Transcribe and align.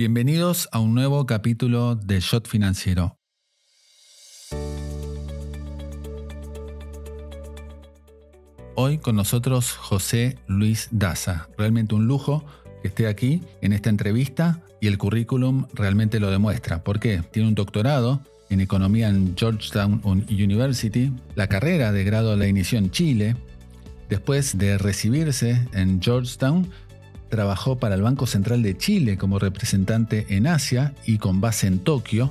Bienvenidos 0.00 0.66
a 0.72 0.78
un 0.78 0.94
nuevo 0.94 1.26
capítulo 1.26 1.94
de 1.94 2.20
Shot 2.20 2.48
Financiero. 2.48 3.18
Hoy 8.76 8.96
con 8.96 9.14
nosotros 9.14 9.72
José 9.72 10.38
Luis 10.46 10.88
Daza. 10.90 11.50
Realmente 11.58 11.94
un 11.94 12.06
lujo 12.06 12.46
que 12.80 12.88
esté 12.88 13.08
aquí 13.08 13.42
en 13.60 13.74
esta 13.74 13.90
entrevista 13.90 14.62
y 14.80 14.86
el 14.86 14.96
currículum 14.96 15.66
realmente 15.74 16.18
lo 16.18 16.30
demuestra. 16.30 16.82
¿Por 16.82 16.98
qué? 16.98 17.22
Tiene 17.30 17.48
un 17.48 17.54
doctorado 17.54 18.22
en 18.48 18.60
economía 18.62 19.10
en 19.10 19.36
Georgetown 19.36 20.00
University, 20.30 21.12
la 21.34 21.46
carrera 21.46 21.92
de 21.92 22.04
grado 22.04 22.34
la 22.36 22.46
inició 22.46 22.78
en 22.78 22.90
Chile. 22.90 23.36
Después 24.08 24.56
de 24.56 24.78
recibirse 24.78 25.68
en 25.74 26.00
Georgetown, 26.00 26.70
trabajó 27.30 27.78
para 27.78 27.94
el 27.94 28.02
Banco 28.02 28.26
Central 28.26 28.62
de 28.62 28.76
Chile 28.76 29.16
como 29.16 29.38
representante 29.38 30.26
en 30.28 30.46
Asia 30.46 30.94
y 31.06 31.18
con 31.18 31.40
base 31.40 31.66
en 31.66 31.78
Tokio. 31.78 32.30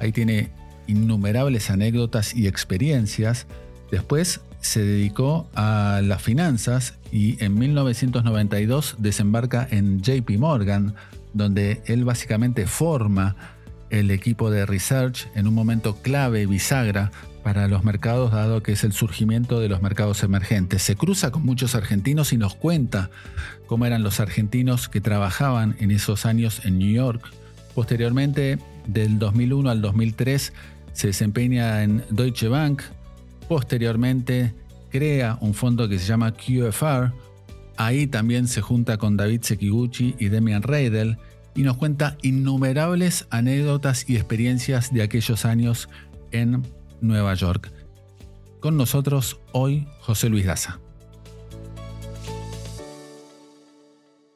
Ahí 0.00 0.12
tiene 0.12 0.50
innumerables 0.86 1.70
anécdotas 1.70 2.34
y 2.34 2.46
experiencias. 2.46 3.46
Después 3.90 4.40
se 4.60 4.82
dedicó 4.84 5.48
a 5.54 6.00
las 6.04 6.20
finanzas 6.20 6.94
y 7.10 7.42
en 7.42 7.58
1992 7.58 8.96
desembarca 8.98 9.66
en 9.70 10.02
JP 10.02 10.30
Morgan, 10.38 10.94
donde 11.32 11.80
él 11.86 12.04
básicamente 12.04 12.66
forma 12.66 13.36
el 13.88 14.10
equipo 14.10 14.50
de 14.50 14.66
research 14.66 15.28
en 15.34 15.46
un 15.46 15.54
momento 15.54 15.96
clave, 16.02 16.46
bisagra, 16.46 17.10
para 17.42 17.68
los 17.68 17.84
mercados, 17.84 18.32
dado 18.32 18.62
que 18.62 18.72
es 18.72 18.84
el 18.84 18.92
surgimiento 18.92 19.60
de 19.60 19.68
los 19.68 19.82
mercados 19.82 20.22
emergentes. 20.22 20.82
Se 20.82 20.96
cruza 20.96 21.30
con 21.30 21.44
muchos 21.44 21.74
argentinos 21.74 22.32
y 22.32 22.36
nos 22.36 22.54
cuenta 22.54 23.10
cómo 23.66 23.86
eran 23.86 24.02
los 24.02 24.20
argentinos 24.20 24.88
que 24.88 25.00
trabajaban 25.00 25.76
en 25.78 25.90
esos 25.90 26.26
años 26.26 26.62
en 26.64 26.78
New 26.78 26.92
York. 26.92 27.22
Posteriormente, 27.74 28.58
del 28.86 29.18
2001 29.18 29.70
al 29.70 29.80
2003, 29.80 30.52
se 30.92 31.06
desempeña 31.06 31.82
en 31.82 32.04
Deutsche 32.10 32.48
Bank. 32.48 32.82
Posteriormente, 33.48 34.54
crea 34.90 35.38
un 35.40 35.54
fondo 35.54 35.88
que 35.88 35.98
se 35.98 36.06
llama 36.06 36.32
QFR. 36.32 37.12
Ahí 37.76 38.06
también 38.06 38.48
se 38.48 38.60
junta 38.60 38.98
con 38.98 39.16
David 39.16 39.42
Sekiguchi 39.42 40.14
y 40.18 40.28
Demian 40.28 40.62
Reidel 40.62 41.18
y 41.54 41.62
nos 41.62 41.76
cuenta 41.76 42.16
innumerables 42.22 43.26
anécdotas 43.30 44.08
y 44.08 44.16
experiencias 44.16 44.92
de 44.92 45.02
aquellos 45.02 45.44
años 45.44 45.88
en 46.32 46.62
Nueva 47.00 47.34
York. 47.34 47.72
Con 48.60 48.76
nosotros 48.76 49.40
hoy 49.52 49.86
José 50.00 50.28
Luis 50.28 50.46
Daza. 50.46 50.80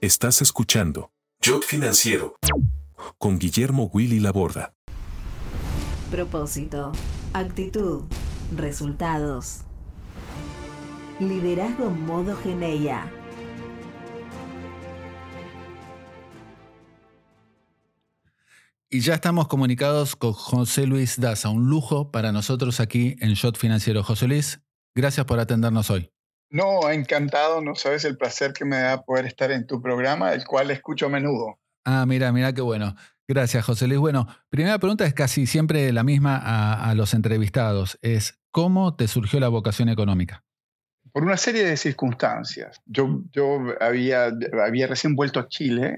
Estás 0.01 0.43
escuchando 0.43 1.11
Yo 1.41 1.61
Financiero 1.61 2.37
con 3.19 3.39
Guillermo 3.39 3.91
Willy 3.93 4.21
Laborda. 4.21 4.75
Propósito, 6.11 6.93
actitud, 7.33 8.05
resultados. 8.57 9.63
Liderazgo 11.21 11.91
modo 11.91 12.37
Geneia. 12.37 13.11
Y 18.95 19.01
ya 19.01 19.15
estamos 19.15 19.49
comunicados 19.49 20.15
con 20.15 20.33
José 20.33 20.87
Luis 20.87 21.21
Daza, 21.21 21.49
un 21.49 21.69
lujo 21.69 22.13
para 22.13 22.31
nosotros 22.31 22.79
aquí 22.79 23.17
en 23.19 23.35
Shot 23.35 23.59
Financiero. 23.59 24.05
José 24.05 24.29
Luis, 24.29 24.61
gracias 24.95 25.27
por 25.27 25.41
atendernos 25.41 25.91
hoy. 25.91 26.13
No, 26.49 26.89
encantado, 26.89 27.61
no 27.61 27.75
sabes 27.75 28.05
el 28.05 28.17
placer 28.17 28.53
que 28.53 28.65
me 28.65 28.77
da 28.77 29.03
poder 29.03 29.27
estar 29.27 29.51
en 29.51 29.67
tu 29.67 29.83
programa, 29.83 30.33
el 30.33 30.45
cual 30.45 30.71
escucho 30.71 31.07
a 31.07 31.09
menudo. 31.09 31.59
Ah, 31.85 32.07
mira, 32.07 32.31
mira 32.31 32.53
qué 32.53 32.61
bueno. 32.61 32.95
Gracias, 33.27 33.65
José 33.65 33.89
Luis. 33.89 33.99
Bueno, 33.99 34.29
primera 34.49 34.79
pregunta 34.79 35.05
es 35.05 35.13
casi 35.13 35.47
siempre 35.47 35.93
la 35.93 36.05
misma 36.05 36.37
a, 36.37 36.89
a 36.89 36.95
los 36.95 37.15
entrevistados. 37.15 37.99
Es, 38.01 38.39
¿cómo 38.53 38.95
te 38.95 39.09
surgió 39.09 39.41
la 39.41 39.49
vocación 39.49 39.89
económica? 39.89 40.45
Por 41.15 41.23
una 41.23 41.37
serie 41.37 41.65
de 41.65 41.77
circunstancias. 41.77 42.83
Yo, 42.87 43.23
yo 43.31 43.61
había, 43.81 44.33
había 44.61 44.89
recién 44.89 45.15
vuelto 45.15 45.39
a 45.39 45.47
Chile 45.47 45.95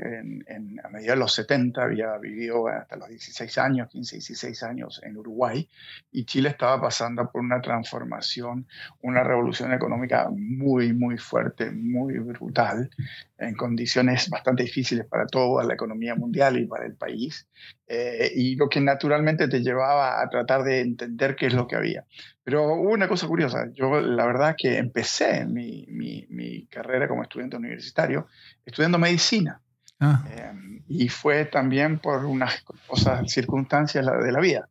en, 0.47 0.79
a 0.85 0.91
mediados 0.91 1.17
de 1.17 1.21
los 1.21 1.33
70, 1.33 1.83
había 1.83 2.19
vivido 2.19 2.69
hasta 2.69 2.97
los 2.97 3.09
16 3.09 3.57
años, 3.57 3.89
15, 3.89 4.17
16 4.17 4.63
años 4.65 5.01
en 5.03 5.17
Uruguay, 5.17 5.67
y 6.13 6.27
Chile 6.27 6.51
estaba 6.51 6.79
pasando 6.83 7.31
por 7.31 7.41
una 7.41 7.63
transformación, 7.63 8.67
una 9.01 9.25
revolución 9.25 9.73
económica 9.73 10.29
muy, 10.31 10.93
muy 10.93 11.17
fuerte, 11.17 11.71
muy 11.71 12.19
brutal, 12.19 12.91
en 13.39 13.55
condiciones 13.55 14.29
bastante 14.29 14.65
difíciles 14.65 15.07
para 15.07 15.27
toda 15.27 15.65
la 15.65 15.73
economía 15.73 16.15
mundial 16.15 16.59
y 16.59 16.67
para 16.67 16.85
el 16.85 16.95
país, 16.95 17.49
eh, 17.89 18.33
y 18.35 18.57
lo 18.57 18.69
que 18.69 18.81
naturalmente 18.81 19.49
te 19.49 19.63
llevaba 19.63 20.21
a 20.21 20.29
tratar 20.29 20.65
de 20.65 20.81
entender 20.81 21.37
qué 21.37 21.47
es 21.47 21.55
lo 21.55 21.67
que 21.67 21.77
había. 21.77 22.05
Pero 22.43 22.65
hubo 22.75 22.91
una 22.91 23.09
cosa 23.09 23.27
curiosa, 23.27 23.69
yo 23.73 24.01
la 24.01 24.27
verdad 24.27 24.55
que 24.57 24.79
empecé 24.79 25.45
mi, 25.47 25.87
mi, 25.89 26.27
mi 26.29 26.67
carrera 26.67 27.09
como 27.09 27.23
estudiante 27.23 27.57
universitario 27.57 28.27
estudiando 28.65 28.99
medicina. 28.99 29.61
Ah. 30.01 30.25
Eh, 30.29 30.53
y 30.89 31.09
fue 31.09 31.47
también 31.47 31.99
por 31.99 32.25
unas 32.25 32.63
cosas, 32.87 33.31
circunstancias 33.31 34.07
de 34.07 34.33
la 34.33 34.41
vida. 34.41 34.69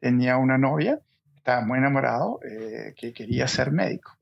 Tenía 0.00 0.36
una 0.36 0.58
novia, 0.58 1.00
estaba 1.36 1.60
muy 1.62 1.78
enamorado, 1.78 2.40
eh, 2.42 2.94
que 2.96 3.12
quería 3.12 3.46
ser 3.46 3.70
médico. 3.70 4.16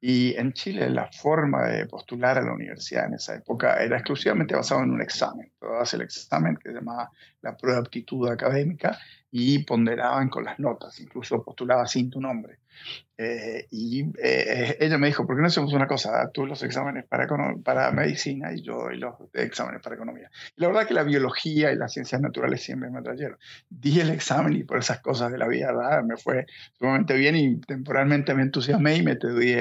Y 0.00 0.34
en 0.36 0.52
Chile 0.54 0.88
la 0.88 1.10
forma 1.12 1.64
de 1.68 1.86
postular 1.86 2.38
a 2.38 2.42
la 2.42 2.52
universidad 2.52 3.06
en 3.06 3.14
esa 3.14 3.34
época 3.34 3.82
era 3.82 3.96
exclusivamente 3.96 4.54
basado 4.54 4.82
en 4.82 4.92
un 4.92 5.02
examen. 5.02 5.52
Tú 5.60 5.66
el 5.92 6.00
examen 6.00 6.56
que 6.56 6.70
se 6.70 6.74
llamaba 6.74 7.10
la 7.42 7.56
prueba 7.56 7.80
de 7.80 7.86
aptitud 7.86 8.28
académica 8.28 8.98
y 9.30 9.60
ponderaban 9.60 10.28
con 10.28 10.44
las 10.44 10.58
notas, 10.58 10.98
incluso 11.00 11.42
postulaba 11.42 11.86
sin 11.86 12.10
tu 12.10 12.20
nombre. 12.20 12.58
Eh, 13.16 13.66
y 13.70 14.06
eh, 14.22 14.76
ella 14.80 14.96
me 14.96 15.08
dijo, 15.08 15.26
¿por 15.26 15.36
qué 15.36 15.42
no 15.42 15.48
hacemos 15.48 15.72
una 15.72 15.86
cosa? 15.86 16.30
Tú 16.32 16.46
los 16.46 16.62
exámenes 16.62 17.04
para, 17.04 17.26
para 17.62 17.90
medicina 17.92 18.52
y 18.52 18.62
yo 18.62 18.88
los 18.90 19.14
exámenes 19.34 19.82
para 19.82 19.96
economía. 19.96 20.30
Y 20.56 20.62
la 20.62 20.68
verdad 20.68 20.86
que 20.86 20.94
la 20.94 21.02
biología 21.02 21.70
y 21.72 21.76
las 21.76 21.92
ciencias 21.92 22.20
naturales 22.20 22.62
siempre 22.62 22.90
me 22.90 23.00
atrayeron. 23.00 23.38
Di 23.68 24.00
el 24.00 24.10
examen 24.10 24.54
y 24.54 24.64
por 24.64 24.78
esas 24.78 25.00
cosas 25.00 25.30
de 25.30 25.38
la 25.38 25.46
vida 25.46 25.70
me 26.02 26.16
fue 26.16 26.46
sumamente 26.78 27.14
bien 27.14 27.36
y 27.36 27.60
temporalmente 27.60 28.34
me 28.34 28.42
entusiasmé 28.42 28.96
y 28.96 29.02
me, 29.02 29.18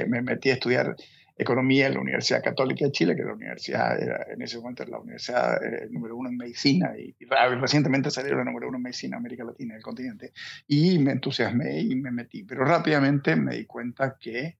me 0.07 0.21
metí 0.21 0.49
a 0.49 0.53
estudiar 0.53 0.95
economía 1.39 1.87
en 1.87 1.93
la 1.93 2.01
Universidad 2.01 2.43
Católica 2.43 2.85
de 2.85 2.91
Chile, 2.91 3.15
que 3.15 3.23
la 3.23 3.33
universidad 3.33 3.97
en 4.29 4.41
ese 4.41 4.57
momento 4.57 4.83
era 4.83 4.91
la 4.91 4.99
universidad 4.99 5.63
eh, 5.63 5.87
número 5.89 6.17
uno 6.17 6.29
en 6.29 6.37
medicina 6.37 6.91
y, 6.97 7.15
recientemente 7.61 8.11
salió 8.11 8.35
la 8.35 8.43
número 8.43 8.67
uno 8.67 8.77
en 8.77 8.83
medicina 8.83 9.15
en 9.15 9.21
América 9.21 9.45
Latina, 9.45 9.73
en 9.73 9.77
el 9.77 9.83
continente, 9.83 10.33
y 10.67 10.99
me 10.99 11.13
entusiasmé 11.13 11.79
y 11.79 11.95
me 11.95 12.11
metí, 12.11 12.43
pero 12.43 12.65
rápidamente 12.65 13.37
me 13.37 13.55
di 13.55 13.65
cuenta 13.65 14.17
que, 14.19 14.57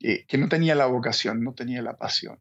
eh, 0.00 0.26
que 0.28 0.38
no 0.38 0.48
tenía 0.48 0.74
la 0.74 0.86
vocación, 0.86 1.42
no 1.42 1.54
tenía 1.54 1.80
la 1.80 1.96
pasión. 1.96 2.38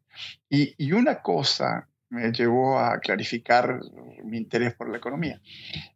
Y, 0.49 0.75
y 0.77 0.91
una 0.91 1.21
cosa 1.21 1.87
me 2.09 2.31
llevó 2.31 2.79
a 2.79 2.99
clarificar 2.99 3.81
mi 4.23 4.37
interés 4.37 4.73
por 4.73 4.89
la 4.89 4.97
economía. 4.97 5.41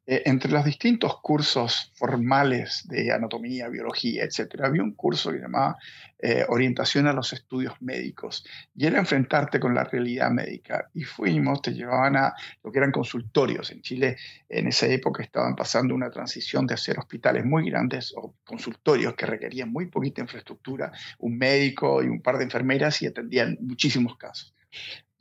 Eh, 0.05 0.23
entre 0.25 0.51
los 0.51 0.65
distintos 0.65 1.19
cursos 1.21 1.91
formales 1.95 2.85
de 2.87 3.11
anatomía, 3.11 3.69
biología, 3.69 4.23
etc., 4.25 4.61
había 4.63 4.83
un 4.83 4.93
curso 4.93 5.31
que 5.31 5.39
llamaba 5.39 5.77
eh, 6.19 6.45
Orientación 6.49 7.07
a 7.07 7.13
los 7.13 7.31
Estudios 7.33 7.81
Médicos, 7.81 8.45
y 8.75 8.85
era 8.85 8.99
enfrentarte 8.99 9.59
con 9.59 9.73
la 9.73 9.85
realidad 9.85 10.31
médica. 10.31 10.89
Y 10.93 11.03
fuimos, 11.03 11.61
te 11.61 11.71
llevaban 11.71 12.17
a 12.17 12.33
lo 12.63 12.71
que 12.71 12.79
eran 12.79 12.91
consultorios. 12.91 13.71
En 13.71 13.81
Chile, 13.81 14.17
en 14.49 14.67
esa 14.67 14.87
época, 14.87 15.23
estaban 15.23 15.55
pasando 15.55 15.95
una 15.95 16.11
transición 16.11 16.67
de 16.67 16.73
hacer 16.73 16.99
hospitales 16.99 17.45
muy 17.45 17.69
grandes 17.69 18.13
o 18.15 18.35
consultorios 18.43 19.15
que 19.15 19.25
requerían 19.25 19.71
muy 19.71 19.87
poquita 19.87 20.21
infraestructura, 20.21 20.91
un 21.19 21.37
médico 21.37 22.03
y 22.03 22.07
un 22.07 22.21
par 22.21 22.37
de 22.37 22.43
enfermeras 22.43 23.01
y 23.01 23.07
atendían 23.07 23.57
muchísimos 23.61 24.17
casos. 24.17 24.53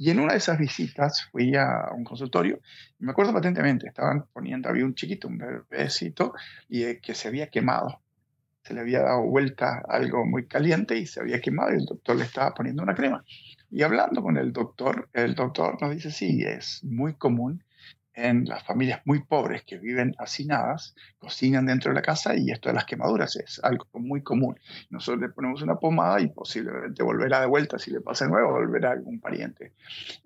Y 0.00 0.08
en 0.08 0.18
una 0.18 0.32
de 0.32 0.38
esas 0.38 0.58
visitas 0.58 1.28
fui 1.30 1.54
a 1.56 1.90
un 1.94 2.04
consultorio 2.04 2.58
y 2.98 3.04
me 3.04 3.10
acuerdo 3.10 3.34
patentemente, 3.34 3.86
estaban 3.86 4.24
poniendo, 4.32 4.70
había 4.70 4.86
un 4.86 4.94
chiquito, 4.94 5.28
un 5.28 5.36
bebecito, 5.36 6.32
y 6.70 6.84
eh, 6.84 7.00
que 7.02 7.14
se 7.14 7.28
había 7.28 7.50
quemado. 7.50 8.00
Se 8.62 8.72
le 8.72 8.80
había 8.80 9.00
dado 9.02 9.24
vuelta 9.24 9.82
algo 9.86 10.24
muy 10.24 10.46
caliente 10.46 10.96
y 10.96 11.04
se 11.04 11.20
había 11.20 11.38
quemado 11.42 11.72
y 11.72 11.74
el 11.74 11.84
doctor 11.84 12.16
le 12.16 12.24
estaba 12.24 12.54
poniendo 12.54 12.82
una 12.82 12.94
crema. 12.94 13.22
Y 13.70 13.82
hablando 13.82 14.22
con 14.22 14.38
el 14.38 14.54
doctor, 14.54 15.10
el 15.12 15.34
doctor 15.34 15.76
nos 15.82 15.94
dice, 15.94 16.10
sí, 16.10 16.44
es 16.44 16.82
muy 16.82 17.12
común 17.16 17.62
en 18.28 18.44
las 18.44 18.62
familias 18.64 19.00
muy 19.04 19.22
pobres 19.22 19.62
que 19.64 19.78
viven 19.78 20.14
hacinadas, 20.18 20.94
cocinan 21.18 21.66
dentro 21.66 21.90
de 21.90 21.96
la 21.96 22.02
casa 22.02 22.36
y 22.36 22.50
esto 22.50 22.68
de 22.68 22.74
las 22.74 22.84
quemaduras 22.84 23.36
es 23.36 23.60
algo 23.62 23.86
muy 23.94 24.22
común. 24.22 24.58
Nosotros 24.90 25.20
le 25.20 25.28
ponemos 25.28 25.62
una 25.62 25.76
pomada 25.76 26.20
y 26.20 26.28
posiblemente 26.28 27.02
volverá 27.02 27.40
de 27.40 27.46
vuelta, 27.46 27.78
si 27.78 27.90
le 27.90 28.00
pasa 28.00 28.24
de 28.24 28.32
nuevo, 28.32 28.52
volverá 28.52 28.92
algún 28.92 29.20
pariente. 29.20 29.72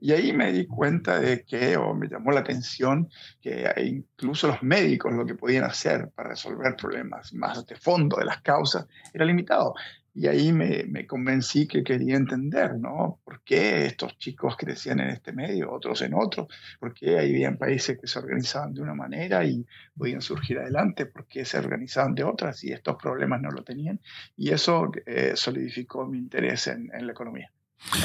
Y 0.01 0.13
ahí 0.13 0.33
me 0.33 0.53
di 0.53 0.67
cuenta 0.67 1.21
de 1.21 1.45
que, 1.45 1.77
o 1.77 1.95
me 1.95 2.09
llamó 2.09 2.33
la 2.33 2.41
atención, 2.41 3.09
que 3.41 3.71
incluso 3.85 4.49
los 4.49 4.63
médicos 4.63 5.13
lo 5.13 5.25
que 5.25 5.35
podían 5.35 5.65
hacer 5.65 6.11
para 6.15 6.31
resolver 6.31 6.77
problemas 6.77 7.33
más 7.35 7.67
de 7.67 7.77
fondo 7.77 8.17
de 8.17 8.25
las 8.25 8.41
causas 8.43 8.87
era 9.13 9.25
limitado. 9.25 9.75
Y 10.17 10.29
ahí 10.29 10.53
me, 10.53 10.85
me, 10.85 11.07
convencí 11.07 11.67
que 11.67 11.83
quería 11.83 12.17
entender, 12.17 12.79
¿no? 12.79 13.19
¿Por 13.25 13.43
qué 13.43 13.87
estos 13.87 14.17
chicos 14.17 14.57
crecían 14.57 15.01
en 15.01 15.09
este 15.09 15.33
medio, 15.33 15.73
otros 15.73 16.03
en 16.03 16.15
otro? 16.15 16.47
¿Por 16.79 16.95
qué 16.95 17.19
había 17.19 17.53
países 17.57 17.99
que 17.99 18.07
se 18.07 18.21
organizaban 18.21 18.75
de 18.75 18.81
una 18.81 18.95
manera 18.95 19.45
y 19.45 19.67
podían 19.97 20.23
surgir 20.23 20.61
adelante? 20.61 21.07
¿Por 21.07 21.27
qué 21.27 21.45
se 21.45 21.59
organizaban 21.59 22.15
de 22.15 22.23
otras 22.23 22.63
y 22.63 22.73
estos 22.73 22.97
problemas 22.97 23.43
no 23.43 23.51
lo 23.51 23.65
tenían? 23.65 24.01
Y 24.37 24.51
eso 24.51 24.93
eh, 25.05 25.33
solidificó 25.35 26.07
mi 26.07 26.19
interés 26.19 26.69
en, 26.69 26.91
en 26.95 27.07
la 27.07 27.13
economía. 27.13 27.51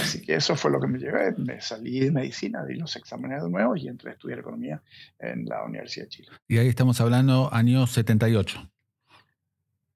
Así 0.02 0.22
que 0.22 0.36
eso 0.36 0.56
fue 0.56 0.72
lo 0.72 0.80
que 0.80 0.88
me 0.88 1.00
llevé. 1.00 1.34
Me 1.38 1.62
salí 1.62 2.00
de 2.00 2.12
medicina, 2.12 2.66
di 2.66 2.76
los 2.76 2.96
exámenes 2.96 3.44
de 3.44 3.50
nuevo 3.50 3.76
y 3.76 3.88
entré 3.88 4.10
a 4.10 4.14
estudiar 4.14 4.40
economía 4.40 4.82
en 5.20 5.46
la 5.46 5.64
Universidad 5.64 6.06
de 6.06 6.10
Chile. 6.10 6.30
Y 6.48 6.58
ahí 6.58 6.68
estamos 6.68 7.00
hablando 7.02 7.54
años 7.54 7.92
78. 7.92 8.70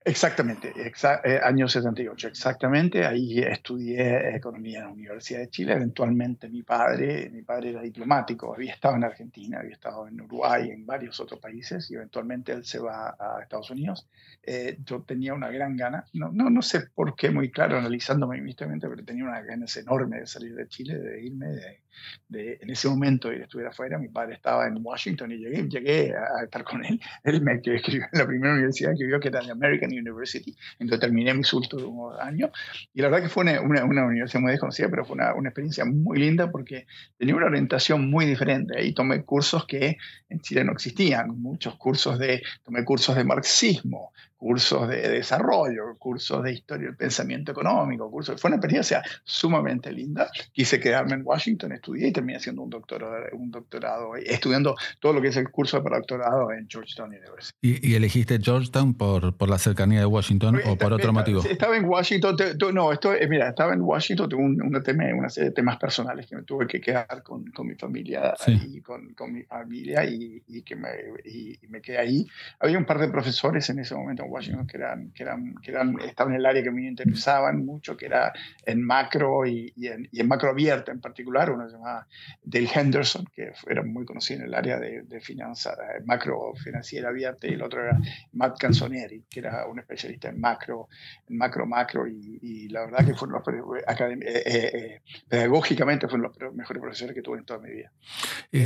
Exactamente, 0.06 0.74
eh, 0.76 1.40
año 1.42 1.68
78, 1.68 2.28
exactamente. 2.28 3.06
Ahí 3.06 3.40
estudié 3.40 4.36
economía 4.36 4.80
en 4.80 4.86
la 4.86 4.92
Universidad 4.92 5.40
de 5.40 5.50
Chile. 5.50 5.74
Eventualmente 5.74 6.50
mi 6.50 6.62
padre, 6.64 7.30
mi 7.30 7.42
padre 7.42 7.70
era 7.70 7.82
diplomático, 7.82 8.54
había 8.54 8.74
estado 8.74 8.96
en 8.96 9.06
Argentina, 9.06 9.60
había 9.60 9.72
estado 9.72 10.08
en 10.08 10.20
Uruguay, 10.20 10.72
en 10.72 10.86
varios 10.86 11.20
otros 11.22 11.40
países, 11.40 11.90
y 11.90 11.96
eventualmente 11.96 12.52
él 12.52 12.66
se 12.66 12.80
va 12.80 13.16
a 13.18 13.42
Estados 13.42 13.70
Unidos. 13.72 14.08
Eh, 14.42 14.78
yo 14.84 15.04
tenía 15.04 15.34
una 15.34 15.50
gran 15.50 15.78
gana, 15.78 16.06
no, 16.14 16.32
no, 16.34 16.50
no 16.50 16.62
sé 16.62 16.82
por 16.94 17.16
qué, 17.16 17.32
muy 17.32 17.50
claro, 17.50 17.78
analizándome 17.78 18.44
pero 18.56 19.06
tenía 19.06 19.24
una 19.24 19.42
ganas 19.42 19.78
enorme 19.78 20.20
de 20.20 20.28
salir 20.28 20.54
de 20.56 20.68
Chile, 20.68 20.98
de 20.98 21.24
irme, 21.24 21.48
de, 21.48 21.83
de, 22.28 22.58
en 22.62 22.70
ese 22.70 22.88
momento 22.88 23.32
ir 23.32 23.42
a 23.42 23.44
estudiar 23.44 23.70
afuera. 23.70 23.98
Mi 23.98 24.10
padre 24.10 24.36
estaba 24.36 24.68
en 24.68 24.78
Washington 24.82 25.32
y 25.32 25.38
llegué, 25.38 25.68
llegué 25.68 26.14
a 26.16 26.44
estar 26.44 26.64
con 26.64 26.84
él. 26.86 27.00
Él 27.24 27.42
me 27.42 27.54
escribió 27.56 28.06
en 28.12 28.20
la 28.20 28.26
primera 28.26 28.54
universidad 28.54 28.94
que 28.98 29.06
vio 29.06 29.20
que 29.20 29.28
era 29.30 29.42
de 29.42 29.52
American 29.52 29.92
University. 29.92 30.56
Entonces 30.80 31.00
terminé 31.00 31.34
mis 31.34 31.52
últimos 31.54 32.20
años. 32.20 32.52
Y 32.94 33.02
la 33.02 33.10
verdad 33.10 33.24
que 33.24 33.30
fue 33.30 33.44
una, 33.44 33.62
una, 33.62 34.06
universidad 34.06 34.42
muy 34.42 34.52
desconocida, 34.52 34.90
pero 34.90 35.06
fue 35.06 35.16
una, 35.16 35.34
una, 35.34 35.50
experiencia 35.50 35.86
muy 35.86 36.20
linda 36.20 36.52
porque 36.52 36.86
tenía 37.18 37.36
una 37.36 37.48
orientación 37.48 38.10
muy 38.10 38.26
diferente. 38.26 38.78
Ahí 38.78 38.94
tomé 38.94 39.24
cursos 39.24 39.66
que 39.66 39.98
en 40.30 40.40
Chile 40.40 40.64
no 40.64 40.72
existían. 40.72 41.42
Muchos 41.42 41.76
cursos 41.76 42.20
de, 42.20 42.42
tomé 42.64 42.84
cursos 42.84 43.16
de 43.16 43.24
marxismo, 43.24 44.12
cursos 44.44 44.90
de 44.90 45.08
desarrollo, 45.08 45.96
cursos 45.98 46.44
de 46.44 46.52
historia 46.52 46.88
del 46.88 46.98
pensamiento 46.98 47.54
económico, 47.54 48.12
cursos. 48.12 48.42
Fue 48.42 48.50
una 48.50 48.58
experiencia 48.58 49.02
sumamente 49.24 49.90
linda. 49.90 50.30
Quise 50.52 50.82
quedarme 50.82 51.14
en 51.14 51.22
Washington, 51.24 51.72
estudié 51.72 52.10
y 52.10 52.12
terminé 52.12 52.40
haciendo 52.40 52.62
un 52.62 52.70
doctorado, 52.70 53.16
un 53.32 53.52
doctorado 53.52 54.18
estudiando 54.18 54.76
todo 55.00 55.14
lo 55.14 55.22
que 55.22 55.30
es 55.30 55.38
el 55.38 55.50
curso 55.50 55.80
de 55.80 55.90
doctorado 55.90 56.52
en 56.52 56.68
Georgetown 56.68 57.12
University. 57.12 57.54
¿Y, 57.62 57.96
elegiste 57.96 58.38
Georgetown 58.38 58.94
por, 58.96 59.38
por, 59.38 59.50
la 59.50 59.58
cercanía 59.58 60.02
de 60.02 60.08
Washington 60.08 60.60
o 60.66 60.76
por 60.76 60.92
otro 60.92 61.14
motivo? 61.14 61.42
Estaba 61.42 61.78
en 61.78 61.86
Washington, 61.86 62.36
no, 62.74 62.92
esto, 62.92 63.14
eh, 63.14 63.26
mira, 63.30 63.48
estaba 63.48 63.74
en 63.74 63.80
Washington, 63.80 64.28
tuve 64.28 64.44
un, 64.44 64.62
una, 64.62 64.84
tema, 64.84 65.06
una 65.18 65.30
serie 65.30 65.52
de 65.52 65.56
temas 65.56 65.78
personales 65.78 66.28
que 66.28 66.36
me 66.36 66.44
tuve 66.44 66.68
que 66.68 66.82
quedar 66.82 67.24
con, 67.24 67.46
con 67.52 67.66
mi 67.66 67.76
familia 67.76 68.34
y 68.46 68.82
con, 68.82 69.14
con, 69.14 69.32
mi 69.32 69.44
familia 69.44 70.04
y, 70.04 70.44
y 70.50 70.64
que 70.64 70.76
me, 70.76 70.90
y, 71.24 71.58
me 71.70 71.82
quedé 71.82 72.00
ahí. 72.00 72.28
Había 72.60 72.78
un 72.78 72.86
par 72.86 73.00
de 73.00 73.08
profesores 73.08 73.70
en 73.70 73.80
ese 73.80 73.96
momento 73.96 74.33
Washington 74.34 74.68
que, 74.68 74.78
eran, 74.78 75.12
que, 75.12 75.24
eran, 75.24 75.56
que 75.62 75.72
eran, 75.72 76.00
estaban 76.02 76.34
en 76.34 76.40
el 76.40 76.46
área 76.46 76.64
que 76.64 76.72
me 76.72 76.88
interesaban 76.88 77.66
mucho, 77.66 77.96
que 77.96 78.08
era 78.08 78.34
en 78.66 78.84
macro 78.84 79.46
y, 79.46 79.72
y, 79.76 79.88
en, 79.88 80.10
y 80.12 80.20
en, 80.20 80.28
macro 80.28 80.50
abierta 80.50 80.92
en 80.92 81.00
particular, 81.00 81.52
uno 81.52 81.68
se 81.68 81.74
llamaba 81.74 82.08
Dale 82.44 82.70
Henderson, 82.74 83.26
que 83.34 83.52
era 83.68 83.84
muy 83.84 84.06
conocido 84.06 84.42
en 84.42 84.48
el 84.48 84.54
área 84.54 84.80
de, 84.80 85.04
de 85.04 85.22
finanza, 85.22 85.76
macro 86.06 86.54
financiera 86.56 87.10
abierta, 87.10 87.48
y 87.48 87.54
el 87.54 87.62
otro 87.62 87.84
era 87.84 88.00
Matt 88.34 88.58
Canzonieri, 88.60 89.24
que 89.30 89.40
era 89.40 89.68
un 89.68 89.80
especialista 89.80 90.30
en 90.30 90.40
macro, 90.40 90.90
en 91.30 91.38
macro, 91.38 91.66
macro, 91.66 92.08
y, 92.08 92.68
la 92.70 92.86
verdad 92.86 93.06
que 93.06 93.14
fueron 93.14 93.40
los, 93.40 93.48
eh, 93.48 94.20
eh, 94.26 94.44
eh, 94.46 95.02
pedagógicamente 95.28 96.08
fueron 96.08 96.32
los 96.40 96.56
mejores 96.56 96.82
profesores 96.82 97.16
que 97.16 97.22
tuve 97.22 97.40
en 97.40 97.46
toda 97.46 97.60
mi 97.60 97.72
vida. 97.72 97.92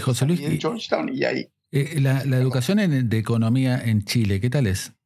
José 0.01 0.25
Luis. 0.25 0.39
en 0.41 0.59
Georgetown 0.59 1.09
y 1.13 1.23
ahí. 1.23 1.49
la, 1.71 2.23
la 2.25 2.37
educación 2.37 2.79
en, 2.79 3.09
de 3.09 3.17
economía 3.17 3.81
en 3.83 4.03
Chile, 4.03 4.39
¿qué 4.39 4.49
tal 4.49 4.67
es? 4.67 4.96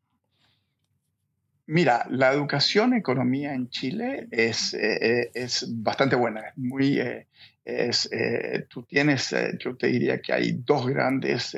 Mira, 1.73 2.05
la 2.09 2.33
educación 2.33 2.93
economía 2.93 3.53
en 3.53 3.69
Chile 3.69 4.27
es, 4.29 4.73
eh, 4.73 4.97
eh, 5.01 5.31
es 5.33 5.65
bastante 5.69 6.17
buena. 6.17 6.51
Muy, 6.57 6.99
eh, 6.99 7.27
es, 7.63 8.09
tú 8.67 8.83
tienes, 8.83 9.33
yo 9.57 9.77
te 9.77 9.87
diría 9.87 10.19
que 10.19 10.33
hay 10.33 10.51
dos 10.51 10.85
grandes, 10.85 11.55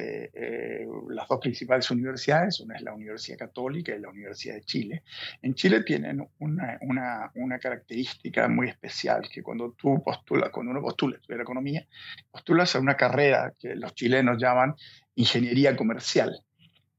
las 1.10 1.28
dos 1.28 1.40
principales 1.40 1.90
universidades, 1.90 2.60
una 2.60 2.76
es 2.76 2.84
la 2.84 2.94
Universidad 2.94 3.40
Católica 3.40 3.96
y 3.96 4.02
la 4.02 4.10
Universidad 4.10 4.54
de 4.54 4.62
Chile. 4.62 5.04
En 5.42 5.56
Chile 5.56 5.82
tienen 5.82 6.24
una, 6.38 6.78
una, 6.82 7.32
una 7.34 7.58
característica 7.58 8.48
muy 8.48 8.68
especial, 8.68 9.28
que 9.34 9.42
cuando 9.42 9.72
tú 9.72 10.04
postulas, 10.04 10.52
cuando 10.52 10.74
uno 10.74 10.82
postula 10.82 11.16
estudiar 11.16 11.42
economía, 11.42 11.88
postulas 12.30 12.76
a 12.76 12.80
una 12.80 12.96
carrera 12.96 13.54
que 13.58 13.74
los 13.76 13.96
chilenos 13.96 14.38
llaman 14.40 14.76
ingeniería 15.16 15.76
comercial. 15.76 16.40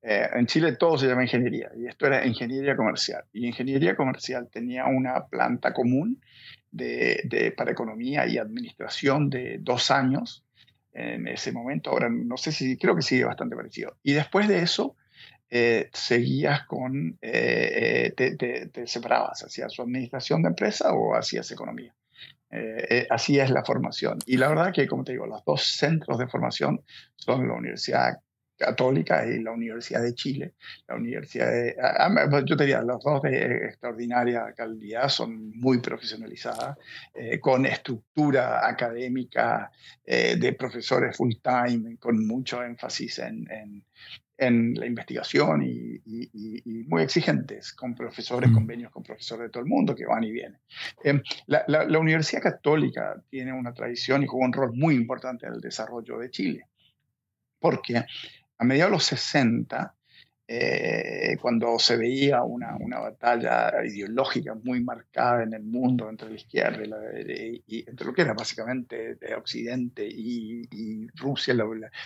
Eh, 0.06 0.28
en 0.34 0.46
Chile 0.46 0.76
todo 0.76 0.98
se 0.98 1.06
llama 1.06 1.22
ingeniería 1.22 1.70
y 1.74 1.86
esto 1.86 2.06
era 2.06 2.26
ingeniería 2.26 2.76
comercial. 2.76 3.24
Y 3.32 3.46
ingeniería 3.46 3.96
comercial 3.96 4.50
tenía 4.52 4.84
una 4.84 5.26
planta 5.26 5.72
común 5.72 6.20
de, 6.70 7.54
para 7.56 7.72
economía 7.72 8.26
y 8.26 8.36
administración 8.36 9.30
de 9.30 9.56
dos 9.60 9.90
años 9.90 10.44
en 10.92 11.26
ese 11.26 11.52
momento. 11.52 11.90
Ahora 11.90 12.10
no 12.10 12.36
sé 12.36 12.52
si, 12.52 12.76
creo 12.76 12.94
que 12.94 13.00
sigue 13.00 13.24
bastante 13.24 13.56
parecido. 13.56 13.96
Y 14.02 14.12
después 14.12 14.46
de 14.46 14.58
eso, 14.58 14.94
eh, 15.48 15.88
seguías 15.94 16.66
con, 16.66 17.16
eh, 17.22 18.12
te, 18.14 18.36
te, 18.36 18.86
separabas, 18.86 19.42
hacías 19.42 19.72
su 19.72 19.80
administración 19.80 20.42
de 20.42 20.48
empresa 20.48 20.92
o 20.92 21.14
hacías 21.14 21.50
economía. 21.50 21.94
así 23.08 23.38
es 23.38 23.48
la 23.48 23.64
formación. 23.64 24.18
Y 24.26 24.36
la 24.36 24.48
verdad 24.48 24.72
que, 24.74 24.86
como 24.86 25.02
te 25.02 25.12
digo, 25.12 25.26
los 25.26 25.42
dos 25.46 25.64
centros 25.64 26.18
de 26.18 26.28
formación 26.28 26.82
son 27.16 27.48
la 27.48 27.54
Universidad 27.54 28.18
Católica 28.56 29.26
y 29.26 29.42
la 29.42 29.52
Universidad 29.52 30.02
de 30.02 30.14
Chile. 30.14 30.54
La 30.86 30.96
Universidad 30.96 31.50
de, 31.50 31.76
yo 32.46 32.56
te 32.56 32.64
diría, 32.64 32.82
los 32.82 33.02
dos 33.02 33.22
de 33.22 33.66
extraordinaria 33.66 34.52
calidad 34.56 35.08
son 35.08 35.50
muy 35.50 35.78
profesionalizadas, 35.78 36.76
eh, 37.14 37.40
con 37.40 37.66
estructura 37.66 38.66
académica 38.66 39.70
eh, 40.04 40.36
de 40.36 40.52
profesores 40.52 41.16
full 41.16 41.34
time, 41.42 41.96
con 41.98 42.26
mucho 42.26 42.62
énfasis 42.62 43.18
en, 43.18 43.44
en, 43.50 43.84
en 44.36 44.74
la 44.74 44.86
investigación 44.86 45.62
y, 45.62 46.00
y, 46.04 46.84
muy 46.86 47.02
exigentes, 47.02 47.72
con 47.72 47.94
profesores, 47.94 48.50
mm. 48.50 48.54
convenios 48.54 48.92
con 48.92 49.02
profesores 49.02 49.44
de 49.44 49.50
todo 49.50 49.62
el 49.62 49.68
mundo 49.68 49.94
que 49.94 50.06
van 50.06 50.24
y 50.24 50.30
vienen. 50.30 50.58
Eh, 51.02 51.20
la, 51.46 51.64
la, 51.66 51.84
la 51.84 51.98
Universidad 51.98 52.42
Católica 52.42 53.20
tiene 53.30 53.52
una 53.52 53.72
tradición 53.72 54.22
y 54.22 54.26
jugó 54.26 54.44
un 54.44 54.52
rol 54.52 54.72
muy 54.74 54.94
importante 54.94 55.46
en 55.46 55.54
el 55.54 55.60
desarrollo 55.60 56.18
de 56.18 56.30
Chile 56.30 56.66
porque 57.64 58.04
a 58.58 58.64
mediados 58.64 58.90
de 58.90 58.96
los 58.96 59.04
60, 59.04 59.94
eh, 60.46 61.38
cuando 61.40 61.78
se 61.78 61.96
veía 61.96 62.42
una, 62.42 62.76
una, 62.76 62.98
batalla 62.98 63.72
ideológica 63.82 64.54
muy 64.54 64.82
marcada 64.84 65.42
en 65.42 65.54
el 65.54 65.62
mundo 65.62 66.10
entre 66.10 66.28
la 66.28 66.34
izquierda 66.34 66.84
y, 66.84 66.86
la, 66.86 66.98
y 67.66 67.88
entre 67.88 68.06
lo 68.06 68.12
que 68.12 68.20
era 68.20 68.34
básicamente 68.34 69.14
de 69.14 69.34
Occidente 69.34 70.06
y, 70.06 70.68
y 70.70 71.06
Rusia, 71.14 71.54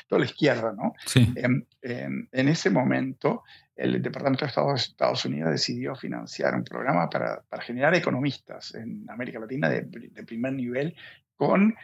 toda 0.06 0.20
la 0.20 0.24
izquierda, 0.24 0.72
¿no? 0.72 0.94
Sí. 1.04 1.32
En, 1.34 1.66
en, 1.82 2.28
en, 2.30 2.48
ese 2.48 2.70
momento, 2.70 3.42
el 3.74 4.00
Departamento 4.00 4.44
de 4.44 4.50
Estados, 4.50 4.88
Estados 4.88 5.24
Unidos 5.24 5.50
decidió 5.50 5.96
financiar 5.96 6.54
un 6.54 6.62
programa 6.62 7.10
para, 7.10 7.42
para 7.48 7.64
generar 7.64 7.92
economistas 7.96 8.72
en 8.76 9.04
América 9.10 9.40
Latina 9.40 9.68
de, 9.68 9.82
de 9.82 10.22
primer 10.22 10.52
nivel 10.52 10.94
con, 11.38 11.76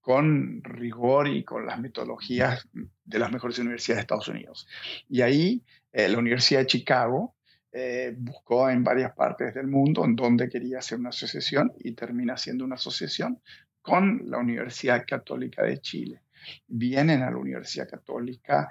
con 0.00 0.64
rigor 0.64 1.28
y 1.28 1.44
con 1.44 1.66
las 1.66 1.78
metodologías 1.78 2.66
de 3.04 3.18
las 3.18 3.30
mejores 3.30 3.58
universidades 3.58 3.98
de 3.98 4.00
Estados 4.00 4.28
Unidos. 4.28 4.66
Y 5.08 5.20
ahí 5.20 5.62
eh, 5.92 6.08
la 6.08 6.18
Universidad 6.18 6.60
de 6.60 6.66
Chicago 6.66 7.34
eh, 7.70 8.14
buscó 8.16 8.70
en 8.70 8.82
varias 8.82 9.12
partes 9.12 9.54
del 9.54 9.66
mundo 9.66 10.04
en 10.04 10.16
donde 10.16 10.48
quería 10.48 10.78
hacer 10.78 10.98
una 10.98 11.10
asociación 11.10 11.72
y 11.78 11.92
termina 11.92 12.36
siendo 12.38 12.64
una 12.64 12.76
asociación 12.76 13.40
con 13.82 14.22
la 14.30 14.38
Universidad 14.38 15.04
Católica 15.06 15.62
de 15.62 15.78
Chile 15.80 16.23
vienen 16.66 17.22
a 17.22 17.30
la 17.30 17.36
Universidad 17.36 17.88
Católica, 17.88 18.68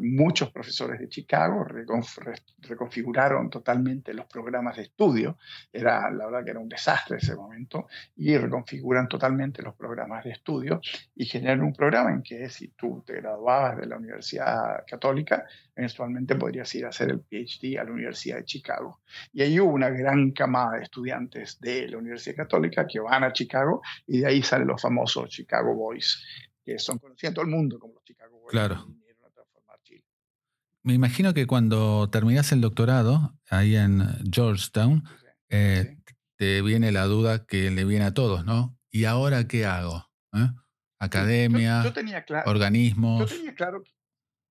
muchos 0.00 0.50
profesores 0.50 1.00
de 1.00 1.08
Chicago 1.08 1.64
reconfiguraron 2.58 3.50
totalmente 3.50 4.14
los 4.14 4.26
programas 4.26 4.76
de 4.76 4.82
estudio, 4.82 5.38
era 5.72 6.10
la 6.10 6.26
verdad 6.26 6.44
que 6.44 6.50
era 6.50 6.60
un 6.60 6.68
desastre 6.68 7.18
ese 7.18 7.34
momento, 7.34 7.86
y 8.16 8.36
reconfiguran 8.36 9.08
totalmente 9.08 9.62
los 9.62 9.74
programas 9.74 10.24
de 10.24 10.30
estudio 10.30 10.80
y 11.14 11.24
generan 11.24 11.62
un 11.62 11.72
programa 11.72 12.10
en 12.10 12.22
que 12.22 12.48
si 12.48 12.68
tú 12.68 13.02
te 13.06 13.14
graduabas 13.14 13.78
de 13.78 13.86
la 13.86 13.96
Universidad 13.96 14.84
Católica, 14.86 15.44
eventualmente 15.74 16.36
podrías 16.36 16.74
ir 16.74 16.84
a 16.84 16.88
hacer 16.88 17.10
el 17.10 17.20
PhD 17.20 17.78
a 17.78 17.84
la 17.84 17.92
Universidad 17.92 18.36
de 18.38 18.44
Chicago. 18.44 19.00
Y 19.32 19.42
ahí 19.42 19.58
hubo 19.60 19.72
una 19.72 19.90
gran 19.90 20.32
camada 20.32 20.76
de 20.76 20.84
estudiantes 20.84 21.60
de 21.60 21.88
la 21.88 21.98
Universidad 21.98 22.36
Católica 22.36 22.86
que 22.86 23.00
van 23.00 23.24
a 23.24 23.32
Chicago 23.32 23.82
y 24.06 24.20
de 24.20 24.26
ahí 24.26 24.42
salen 24.42 24.68
los 24.68 24.80
famosos 24.80 25.30
Chicago 25.30 25.74
Boys, 25.74 26.22
que 26.64 26.78
son 26.78 26.98
conocidos 26.98 27.30
en 27.30 27.34
todo 27.34 27.44
el 27.44 27.50
mundo 27.50 27.78
como 27.78 27.94
los 27.94 28.04
Chicago 28.04 28.38
Boys. 28.40 28.50
Claro. 28.50 28.86
Me 30.84 30.94
imagino 30.94 31.32
que 31.32 31.46
cuando 31.46 32.10
terminas 32.10 32.50
el 32.50 32.60
doctorado 32.60 33.38
ahí 33.48 33.76
en 33.76 34.02
Georgetown, 34.32 35.04
eh, 35.48 35.96
te 36.36 36.60
viene 36.60 36.90
la 36.90 37.04
duda 37.04 37.46
que 37.46 37.70
le 37.70 37.84
viene 37.84 38.04
a 38.04 38.14
todos, 38.14 38.44
¿no? 38.44 38.76
¿Y 38.90 39.04
ahora 39.04 39.46
qué 39.46 39.64
hago? 39.64 40.10
¿Eh? 40.32 40.48
Academia, 40.98 41.84
organismos. 42.46 43.30
Yo 43.30 43.36
tenía 43.36 43.54
claro, 43.54 43.84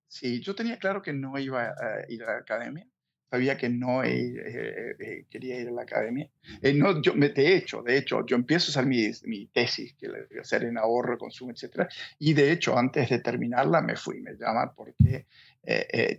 sí, 0.08 0.40
yo 0.42 0.56
tenía 0.56 0.80
claro 0.80 1.02
que 1.02 1.12
no 1.12 1.38
iba 1.38 1.64
a 1.64 2.06
ir 2.08 2.24
a 2.24 2.34
la 2.34 2.38
academia 2.40 2.91
sabía 3.32 3.58
que 3.58 3.70
no 3.70 4.04
eh, 4.04 4.34
eh, 4.36 4.96
eh, 5.00 5.26
quería 5.30 5.58
ir 5.62 5.70
a 5.70 5.72
la 5.72 5.84
academia. 5.84 6.30
no, 6.76 7.02
yo, 7.02 7.14
de 7.14 7.56
hecho, 7.56 7.82
de 7.82 7.98
hecho, 7.98 8.26
yo 8.26 8.36
empiezo 8.36 8.68
a 8.68 8.72
hacer 8.72 8.86
mi, 8.86 9.10
mi 9.24 9.46
tesis, 9.48 9.94
que 9.94 10.10
voy 10.10 10.38
a 10.38 10.42
hacer 10.42 10.66
en 10.66 10.78
ahorro, 10.78 11.18
consumo, 11.18 11.52
etc. 11.52 11.88
Y 12.20 12.34
de 12.34 12.52
hecho, 12.52 12.78
antes 12.78 13.10
de 13.10 13.20
terminarla, 13.20 13.82
me 13.82 13.96
fui, 13.96 14.20
me 14.20 14.36
llama 14.36 14.74
porque 14.76 15.28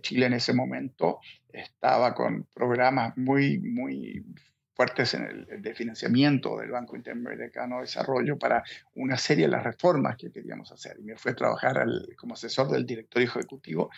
Chile 0.01 0.25
en 0.25 0.33
ese 0.33 0.53
momento 0.53 1.19
estaba 1.51 2.15
con 2.15 2.47
programas 2.53 3.15
muy, 3.17 3.59
muy 3.59 4.25
fuertes 4.73 5.13
en 5.13 5.23
el, 5.23 5.61
de 5.61 5.73
financiamiento 5.73 6.57
del 6.57 6.71
Banco 6.71 6.95
Interamericano 6.95 7.77
de 7.77 7.81
Desarrollo 7.81 8.37
para 8.37 8.63
una 8.95 9.17
serie 9.17 9.45
de 9.45 9.51
las 9.51 9.63
reformas 9.63 10.17
que 10.17 10.31
queríamos 10.31 10.71
hacer. 10.71 10.97
Y 10.99 11.03
me 11.03 11.15
fui 11.15 11.31
a 11.31 11.35
trabajar 11.35 11.85
como 12.17 12.33
asesor 12.33 12.69
del 12.69 12.85
directorio 12.85 13.27
ejecutivo 13.27 13.89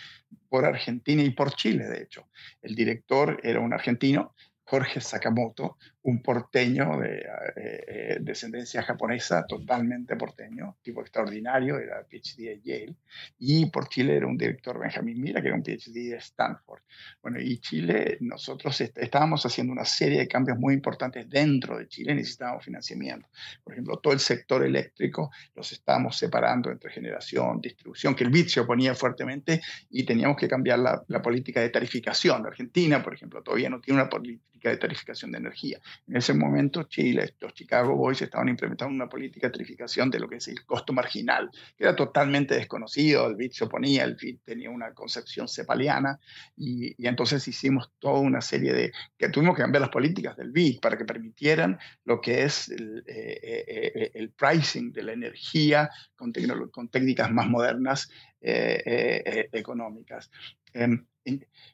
por 0.50 0.66
Argentina 0.66 1.24
y 1.24 1.32
por 1.32 1.54
Chile, 1.56 1.86
de 1.86 2.04
hecho. 2.04 2.28
El 2.62 2.76
director 2.76 3.40
era 3.44 3.60
un 3.60 3.74
argentino 3.74 4.36
Jorge 4.64 5.00
Sakamoto, 5.00 5.78
un 6.06 6.22
porteño 6.22 7.00
de 7.00 7.18
eh, 7.18 7.26
eh, 7.56 8.18
descendencia 8.22 8.84
japonesa, 8.84 9.44
totalmente 9.48 10.16
porteño, 10.16 10.78
tipo 10.84 11.02
extraordinario, 11.02 11.80
era 11.80 12.04
PhD 12.04 12.44
de 12.44 12.62
Yale, 12.64 12.96
y 13.40 13.66
por 13.72 13.90
Chile 13.90 14.16
era 14.16 14.28
un 14.28 14.38
director 14.38 14.80
Benjamín 14.80 15.20
Mira, 15.20 15.42
que 15.42 15.48
era 15.48 15.58
un 15.58 15.64
PhD 15.64 16.12
de 16.12 16.18
Stanford. 16.18 16.82
Bueno, 17.24 17.42
y 17.42 17.58
Chile, 17.58 18.18
nosotros 18.22 18.80
estábamos 18.82 19.44
haciendo 19.48 19.74
una 19.74 19.86
serie 19.86 20.20
de 20.20 20.28
cambios 20.28 20.60
muy 20.60 20.76
importantes 20.76 21.28
dentro 21.28 21.80
de 21.80 21.88
Chile, 21.88 22.14
necesitábamos 22.14 22.64
financiamiento. 22.64 23.28
Por 23.64 23.74
ejemplo, 23.74 23.98
todo 23.98 24.14
el 24.14 24.20
sector 24.20 24.64
eléctrico 24.64 25.32
los 25.56 25.72
estábamos 25.72 26.18
separando 26.18 26.70
entre 26.70 26.92
generación, 26.92 27.60
distribución, 27.60 28.14
que 28.14 28.26
el 28.26 28.30
BID 28.30 28.48
se 28.48 28.60
oponía 28.60 28.94
fuertemente, 28.94 29.60
y 29.90 30.04
teníamos 30.04 30.38
que 30.38 30.48
cambiar 30.48 30.78
la, 30.78 31.04
la 31.08 31.22
política 31.24 31.62
de 31.62 31.70
tarificación. 31.70 32.46
Argentina, 32.46 33.02
por 33.02 33.16
ejemplo, 33.16 33.42
todavía 33.42 33.72
no 33.72 33.82
tiene 33.82 34.02
una 34.02 34.10
política 34.10 34.46
de 34.70 34.78
tarificación 34.78 35.32
de 35.32 35.38
energía. 35.40 35.80
En 36.08 36.18
ese 36.18 36.34
momento 36.34 36.84
Chile, 36.84 37.36
los 37.40 37.54
Chicago 37.54 37.96
Boys 37.96 38.22
estaban 38.22 38.50
implementando 38.50 38.94
una 38.94 39.10
política 39.10 39.48
de 39.48 39.54
tarificación 39.54 40.10
de 40.10 40.20
lo 40.20 40.28
que 40.28 40.38
es 40.38 40.48
el 40.48 40.66
costo 40.66 40.94
marginal, 40.94 41.50
que 41.78 41.84
era 41.84 41.96
totalmente 41.96 42.56
desconocido, 42.56 43.28
el 43.28 43.36
BID 43.36 43.52
se 43.52 43.64
oponía, 43.66 44.04
el 44.04 44.16
BID 44.16 44.40
tenía 44.44 44.70
una 44.70 44.94
concepción 44.94 45.48
cepaliana 45.48 46.20
y, 46.56 46.96
entonces 47.06 47.48
hicimos 47.48 47.92
toda 48.00 48.20
una 48.20 48.42
serie 48.42 48.74
de, 48.74 48.92
que 49.18 49.30
tuvimos 49.30 49.56
que 49.56 49.62
cambiar 49.62 49.82
las 49.82 49.90
políticas 49.90 50.36
del 50.36 50.52
BID 50.52 50.80
para 50.80 50.98
que 50.98 51.06
permitieran 51.06 51.78
lo 52.04 52.20
que 52.22 52.44
es 52.44 52.70
el, 52.70 53.04
eh, 53.08 53.40
eh, 53.42 53.92
eh, 53.96 54.12
el 54.16 54.32
pricing 54.32 54.92
de 54.92 55.04
la 55.04 55.14
energía 55.14 55.90
con, 56.16 56.34
con 56.72 56.90
técnicas 56.90 57.32
más 57.32 57.48
modernas 57.48 58.10
económicas. 58.42 60.30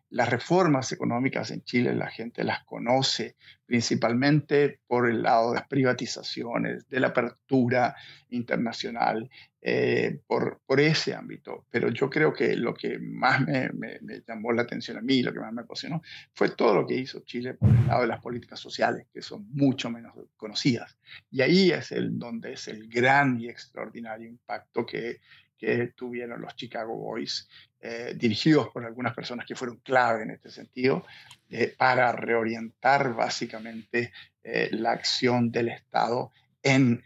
Las 0.09 0.29
reformas 0.29 0.91
económicas 0.91 1.51
en 1.51 1.63
Chile 1.63 1.93
la 1.95 2.09
gente 2.09 2.43
las 2.43 2.63
conoce 2.65 3.35
principalmente 3.65 4.79
por 4.85 5.09
el 5.09 5.23
lado 5.23 5.51
de 5.51 5.59
las 5.59 5.67
privatizaciones, 5.67 6.87
de 6.89 6.99
la 6.99 7.07
apertura 7.07 7.95
internacional, 8.29 9.29
eh, 9.61 10.19
por, 10.27 10.59
por, 10.65 10.81
ese 10.81 11.13
ámbito. 11.13 11.65
Pero 11.69 11.89
yo 11.89 12.09
creo 12.09 12.33
que 12.33 12.55
lo 12.57 12.73
que 12.73 12.99
más 12.99 13.39
me, 13.41 13.69
me, 13.71 14.21
llamó 14.27 14.51
la 14.51 14.63
atención 14.63 14.97
a 14.97 15.01
mí, 15.01 15.21
lo 15.21 15.31
que 15.31 15.39
más 15.39 15.53
me 15.53 15.61
apasionó, 15.61 16.01
fue 16.33 16.49
todo 16.49 16.75
lo 16.75 16.87
que 16.87 16.95
hizo 16.95 17.21
Chile 17.21 17.53
por 17.53 17.69
el 17.69 17.87
lado 17.87 18.01
de 18.01 18.07
las 18.07 18.19
políticas 18.19 18.59
sociales, 18.59 19.07
que 19.13 19.21
son 19.21 19.47
mucho 19.51 19.89
menos 19.89 20.13
conocidas. 20.35 20.97
Y 21.29 21.41
ahí 21.41 21.71
es 21.71 21.91
el, 21.91 22.17
donde 22.17 22.53
es 22.53 22.67
el 22.67 22.89
gran 22.89 23.39
y 23.39 23.47
extraordinario 23.47 24.27
impacto 24.27 24.85
que, 24.85 25.21
que 25.57 25.93
tuvieron 25.95 26.41
los 26.41 26.55
Chicago 26.55 26.97
Boys, 26.97 27.47
eh, 27.83 28.13
dirigidos 28.15 28.69
por 28.69 28.85
algunas 28.85 29.15
personas 29.15 29.43
que 29.45 29.55
fueron 29.55 29.77
clave 29.77 30.21
en 30.21 30.29
este 30.29 30.51
sentido, 30.51 31.03
eh, 31.49 31.73
para 31.75 32.11
reorientar 32.11 33.15
básicamente 33.15 34.13
eh, 34.43 34.69
la 34.71 34.91
acción 34.91 35.51
del 35.51 35.69
Estado 35.69 36.31
en 36.61 37.03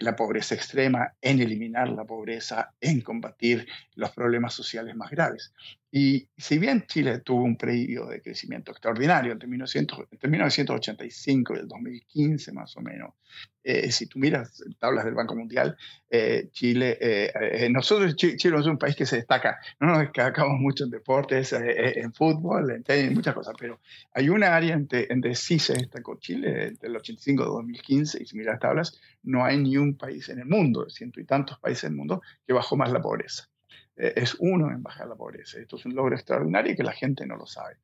la 0.00 0.14
pobreza 0.14 0.54
extrema, 0.54 1.14
en 1.22 1.40
eliminar 1.40 1.88
la 1.88 2.04
pobreza, 2.04 2.74
en 2.78 3.00
combatir 3.00 3.66
los 3.94 4.10
problemas 4.10 4.52
sociales 4.52 4.94
más 4.94 5.10
graves. 5.10 5.54
Y 5.94 6.26
si 6.38 6.58
bien 6.58 6.86
Chile 6.86 7.18
tuvo 7.18 7.44
un 7.44 7.58
periodo 7.58 8.08
de 8.08 8.22
crecimiento 8.22 8.72
extraordinario 8.72 9.30
entre, 9.30 9.46
1985 9.46 11.54
y 11.54 11.58
el 11.58 11.68
2015 11.68 12.52
más 12.52 12.74
o 12.78 12.80
menos, 12.80 13.12
eh, 13.62 13.92
si 13.92 14.06
tú 14.06 14.18
miras 14.18 14.64
tablas 14.78 15.04
del 15.04 15.12
Banco 15.12 15.36
Mundial, 15.36 15.76
eh, 16.08 16.48
Chile, 16.50 16.96
eh, 16.98 17.68
nosotros, 17.70 18.16
Chile, 18.16 18.58
es 18.58 18.66
un 18.66 18.78
país 18.78 18.96
que 18.96 19.04
se 19.04 19.16
destaca, 19.16 19.58
no 19.80 19.88
nos 19.88 19.98
destacamos 19.98 20.58
mucho 20.58 20.84
en 20.84 20.90
deportes, 20.90 21.52
en 21.52 22.14
fútbol, 22.14 22.70
en 22.70 22.84
tenis, 22.84 23.14
muchas 23.14 23.34
cosas, 23.34 23.54
pero 23.60 23.78
hay 24.14 24.30
una 24.30 24.56
área 24.56 24.72
en 24.72 24.88
donde 24.88 25.34
sí 25.34 25.58
se 25.58 25.74
destacó 25.74 26.18
Chile, 26.18 26.72
del 26.80 26.96
85 26.96 27.42
al 27.42 27.50
2015, 27.50 28.22
y 28.22 28.24
si 28.24 28.38
miras 28.38 28.58
tablas, 28.60 28.98
no 29.24 29.44
hay 29.44 29.58
ni 29.58 29.76
un 29.76 29.98
país 29.98 30.30
en 30.30 30.38
el 30.38 30.46
mundo, 30.46 30.88
ciento 30.88 31.20
y 31.20 31.26
tantos 31.26 31.58
países 31.58 31.84
en 31.84 31.90
el 31.90 31.96
mundo, 31.96 32.22
que 32.46 32.54
bajó 32.54 32.78
más 32.78 32.90
la 32.90 33.02
pobreza. 33.02 33.51
Eh, 33.96 34.14
es 34.16 34.36
uno 34.38 34.70
en 34.70 34.82
bajar 34.82 35.06
la 35.08 35.14
pobreza. 35.14 35.58
Esto 35.58 35.76
es 35.76 35.84
un 35.84 35.94
logro 35.94 36.14
extraordinario 36.14 36.76
que 36.76 36.82
la 36.82 36.92
gente 36.92 37.26
no 37.26 37.36
lo 37.36 37.46
sabe. 37.46 37.76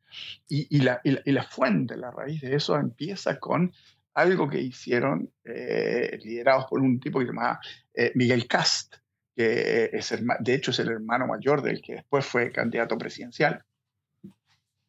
Y, 0.49 0.81
la, 0.81 1.01
fuente, 1.43 1.97
la 1.97 2.11
raíz 2.11 2.41
de 2.41 2.55
eso 2.55 2.77
empieza 2.77 3.39
con 3.39 3.73
algo 4.15 4.49
que 4.49 4.61
hicieron 4.61 5.31
eh, 5.45 6.19
liderados 6.23 6.67
por 6.67 6.81
un 6.81 6.99
tipo 6.99 7.19
que 7.19 7.27
se 7.27 7.33
llamaba 7.33 7.61
eh, 7.95 8.13
Miguel 8.15 8.49
Cast, 8.49 8.97
que 9.37 9.91
es 9.93 10.15
de 10.41 10.55
hecho 10.55 10.73
es 10.73 10.79
el 10.81 10.89
hermano 10.89 11.29
mayor 11.29 11.63
del 11.63 11.81
que 11.81 11.95
después 11.95 12.27
fue 12.27 12.51
candidato 12.51 12.99
presidencial. 12.99 13.63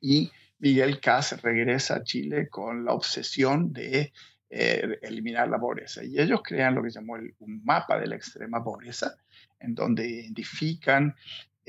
Y 0.02 0.32
Miguel 0.58 1.00
Cast 1.00 1.34
regresa 1.44 1.98
a 1.98 2.04
Chile 2.04 2.48
con 2.50 2.86
la 2.86 2.94
obsesión 2.94 3.72
de 3.74 4.12
eliminar 4.50 5.48
la 5.48 5.60
pobreza. 5.60 6.04
Y 6.04 6.20
ellos 6.20 6.42
crean 6.44 6.74
lo 6.74 6.82
que 6.82 6.90
se 6.90 7.00
llamó 7.00 7.18
un 7.40 7.64
mapa 7.64 8.00
de 8.00 8.08
la 8.08 8.16
extrema 8.16 8.64
pobreza, 8.64 9.16
en 9.60 9.76
donde 9.76 10.08
identifican 10.08 11.16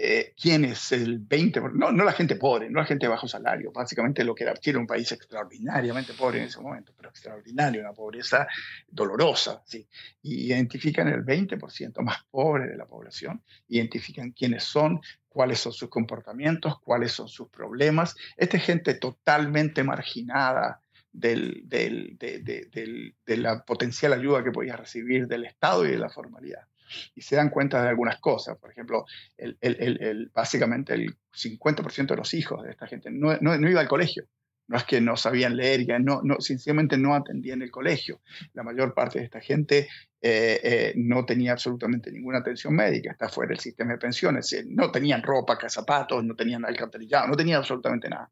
eh, 0.03 0.33
quién 0.41 0.65
es 0.65 0.93
el 0.93 1.29
20%, 1.29 1.73
no, 1.75 1.93
no 1.93 2.05
la 2.05 2.13
gente 2.13 2.37
pobre, 2.37 2.71
no 2.71 2.81
la 2.81 2.87
gente 2.87 3.05
de 3.05 3.11
bajo 3.11 3.29
salario, 3.29 3.71
básicamente 3.71 4.25
lo 4.25 4.35
que 4.35 4.45
era 4.45 4.79
un 4.79 4.87
país 4.87 5.13
extraordinariamente 5.13 6.15
pobre 6.15 6.39
en 6.39 6.45
ese 6.45 6.59
momento, 6.59 6.95
pero 6.97 7.11
extraordinario, 7.11 7.83
una 7.83 7.93
pobreza 7.93 8.49
dolorosa, 8.89 9.63
¿sí? 9.67 9.87
Y 10.23 10.47
identifican 10.47 11.09
el 11.09 11.23
20% 11.23 12.01
más 12.01 12.25
pobre 12.31 12.67
de 12.69 12.79
la 12.79 12.87
población, 12.87 13.43
identifican 13.69 14.31
quiénes 14.31 14.65
son, 14.65 15.03
cuáles 15.29 15.61
son 15.61 15.73
sus 15.75 15.91
comportamientos, 15.91 16.81
cuáles 16.81 17.13
son 17.13 17.29
sus 17.29 17.51
problemas. 17.51 18.17
Esta 18.39 18.57
es 18.57 18.65
gente 18.65 18.95
totalmente 18.95 19.85
marginada, 19.85 20.81
del, 21.13 21.63
del, 21.65 22.17
de, 22.19 23.37
la 23.37 23.65
potencial 23.65 24.13
ayuda 24.15 24.45
que 24.45 24.53
podía 24.53 24.77
recibir 24.77 25.27
del 25.27 25.45
Estado 25.45 25.85
y 25.85 25.91
de 25.91 25.99
la 25.99 26.09
formalidad 26.09 26.70
y 27.15 27.23
se 27.23 27.37
dan 27.37 27.51
cuenta 27.51 27.83
de 27.83 27.89
algunas 27.89 28.21
cosas. 28.21 28.59
Por 28.59 28.71
ejemplo, 28.71 29.05
el, 29.37 29.57
el, 29.61 29.99
el, 30.01 30.31
básicamente 30.33 30.95
el 30.95 31.17
50% 31.33 32.07
de 32.09 32.17
los 32.17 32.35
hijos 32.35 32.63
de 32.63 32.71
esta 32.71 32.87
gente 32.87 33.11
no, 33.11 33.37
no, 33.41 33.57
no, 33.59 33.71
iba 33.71 33.81
al 33.81 33.89
colegio. 33.89 34.25
No 34.69 34.77
es 34.77 34.85
que 34.85 35.01
no 35.01 35.17
sabían 35.17 35.57
leer, 35.57 35.85
ya 35.85 35.99
no, 35.99 36.21
no, 36.23 36.41
sencillamente 36.41 36.97
no 36.97 37.15
atendían 37.15 37.61
el 37.61 37.73
colegio. 37.73 38.21
La 38.53 38.63
mayor 38.63 38.95
parte 38.95 39.19
de 39.19 39.25
esta 39.25 39.41
gente 39.41 39.89
eh, 40.23 40.61
eh, 40.63 40.93
no 40.97 41.25
tenía 41.25 41.53
absolutamente 41.53 42.13
ninguna 42.13 42.39
atención 42.39 42.75
médica, 42.75 43.11
está 43.11 43.29
fuera 43.29 43.49
del 43.49 43.59
sistema 43.59 43.93
de 43.93 43.99
pensiones, 43.99 44.53
eh, 44.53 44.65
no 44.69 44.93
tenían 44.93 45.25
ropa, 45.25 45.59
zapatos, 45.69 46.23
no 46.25 46.37
tenían 46.37 46.65
alcantarillado, 46.65 47.27
no 47.27 47.37
tenían 47.37 47.59
absolutamente 47.59 48.09
nada. 48.09 48.31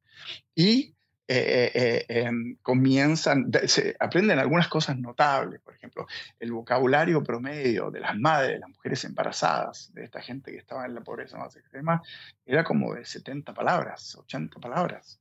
Y 0.55 0.95
eh, 1.31 1.71
eh, 1.75 2.07
eh, 2.09 2.25
em, 2.25 2.57
comienzan, 2.63 3.51
se 3.67 3.95
aprenden 4.01 4.39
algunas 4.39 4.67
cosas 4.69 4.99
notables, 4.99 5.61
por 5.61 5.75
ejemplo, 5.75 6.07
el 6.41 6.53
vocabulario 6.53 7.23
promedio 7.23 7.91
de 7.91 8.01
las 8.01 8.17
madres, 8.17 8.53
de 8.53 8.61
las 8.61 8.71
mujeres 8.71 9.05
embarazadas, 9.05 9.93
de 9.93 10.05
esta 10.05 10.23
gente 10.23 10.51
que 10.51 10.57
estaba 10.57 10.87
en 10.87 10.95
la 10.95 11.03
pobreza 11.03 11.37
más 11.37 11.55
extrema, 11.55 12.01
era 12.47 12.65
como 12.65 12.95
de 12.95 13.05
70 13.05 13.53
palabras, 13.53 14.17
80 14.17 14.59
palabras. 14.59 15.21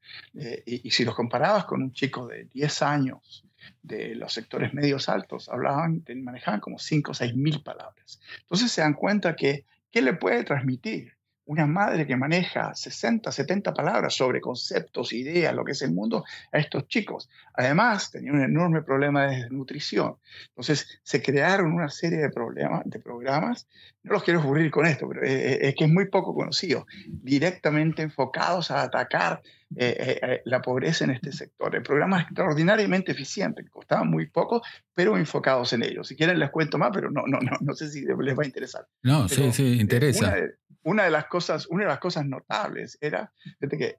y, 0.66 0.90
si 0.92 1.04
los 1.04 1.14
comparabas 1.14 1.66
con 1.66 1.84
un 1.84 1.92
chico 1.92 2.26
de 2.26 2.46
10 2.54 2.82
años, 2.84 3.44
de 3.82 4.16
los 4.16 4.32
sectores 4.32 4.74
medios 4.74 5.10
altos, 5.10 5.50
hablaban, 5.50 6.06
manejaban 6.24 6.62
como 6.62 6.80
5 6.80 7.12
o 7.12 7.14
6 7.14 7.36
mil 7.36 7.62
palabras. 7.64 8.22
Entonces 8.44 8.72
se 8.72 8.80
dan 8.80 8.94
cuenta 8.94 9.36
que, 9.36 9.66
¿qué 9.92 10.02
le 10.02 10.14
puede 10.14 10.46
transmitir? 10.46 11.17
Una 11.48 11.66
madre 11.66 12.06
que 12.06 12.16
maneja 12.16 12.76
60, 12.76 13.32
70 13.32 13.74
palabras 13.74 14.14
sobre 14.14 14.42
conceptos, 14.42 15.14
ideas, 15.14 15.56
lo 15.56 15.64
que 15.64 15.72
es 15.72 15.82
el 15.82 15.94
mundo, 15.94 16.26
a 16.52 16.58
estos 16.60 16.88
chicos. 16.88 17.30
Además, 17.54 18.12
tenía 18.12 18.34
un 18.34 18.42
enorme 18.42 18.82
problema 18.82 19.28
de 19.28 19.38
desnutrición. 19.38 20.18
Entonces, 20.50 21.00
se 21.04 21.22
crearon 21.22 21.74
una 21.74 21.90
serie 21.90 22.20
de, 22.20 22.30
problemas, 22.30 22.82
de 22.86 23.00
programas, 23.00 23.68
no 24.04 24.14
los 24.14 24.24
quiero 24.24 24.44
cubrir 24.44 24.70
con 24.72 24.86
esto, 24.86 25.08
pero 25.08 25.24
es, 25.24 25.74
que 25.76 25.86
es 25.86 25.90
muy 25.90 26.10
poco 26.10 26.36
conocido, 26.36 26.86
directamente 27.08 28.02
enfocados 28.02 28.70
a 28.70 28.82
atacar 28.82 29.42
la 29.70 30.62
pobreza 30.62 31.06
en 31.06 31.12
este 31.12 31.32
sector. 31.32 31.76
El 31.76 31.84
programa 31.84 32.22
extraordinariamente 32.22 33.12
eficiente, 33.12 33.64
que 33.64 33.70
costaban 33.70 34.10
muy 34.10 34.28
poco, 34.28 34.62
pero 34.94 35.18
enfocados 35.18 35.74
en 35.74 35.84
ello. 35.84 36.04
Si 36.04 36.16
quieren 36.16 36.40
les 36.40 36.50
cuento 36.52 36.78
más, 36.78 36.92
pero 36.94 37.12
no, 37.12 37.24
no, 37.28 37.40
no, 37.40 37.52
no 37.60 37.74
sé 37.74 37.90
si 37.90 38.02
les 38.02 38.38
va 38.38 38.44
a 38.44 38.46
interesar. 38.46 38.88
No, 39.04 39.28
sí, 39.28 39.52
sí, 39.52 39.80
interesa. 39.80 40.36
Una 40.84 41.04
de, 41.04 41.12
las 41.12 41.26
cosas, 41.26 41.68
una 41.68 41.84
de 41.84 41.90
las 41.90 42.00
cosas 42.00 42.26
notables 42.26 42.98
era 43.02 43.34
que 43.60 43.98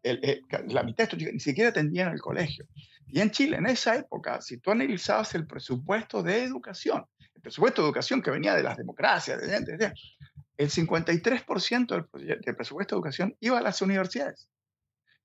la 0.69 0.83
mitad 0.83 0.97
de 0.97 1.03
estos 1.03 1.19
chicos 1.19 1.35
ni 1.35 1.41
siquiera 1.41 1.69
atendían 1.69 2.13
el 2.13 2.21
colegio. 2.21 2.67
Y 3.07 3.21
en 3.21 3.31
Chile, 3.31 3.59
en 3.59 3.67
esa 3.67 3.97
época, 3.97 4.41
si 4.41 4.57
tú 4.59 4.71
analizabas 4.71 5.35
el 5.35 5.47
presupuesto 5.47 6.23
de 6.23 6.45
educación, 6.45 7.05
el 7.35 7.43
presupuesto 7.43 7.83
de 7.83 7.89
educación 7.89 8.23
que 8.23 8.31
venía 8.31 8.55
de 8.55 8.63
las 8.63 8.79
democracias, 8.79 9.39
el 9.43 10.71
53% 10.71 12.09
del, 12.11 12.41
del 12.41 12.57
presupuesto 12.57 12.95
de 12.95 12.99
educación 12.99 13.37
iba 13.41 13.59
a 13.59 13.63
las 13.63 13.83
universidades. 13.83 14.49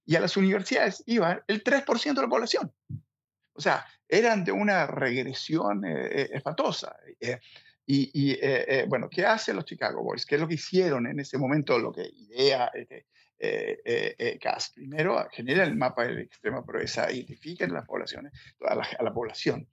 Y 0.06 0.16
a 0.16 0.20
las 0.20 0.36
universidades 0.38 1.04
iba 1.06 1.44
el 1.48 1.64
3% 1.64 2.14
de 2.14 2.22
la 2.22 2.28
población. 2.28 2.72
O 3.54 3.62
sea, 3.62 3.86
eran 4.08 4.44
de 4.44 4.52
una 4.52 4.88
regresión 4.88 5.86
eh, 5.86 6.22
eh, 6.22 6.30
espantosa. 6.34 6.96
Eh, 7.20 7.40
y, 7.86 8.40
bueno, 8.88 9.10
¿qué 9.10 9.26
hacen 9.26 9.58
los 9.58 9.66
Chicago 9.66 10.02
Boys? 10.02 10.26
¿Qué 10.26 10.36
es 10.36 10.42
lo 10.42 10.48
que 10.48 10.54
hicieron 10.54 11.06
en 11.06 11.20
ese 11.20 11.38
momento? 11.38 11.78
Lo 11.78 11.92
que 11.92 12.04
idea 12.04 12.72
este, 12.74 13.08
CAS. 14.40 14.72
Primero, 14.74 15.28
genera 15.32 15.64
el 15.64 15.76
mapa 15.76 16.08
de 16.08 16.22
extrema 16.22 16.64
pobreza, 16.64 17.12
identifiquen 17.12 17.74
las 17.74 17.86
poblaciones, 17.86 18.32
a 18.62 18.76
la, 18.76 18.88
a 18.98 19.04
la 19.04 19.14
población 19.14 19.68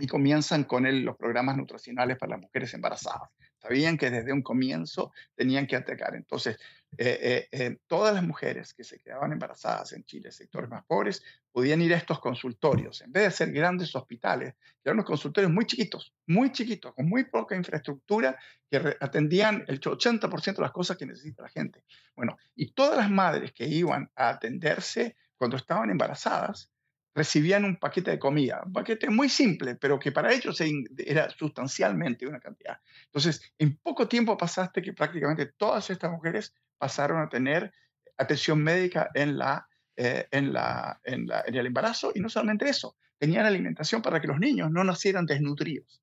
y 0.00 0.06
comienzan 0.06 0.64
con 0.64 0.86
el, 0.86 1.02
los 1.02 1.16
programas 1.16 1.56
nutricionales 1.56 2.18
para 2.18 2.30
las 2.30 2.40
mujeres 2.40 2.72
embarazadas. 2.74 3.30
Sabían 3.58 3.98
que 3.98 4.10
desde 4.10 4.32
un 4.32 4.42
comienzo 4.42 5.12
tenían 5.34 5.66
que 5.66 5.76
atacar. 5.76 6.14
Entonces, 6.14 6.58
eh, 6.96 7.18
eh, 7.20 7.48
eh, 7.52 7.78
todas 7.86 8.14
las 8.14 8.24
mujeres 8.24 8.72
que 8.72 8.82
se 8.82 8.98
quedaban 8.98 9.32
embarazadas 9.32 9.92
en 9.92 10.04
Chile, 10.04 10.32
sectores 10.32 10.70
más 10.70 10.84
pobres, 10.84 11.22
podían 11.52 11.80
ir 11.82 11.92
a 11.92 11.96
estos 11.96 12.18
consultorios. 12.18 13.02
En 13.02 13.12
vez 13.12 13.24
de 13.24 13.30
ser 13.30 13.52
grandes 13.52 13.94
hospitales, 13.94 14.54
eran 14.82 14.96
unos 14.96 15.06
consultorios 15.06 15.52
muy 15.52 15.66
chiquitos, 15.66 16.14
muy 16.26 16.50
chiquitos, 16.50 16.94
con 16.94 17.08
muy 17.08 17.24
poca 17.24 17.54
infraestructura, 17.54 18.38
que 18.70 18.96
atendían 19.00 19.64
el 19.68 19.80
80% 19.80 20.56
de 20.56 20.62
las 20.62 20.72
cosas 20.72 20.96
que 20.96 21.06
necesita 21.06 21.42
la 21.42 21.48
gente. 21.48 21.84
Bueno, 22.16 22.36
y 22.56 22.72
todas 22.72 22.96
las 22.96 23.10
madres 23.10 23.52
que 23.52 23.66
iban 23.66 24.10
a 24.16 24.30
atenderse 24.30 25.16
cuando 25.36 25.56
estaban 25.56 25.90
embarazadas, 25.90 26.70
recibían 27.14 27.64
un 27.64 27.76
paquete 27.76 28.12
de 28.12 28.18
comida, 28.18 28.62
un 28.64 28.72
paquete 28.72 29.10
muy 29.10 29.28
simple, 29.28 29.74
pero 29.74 29.98
que 29.98 30.12
para 30.12 30.32
ellos 30.32 30.60
era 30.96 31.28
sustancialmente 31.30 32.26
una 32.26 32.38
cantidad. 32.38 32.78
Entonces, 33.06 33.42
en 33.58 33.76
poco 33.76 34.06
tiempo 34.06 34.36
pasaste 34.36 34.80
que 34.80 34.92
prácticamente 34.92 35.46
todas 35.46 35.90
estas 35.90 36.12
mujeres 36.12 36.54
pasaron 36.78 37.20
a 37.20 37.28
tener 37.28 37.72
atención 38.16 38.62
médica 38.62 39.10
en, 39.14 39.38
la, 39.38 39.68
eh, 39.96 40.26
en, 40.30 40.52
la, 40.52 41.00
en, 41.04 41.26
la, 41.26 41.44
en 41.46 41.54
el 41.54 41.66
embarazo 41.66 42.12
y 42.14 42.20
no 42.20 42.28
solamente 42.28 42.68
eso, 42.68 42.96
tenían 43.18 43.46
alimentación 43.46 44.02
para 44.02 44.20
que 44.20 44.28
los 44.28 44.38
niños 44.38 44.70
no 44.70 44.84
nacieran 44.84 45.26
desnutridos. 45.26 46.02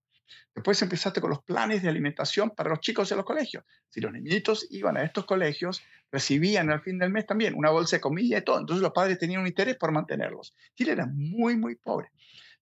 Después 0.53 0.81
empezaste 0.81 1.19
con 1.19 1.29
los 1.29 1.43
planes 1.43 1.83
de 1.83 1.89
alimentación 1.89 2.51
para 2.51 2.69
los 2.69 2.79
chicos 2.79 3.09
de 3.09 3.15
los 3.17 3.25
colegios. 3.25 3.65
Si 3.89 3.99
los 3.99 4.11
niñitos 4.13 4.67
iban 4.71 4.95
a 4.97 5.03
estos 5.03 5.25
colegios, 5.25 5.83
recibían 6.11 6.71
al 6.71 6.81
fin 6.81 6.97
del 6.97 7.11
mes 7.11 7.25
también 7.25 7.55
una 7.55 7.71
bolsa 7.71 7.97
de 7.97 8.01
comida 8.01 8.37
y 8.37 8.41
todo. 8.41 8.59
Entonces 8.59 8.81
los 8.81 8.93
padres 8.93 9.19
tenían 9.19 9.41
un 9.41 9.47
interés 9.47 9.75
por 9.75 9.91
mantenerlos. 9.91 10.55
Chile 10.73 10.93
era 10.93 11.07
muy, 11.07 11.57
muy 11.57 11.75
pobre. 11.75 12.09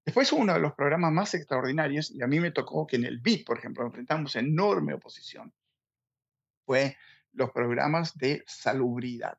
Después 0.03 0.33
uno 0.33 0.53
de 0.53 0.59
los 0.59 0.73
programas 0.73 1.11
más 1.13 1.33
extraordinarios, 1.33 2.11
y 2.11 2.21
a 2.21 2.27
mí 2.27 2.39
me 2.39 2.51
tocó 2.51 2.85
que 2.85 2.97
en 2.97 3.05
el 3.05 3.19
BID, 3.19 3.45
por 3.45 3.59
ejemplo, 3.59 3.85
enfrentamos 3.85 4.35
enorme 4.35 4.95
oposición, 4.95 5.53
fue 6.65 6.97
los 7.33 7.51
programas 7.51 8.17
de 8.17 8.43
salubridad. 8.47 9.37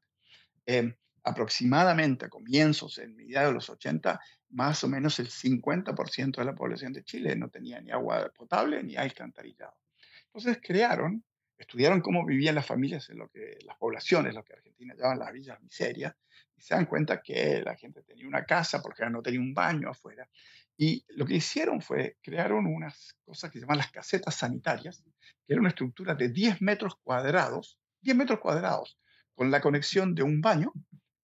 Eh, 0.67 0.95
aproximadamente 1.25 2.27
a 2.27 2.29
comienzos, 2.29 2.99
en 2.99 3.17
mediados 3.17 3.49
de 3.49 3.55
los 3.55 3.71
80, 3.71 4.21
más 4.51 4.85
o 4.85 4.89
menos 4.89 5.19
el 5.19 5.29
50% 5.29 6.37
de 6.37 6.45
la 6.45 6.55
población 6.55 6.93
de 6.93 7.03
Chile 7.03 7.35
no 7.35 7.49
tenía 7.49 7.81
ni 7.81 7.91
agua 7.91 8.31
potable 8.37 8.83
ni 8.83 8.95
alcantarillado. 8.95 9.75
Entonces 10.27 10.59
crearon, 10.63 11.25
estudiaron 11.57 12.03
cómo 12.03 12.27
vivían 12.27 12.55
las 12.55 12.67
familias 12.67 13.09
en 13.09 13.19
lo 13.19 13.29
que 13.29 13.57
las 13.65 13.77
poblaciones, 13.79 14.35
lo 14.35 14.45
que 14.45 14.53
Argentina 14.53 14.95
llaman 14.95 15.19
las 15.19 15.33
villas 15.33 15.61
miserias, 15.63 16.15
y 16.57 16.61
se 16.61 16.75
dan 16.75 16.87
cuenta 16.87 17.23
que 17.23 17.63
la 17.65 17.75
gente 17.75 18.03
tenía 18.03 18.29
una 18.29 18.45
casa 18.45 18.83
porque 18.83 19.09
no 19.09 19.23
tenía 19.23 19.41
un 19.41 19.55
baño 19.55 19.91
afuera. 19.91 20.29
Y 20.77 21.05
lo 21.09 21.25
que 21.25 21.37
hicieron 21.37 21.81
fue 21.81 22.19
crearon 22.21 22.67
unas 22.67 23.17
cosas 23.25 23.51
que 23.51 23.59
se 23.59 23.63
llaman 23.63 23.79
las 23.79 23.91
casetas 23.91 24.35
sanitarias, 24.35 25.03
que 25.47 25.53
era 25.53 25.61
una 25.61 25.71
estructura 25.71 26.15
de 26.15 26.29
10 26.29 26.61
metros 26.61 26.97
cuadrados, 27.03 27.79
10 28.05 28.17
metros 28.17 28.39
cuadrados, 28.39 28.99
con 29.35 29.51
la 29.51 29.61
conexión 29.61 30.15
de 30.15 30.23
un 30.23 30.41
baño 30.41 30.73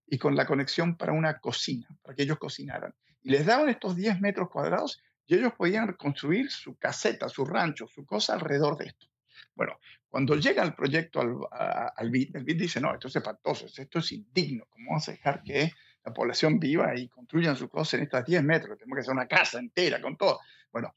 y 0.06 0.18
con 0.18 0.34
la 0.34 0.46
conexión 0.46 0.96
para 0.96 1.12
una 1.12 1.38
cocina, 1.38 1.86
para 2.02 2.16
que 2.16 2.22
ellos 2.22 2.38
cocinaran. 2.38 2.94
Y 3.22 3.30
les 3.30 3.46
daban 3.46 3.68
estos 3.68 3.94
10 3.94 4.20
metros 4.20 4.48
cuadrados 4.50 5.00
y 5.26 5.36
ellos 5.36 5.52
podían 5.56 5.92
construir 5.92 6.50
su 6.50 6.76
caseta, 6.76 7.28
su 7.28 7.44
rancho, 7.44 7.86
su 7.86 8.04
cosa 8.04 8.34
alrededor 8.34 8.76
de 8.76 8.86
esto. 8.86 9.06
Bueno, 9.54 9.78
cuando 10.08 10.34
llega 10.34 10.64
el 10.64 10.74
proyecto 10.74 11.20
al, 11.20 11.92
al 11.96 12.10
BID, 12.10 12.34
el 12.34 12.44
BID 12.44 12.62
dice, 12.62 12.80
no, 12.80 12.92
esto 12.92 13.08
es 13.08 13.16
espantoso, 13.16 13.66
esto 13.66 13.98
es 14.00 14.12
indigno, 14.12 14.64
¿cómo 14.68 14.90
vamos 14.90 15.08
a 15.08 15.12
dejar 15.12 15.42
que 15.42 15.70
la 16.04 16.12
población 16.12 16.58
viva 16.58 16.96
y 16.98 17.08
construyan 17.08 17.56
su 17.56 17.68
cosa 17.68 17.96
en 17.96 18.04
estos 18.04 18.24
10 18.24 18.42
metros? 18.42 18.78
Tenemos 18.78 18.96
que 18.96 19.00
hacer 19.02 19.12
una 19.12 19.28
casa 19.28 19.58
entera 19.58 20.00
con 20.00 20.16
todo. 20.16 20.40
Bueno, 20.72 20.94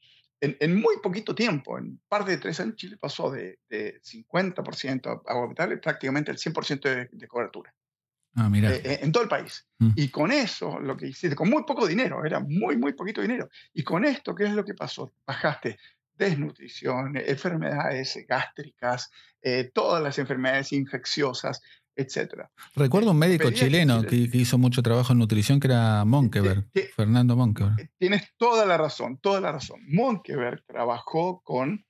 en, 0.58 0.76
muy 0.76 0.96
poquito 1.02 1.34
tiempo, 1.34 1.78
en 1.78 2.00
parte 2.08 2.32
de 2.32 2.38
tres 2.38 2.60
años, 2.60 2.76
Chile 2.76 2.96
pasó 2.96 3.30
de, 3.30 3.58
de 3.68 4.00
50% 4.02 5.22
agua 5.26 5.48
potable 5.48 5.76
prácticamente 5.78 6.30
el 6.30 6.38
100% 6.38 7.08
de 7.10 7.28
cobertura. 7.28 7.74
Ah, 8.36 8.48
mira. 8.48 8.74
Eh, 8.74 8.82
eh, 8.84 8.98
en 9.02 9.12
todo 9.12 9.22
el 9.22 9.28
país. 9.28 9.66
Mm. 9.78 9.90
Y 9.96 10.08
con 10.08 10.32
eso, 10.32 10.80
lo 10.80 10.96
que 10.96 11.06
hiciste, 11.06 11.36
con 11.36 11.48
muy 11.48 11.64
poco 11.64 11.86
dinero, 11.86 12.24
era 12.24 12.40
muy, 12.40 12.76
muy 12.76 12.92
poquito 12.92 13.20
dinero. 13.20 13.48
Y 13.72 13.84
con 13.84 14.04
esto, 14.04 14.34
¿qué 14.34 14.44
es 14.44 14.52
lo 14.52 14.64
que 14.64 14.74
pasó? 14.74 15.14
Bajaste 15.26 15.78
desnutrición, 16.16 17.16
enfermedades 17.16 18.16
gástricas, 18.28 19.10
eh, 19.42 19.70
todas 19.74 20.00
las 20.00 20.18
enfermedades 20.18 20.72
infecciosas, 20.72 21.60
etc. 21.96 22.46
Recuerdo 22.74 23.12
un 23.12 23.18
médico 23.18 23.50
chileno 23.50 24.02
que, 24.02 24.16
hizo 24.16 24.58
mucho 24.58 24.82
trabajo 24.82 25.12
en 25.12 25.18
nutrición, 25.18 25.60
que 25.60 25.68
era 25.68 26.04
Monkeberg, 26.04 26.68
Fernando 26.94 27.36
Monkeberg. 27.36 27.90
Tienes 27.98 28.28
toda 28.36 28.66
la 28.66 28.76
razón, 28.76 29.18
toda 29.18 29.40
la 29.40 29.52
razón. 29.52 29.80
Monkeberg 29.88 30.64
trabajó 30.66 31.42
con, 31.42 31.84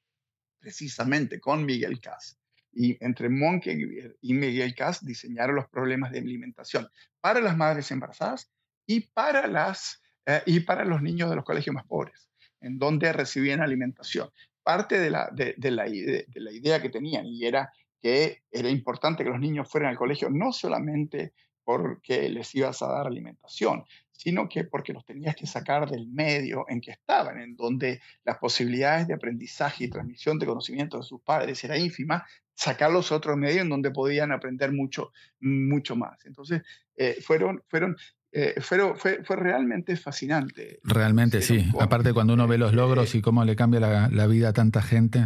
precisamente, 0.61 1.40
con 1.40 1.64
Miguel 1.64 2.01
Cas 2.01 2.38
y 2.75 2.97
entre 3.05 3.29
Monke 3.29 3.77
y 4.21 4.35
Miguel 4.35 4.75
Cas 4.75 5.05
diseñaron 5.05 5.57
los 5.57 5.69
problemas 5.69 6.11
de 6.11 6.19
alimentación 6.19 6.88
para 7.21 7.40
las 7.40 7.57
madres 7.57 7.90
embarazadas 7.90 8.51
y 8.87 9.01
para, 9.01 9.47
las, 9.47 10.03
eh, 10.27 10.43
y 10.47 10.61
para 10.61 10.85
los 10.85 11.01
niños 11.01 11.31
de 11.31 11.37
los 11.37 11.45
colegios 11.45 11.75
más 11.75 11.87
pobres, 11.87 12.29
en 12.61 12.79
donde 12.79 13.12
recibían 13.12 13.62
alimentación. 13.62 14.31
Parte 14.62 14.99
de 14.99 15.11
la, 15.11 15.31
de, 15.33 15.55
la, 15.71 15.85
de 15.85 16.27
la 16.35 16.53
idea 16.53 16.83
que 16.83 16.88
tenían 16.88 17.27
y 17.27 17.45
era 17.45 17.73
que 18.05 18.43
era 18.51 18.69
importante 18.69 19.25
que 19.25 19.31
los 19.31 19.40
niños 19.40 19.67
fueran 19.67 19.88
al 19.88 19.97
colegio 19.97 20.29
no 20.29 20.53
solamente 20.53 21.33
porque 21.64 22.29
les 22.29 22.55
ibas 22.55 22.83
a 22.83 22.88
dar 22.88 23.07
alimentación, 23.07 23.83
sino 24.12 24.47
que 24.47 24.64
porque 24.64 24.93
los 24.93 25.07
tenías 25.07 25.35
que 25.35 25.47
sacar 25.47 25.88
del 25.88 26.07
medio 26.09 26.67
en 26.69 26.83
que 26.83 26.90
estaban, 26.90 27.40
en 27.40 27.57
donde 27.57 28.03
las 28.23 28.37
posibilidades 28.37 29.09
de 29.09 29.14
aprendizaje 29.14 29.85
y 29.85 29.88
transmisión 29.88 30.38
de 30.38 30.45
conocimiento 30.45 30.99
de 30.99 31.05
sus 31.05 31.23
padres 31.23 31.64
era 31.64 31.79
ínfima, 31.79 32.27
sacarlos 32.53 33.11
a 33.11 33.17
otro 33.17 33.38
medio 33.38 33.62
en 33.62 33.71
donde 33.71 33.90
podían 33.90 34.33
aprender 34.33 34.71
mucho, 34.71 35.11
mucho 35.40 35.97
más. 35.97 36.27
Entonces, 36.27 36.61
eh, 36.97 37.17
fueron, 37.23 37.62
fueron 37.69 37.97
eh, 38.33 38.61
fue, 38.61 38.95
fue, 38.97 39.37
realmente 39.37 39.97
fascinante. 39.97 40.79
Realmente 40.83 41.40
sí. 41.40 41.71
Aparte 41.81 42.12
cuando 42.12 42.35
uno 42.35 42.47
ve 42.47 42.59
los 42.59 42.75
logros 42.75 43.14
y 43.14 43.23
cómo 43.23 43.47
le 43.47 43.57
cambia 43.57 43.81
la, 43.81 44.27
vida 44.27 44.51
a 44.51 44.53
tanta 44.53 44.83
gente, 44.83 45.25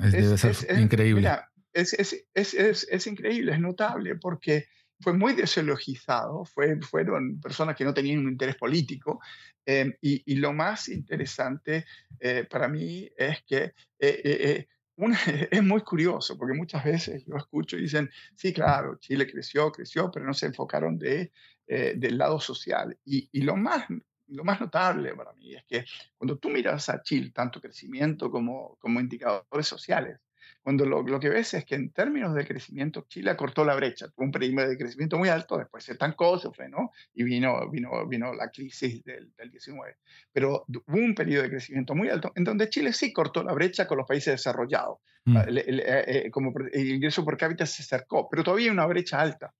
debe 0.00 0.38
ser 0.38 0.80
increíble. 0.80 1.28
Es, 1.74 2.86
es, 2.88 3.06
increíble, 3.06 3.52
es 3.52 3.60
notable, 3.60 4.16
porque 4.16 4.66
fue 5.00 5.12
muy 5.12 5.34
desologizado, 5.34 6.44
fue, 6.44 6.80
fueron 6.80 7.40
personas 7.40 7.76
que 7.76 7.84
no 7.84 7.92
tenían 7.92 8.20
un 8.20 8.30
interés 8.30 8.56
político. 8.56 9.20
Eh, 9.66 9.96
y, 10.00 10.36
lo 10.36 10.52
más 10.52 10.88
interesante 10.88 11.84
eh, 12.20 12.46
para 12.48 12.68
mí 12.68 13.10
es 13.16 13.42
que 13.44 13.72
eh, 13.98 14.66
es 15.50 15.62
muy 15.62 15.80
curioso, 15.80 16.38
porque 16.38 16.56
muchas 16.56 16.84
veces 16.84 17.24
yo 17.26 17.36
escucho 17.36 17.76
y 17.76 17.82
dicen, 17.82 18.08
sí, 18.36 18.52
claro, 18.52 18.96
Chile 18.98 19.30
creció, 19.30 19.72
creció, 19.72 20.10
pero 20.10 20.24
no 20.24 20.34
se 20.34 20.46
enfocaron 20.46 20.98
de, 20.98 21.32
del 21.66 22.18
lado 22.18 22.38
social. 22.38 22.96
Y, 23.04 23.28
y 23.32 23.42
lo 23.42 23.56
más 23.56 23.86
lo 24.28 24.44
más 24.44 24.60
notable 24.60 25.14
para 25.14 25.32
mí 25.34 25.54
es 25.54 25.64
que 25.64 25.84
cuando 26.16 26.38
tú 26.38 26.48
miras 26.48 26.88
a 26.88 27.02
Chile, 27.02 27.30
tanto 27.34 27.60
crecimiento 27.60 28.30
como, 28.30 28.76
como 28.80 29.00
indicadores 29.00 29.66
sociales, 29.66 30.18
cuando 30.64 30.86
lo, 30.86 31.02
lo, 31.02 31.20
que 31.20 31.28
ves 31.28 31.52
es 31.52 31.66
que 31.66 31.74
en 31.74 31.90
términos 31.90 32.34
de 32.34 32.46
crecimiento, 32.46 33.04
Chile 33.06 33.36
cortó 33.36 33.66
la 33.66 33.74
brecha, 33.74 34.08
tuvo 34.08 34.24
un 34.24 34.32
periodo 34.32 34.66
de 34.66 34.78
crecimiento 34.78 35.18
muy 35.18 35.28
alto, 35.28 35.58
después 35.58 35.84
se 35.84 35.92
estancó, 35.92 36.38
se 36.38 36.50
frenó 36.52 36.90
y 37.12 37.22
vino, 37.22 37.70
vino, 37.70 38.08
vino 38.08 38.32
la 38.32 38.48
crisis 38.48 39.04
del, 39.04 39.30
del 39.36 39.50
19. 39.50 39.96
Pero 40.32 40.64
hubo 40.66 40.96
un 40.96 41.14
periodo 41.14 41.42
de 41.42 41.50
crecimiento 41.50 41.94
muy 41.94 42.08
alto 42.08 42.32
en 42.34 42.44
donde 42.44 42.70
Chile 42.70 42.94
sí 42.94 43.12
cortó 43.12 43.42
la 43.42 43.52
brecha 43.52 43.86
con 43.86 43.98
los 43.98 44.08
países 44.08 44.32
desarrollados. 44.32 45.00
Mm. 45.26 45.36
El, 45.36 45.58
eh, 45.58 46.04
eh, 46.06 46.30
como 46.30 46.54
el 46.72 46.90
ingreso 46.90 47.24
por 47.26 47.36
cápita 47.36 47.66
se 47.66 47.82
acercó, 47.82 48.26
pero 48.30 48.42
todavía 48.42 48.66
hay 48.66 48.70
una 48.70 48.86
brecha 48.86 49.20
alta. 49.20 49.52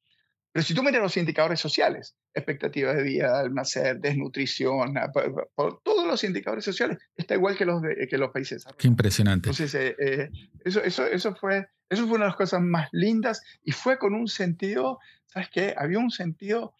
Pero 0.54 0.64
si 0.64 0.72
tú 0.72 0.84
miras 0.84 1.02
los 1.02 1.16
indicadores 1.16 1.58
sociales, 1.58 2.14
expectativa 2.32 2.94
de 2.94 3.02
vida, 3.02 3.42
nacer, 3.50 3.98
desnutrición, 3.98 4.94
por, 5.56 5.80
todos 5.82 6.06
los 6.06 6.22
indicadores 6.22 6.64
sociales, 6.64 6.98
está 7.16 7.34
igual 7.34 7.56
que 7.56 7.64
los, 7.64 7.82
de, 7.82 8.06
que 8.08 8.16
los 8.16 8.30
países 8.30 8.64
Qué 8.78 8.86
impresionante. 8.86 9.48
Entonces, 9.48 9.74
eh, 9.74 9.96
eh, 9.98 10.30
eso, 10.64 10.80
eso, 10.84 11.06
eso, 11.06 11.34
fue, 11.34 11.66
eso 11.90 12.06
fue 12.06 12.18
una 12.18 12.26
de 12.26 12.28
las 12.28 12.36
cosas 12.36 12.62
más 12.62 12.88
lindas 12.92 13.42
y 13.64 13.72
fue 13.72 13.98
con 13.98 14.14
un 14.14 14.28
sentido, 14.28 15.00
¿sabes 15.26 15.48
qué? 15.50 15.74
Había 15.76 15.98
un 15.98 16.12
sentido 16.12 16.76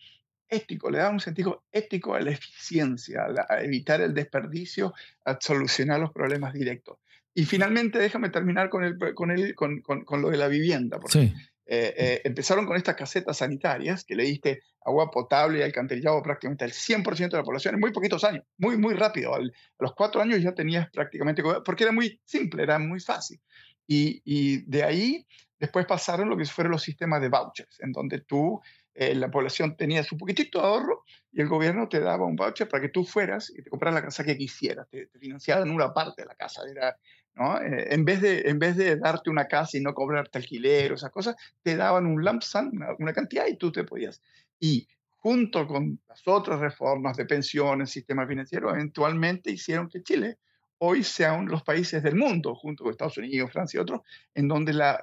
ético, 0.49 0.89
le 0.89 0.99
daba 0.99 1.11
un 1.11 1.19
sentido 1.19 1.65
ético 1.73 2.15
a 2.15 2.21
la 2.21 2.31
eficiencia, 2.31 3.27
a, 3.49 3.61
evitar 3.61 4.01
el 4.03 4.15
desperdicio, 4.15 4.95
a 5.25 5.37
solucionar 5.41 5.99
los 5.99 6.13
problemas 6.13 6.55
directos. 6.55 6.99
Y 7.35 7.45
finalmente, 7.45 7.99
déjame 7.99 8.31
terminar 8.31 8.71
con, 8.71 8.85
el, 8.85 8.97
con, 9.15 9.33
el, 9.33 9.57
con, 9.57 9.81
con, 9.81 10.23
lo 10.23 10.31
de 10.31 10.37
la 10.37 10.47
vivienda. 10.47 11.01
Porque, 11.01 11.19
sí. 11.19 11.35
Eh, 11.67 11.95
eh, 11.97 12.21
empezaron 12.25 12.67
con 12.67 12.77
estas 12.77 12.95
casetas 12.95 13.39
sanitarias 13.39 14.05
que 14.05 14.15
le 14.15 14.25
diste 14.25 14.63
agua 14.85 15.11
potable 15.11 15.61
y 15.61 15.63
alcantarillado 15.63 16.23
prácticamente 16.23 16.65
al 16.65 16.73
100% 16.73 17.31
de 17.31 17.39
la 17.39 17.45
población 17.45 17.75
en 17.75 17.81
muy 17.81 17.93
poquitos 17.93 18.23
años, 18.23 18.45
muy, 18.59 18.77
muy 18.77 18.95
rápido. 18.95 19.35
a 19.35 19.41
los 19.41 19.95
cuatro 19.95 20.21
años 20.21 20.43
ya 20.43 20.53
tenías 20.53 20.91
prácticamente, 20.91 21.43
porque 21.65 21.85
era 21.85 21.93
muy 21.93 22.21
simple, 22.25 22.63
era 22.63 22.79
muy 22.79 23.01
fácil. 23.01 23.41
Y, 23.87 24.21
y 24.25 24.59
de 24.67 24.83
ahí 24.83 25.27
después 25.59 25.87
pasaron 25.87 26.29
lo 26.29 26.37
que 26.37 26.45
fueron 26.45 26.73
los 26.73 26.83
sistemas 26.83 27.23
de 27.23 27.29
vouchers, 27.29 27.81
en 27.81 27.93
donde 27.93 28.21
tú 28.21 28.61
eh, 28.95 29.15
la 29.15 29.29
población 29.29 29.77
tenía 29.77 30.05
su 30.05 30.17
poquitito 30.17 30.61
de 30.61 30.67
ahorro 30.67 31.05
y 31.33 31.41
el 31.41 31.49
gobierno 31.49 31.89
te 31.89 31.99
daba 31.99 32.27
un 32.27 32.37
voucher 32.37 32.69
para 32.69 32.81
que 32.81 32.91
tú 32.91 33.05
fueras 33.05 33.51
y 33.51 33.61
te 33.61 33.69
compraras 33.69 33.97
la 33.97 34.05
casa 34.05 34.23
que 34.23 34.37
quisieras, 34.37 34.89
te, 34.89 35.09
financiaban 35.19 35.69
una 35.71 35.93
parte 35.93 36.23
de 36.23 36.29
la 36.29 36.37
casa. 36.37 36.63
Era, 36.71 36.97
¿no? 37.35 37.61
Eh, 37.61 37.89
en, 37.95 38.05
vez 38.05 38.21
de, 38.21 38.43
en 38.47 38.59
vez 38.59 38.77
de 38.77 38.97
darte 38.97 39.31
una 39.31 39.47
casa 39.47 39.77
y 39.77 39.81
no 39.81 39.95
cobrarte 39.95 40.39
alquiler 40.39 40.93
o 40.93 40.95
esas 40.95 41.11
cosas, 41.11 41.37
te 41.63 41.77
daban 41.77 42.07
un 42.07 42.25
lump 42.25 42.43
sum, 42.43 42.71
una, 42.99 43.13
cantidad 43.13 43.47
y 43.47 43.57
tú 43.57 43.73
te 43.73 43.85
podías. 43.85 44.23
Y 44.59 44.87
junto 45.17 45.67
con 45.67 46.01
las 46.09 46.23
otras 46.27 46.61
reformas 46.61 47.17
de 47.17 47.27
pensiones, 47.27 47.91
sistema 47.91 48.27
financiero, 48.27 48.71
eventualmente 48.71 49.51
hicieron 49.51 49.89
que 49.89 50.03
Chile 50.03 50.39
hoy 50.79 51.03
sea 51.03 51.33
uno 51.33 51.47
de 51.47 51.53
los 51.53 51.63
países 51.63 52.03
del 52.03 52.17
mundo, 52.17 52.55
junto 52.55 52.85
con 52.85 52.91
Estados 52.91 53.19
Unidos, 53.19 53.53
Francia 53.53 53.79
y 53.79 53.81
otros, 53.81 54.01
en 54.35 54.49
donde 54.49 54.73
la, 54.73 55.01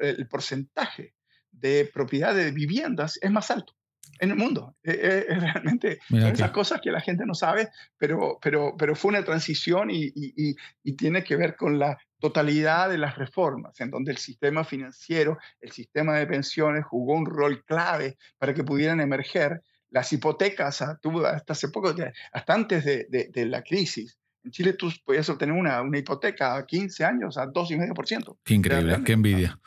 el 0.00 0.28
porcentaje 0.28 1.14
de 1.52 1.88
propiedad 1.92 2.34
de 2.34 2.50
viviendas 2.50 3.18
es 3.22 3.30
más 3.30 3.50
alto 3.50 3.74
en 4.18 4.30
el 4.30 4.36
mundo. 4.36 4.76
Es, 4.82 4.96
e, 4.96 5.18
e, 5.28 5.34
realmente 5.40 5.98
esas 6.10 6.50
cosas 6.50 6.80
que 6.80 6.90
la 6.90 7.00
gente 7.00 7.24
no 7.26 7.34
sabe, 7.34 7.68
pero, 7.96 8.38
pero, 8.40 8.74
pero 8.76 8.94
fue 8.94 9.10
una 9.10 9.24
transición 9.24 9.90
y, 9.90 10.06
y, 10.14 10.54
y, 10.82 10.92
tiene 10.96 11.22
que 11.24 11.36
ver 11.36 11.56
con 11.56 11.78
la 11.78 11.98
totalidad 12.18 12.90
de 12.90 12.98
las 12.98 13.16
reformas, 13.16 13.80
en 13.80 13.90
donde 13.90 14.12
el 14.12 14.18
sistema 14.18 14.64
financiero, 14.64 15.38
el 15.60 15.72
sistema 15.72 16.16
de 16.18 16.26
pensiones 16.26 16.84
jugó 16.84 17.14
un 17.14 17.26
rol 17.26 17.64
clave 17.64 18.18
para 18.38 18.52
que 18.54 18.64
pudieran 18.64 19.00
emerger 19.00 19.62
las 19.90 20.12
hipotecas, 20.12 20.82
hasta 20.82 21.52
hace 21.52 21.68
poco, 21.68 21.94
hasta 22.32 22.54
antes 22.54 22.84
de, 22.84 23.06
de, 23.08 23.46
la 23.46 23.62
crisis. 23.62 24.18
En 24.44 24.52
Chile 24.52 24.74
tú 24.74 24.90
podías 25.04 25.28
obtener 25.28 25.54
una, 25.54 25.82
una 25.82 25.98
hipoteca 25.98 26.56
a 26.56 26.64
15 26.64 27.04
años 27.04 27.36
a 27.36 27.46
2,5%. 27.46 28.38
Qué 28.44 28.54
increíble, 28.54 29.02
qué 29.04 29.12
envidia. 29.12 29.58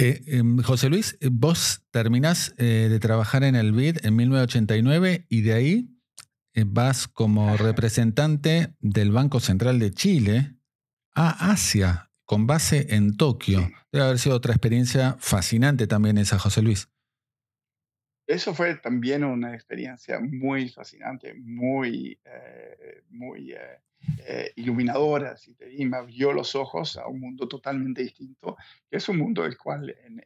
Eh, 0.00 0.22
em, 0.28 0.62
José 0.62 0.88
Luis, 0.88 1.18
eh, 1.20 1.28
vos 1.28 1.84
terminás 1.90 2.54
eh, 2.56 2.86
de 2.88 3.00
trabajar 3.00 3.42
en 3.42 3.56
el 3.56 3.72
BID 3.72 4.06
en 4.06 4.14
1989 4.14 5.26
y 5.28 5.42
de 5.42 5.52
ahí 5.52 5.90
vas 6.66 7.06
como 7.06 7.56
representante 7.56 8.74
del 8.80 9.12
Banco 9.12 9.38
Central 9.38 9.78
de 9.78 9.92
Chile 9.92 10.56
a 11.14 11.52
Asia, 11.52 12.10
con 12.24 12.48
base 12.48 12.94
en 12.94 13.16
Tokio. 13.16 13.70
Debe 13.92 14.04
haber 14.04 14.18
sido 14.18 14.34
otra 14.34 14.52
experiencia 14.54 15.16
fascinante 15.20 15.86
también 15.86 16.18
esa, 16.18 16.36
José 16.36 16.62
Luis. 16.62 16.88
Eso 18.26 18.54
fue 18.54 18.74
también 18.74 19.22
una 19.22 19.54
experiencia 19.54 20.18
muy 20.18 20.68
fascinante, 20.68 21.34
muy, 21.34 22.18
muy 23.08 23.54
eh, 24.18 24.52
iluminadora, 24.56 25.36
si 25.36 25.54
te 25.54 25.66
me 25.84 25.96
abrió 25.96 26.32
los 26.32 26.54
ojos 26.54 26.96
a 26.96 27.06
un 27.08 27.20
mundo 27.20 27.48
totalmente 27.48 28.02
distinto, 28.02 28.56
que 28.88 28.98
es 28.98 29.08
un 29.08 29.18
mundo 29.18 29.42
del 29.42 29.56
cual 29.56 29.94
en, 30.04 30.24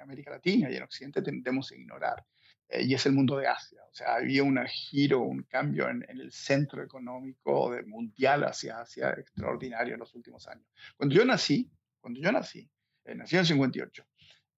América 0.00 0.30
Latina 0.30 0.70
y 0.70 0.76
en 0.76 0.84
Occidente 0.84 1.20
tendemos 1.20 1.72
a 1.72 1.74
ignorar, 1.74 2.24
eh, 2.68 2.84
y 2.84 2.94
es 2.94 3.04
el 3.06 3.12
mundo 3.12 3.36
de 3.38 3.48
Asia. 3.48 3.80
O 3.90 3.92
sea, 3.92 4.14
había 4.14 4.44
un 4.44 4.64
giro, 4.68 5.22
un 5.22 5.42
cambio 5.42 5.88
en, 5.88 6.06
el 6.08 6.30
centro 6.30 6.80
económico 6.80 7.72
de 7.72 7.82
mundial 7.82 8.44
hacia 8.44 8.80
Asia 8.80 9.10
extraordinario 9.18 9.94
en 9.94 10.00
los 10.00 10.14
últimos 10.14 10.46
años. 10.46 10.64
Cuando 10.96 11.12
yo 11.16 11.24
nací, 11.24 11.68
cuando 12.00 12.20
yo 12.20 12.30
nací, 12.30 12.70
eh, 13.04 13.16
nací 13.16 13.34
en 13.34 13.40
el 13.40 13.46
58, 13.46 14.06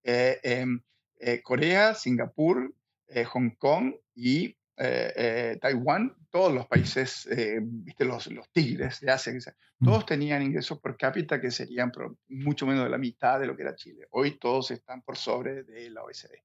em, 0.02 0.82
Corea, 1.42 1.94
Singapur, 1.94 2.74
Hong 3.32 3.50
Kong 3.56 3.94
y 4.14 4.57
eh, 4.80 5.12
eh, 5.16 5.58
Taiwán, 5.60 6.14
todos 6.30 6.52
los 6.52 6.66
países, 6.66 7.26
eh, 7.26 7.58
viste, 7.60 8.04
los, 8.04 8.28
los 8.28 8.48
tigres 8.50 9.00
de 9.00 9.10
Asia, 9.10 9.32
mm. 9.32 9.84
todos 9.84 10.06
tenían 10.06 10.42
ingresos 10.42 10.78
per 10.80 10.96
cápita 10.96 11.40
que 11.40 11.50
serían 11.50 11.90
mucho 12.28 12.66
menos 12.66 12.84
de 12.84 12.90
la 12.90 12.98
mitad 12.98 13.40
de 13.40 13.46
lo 13.46 13.56
que 13.56 13.62
era 13.62 13.74
Chile. 13.74 14.06
Hoy 14.10 14.38
todos 14.38 14.70
están 14.70 15.02
por 15.02 15.16
sobre 15.16 15.64
de 15.64 15.90
la 15.90 16.04
OECD. 16.04 16.42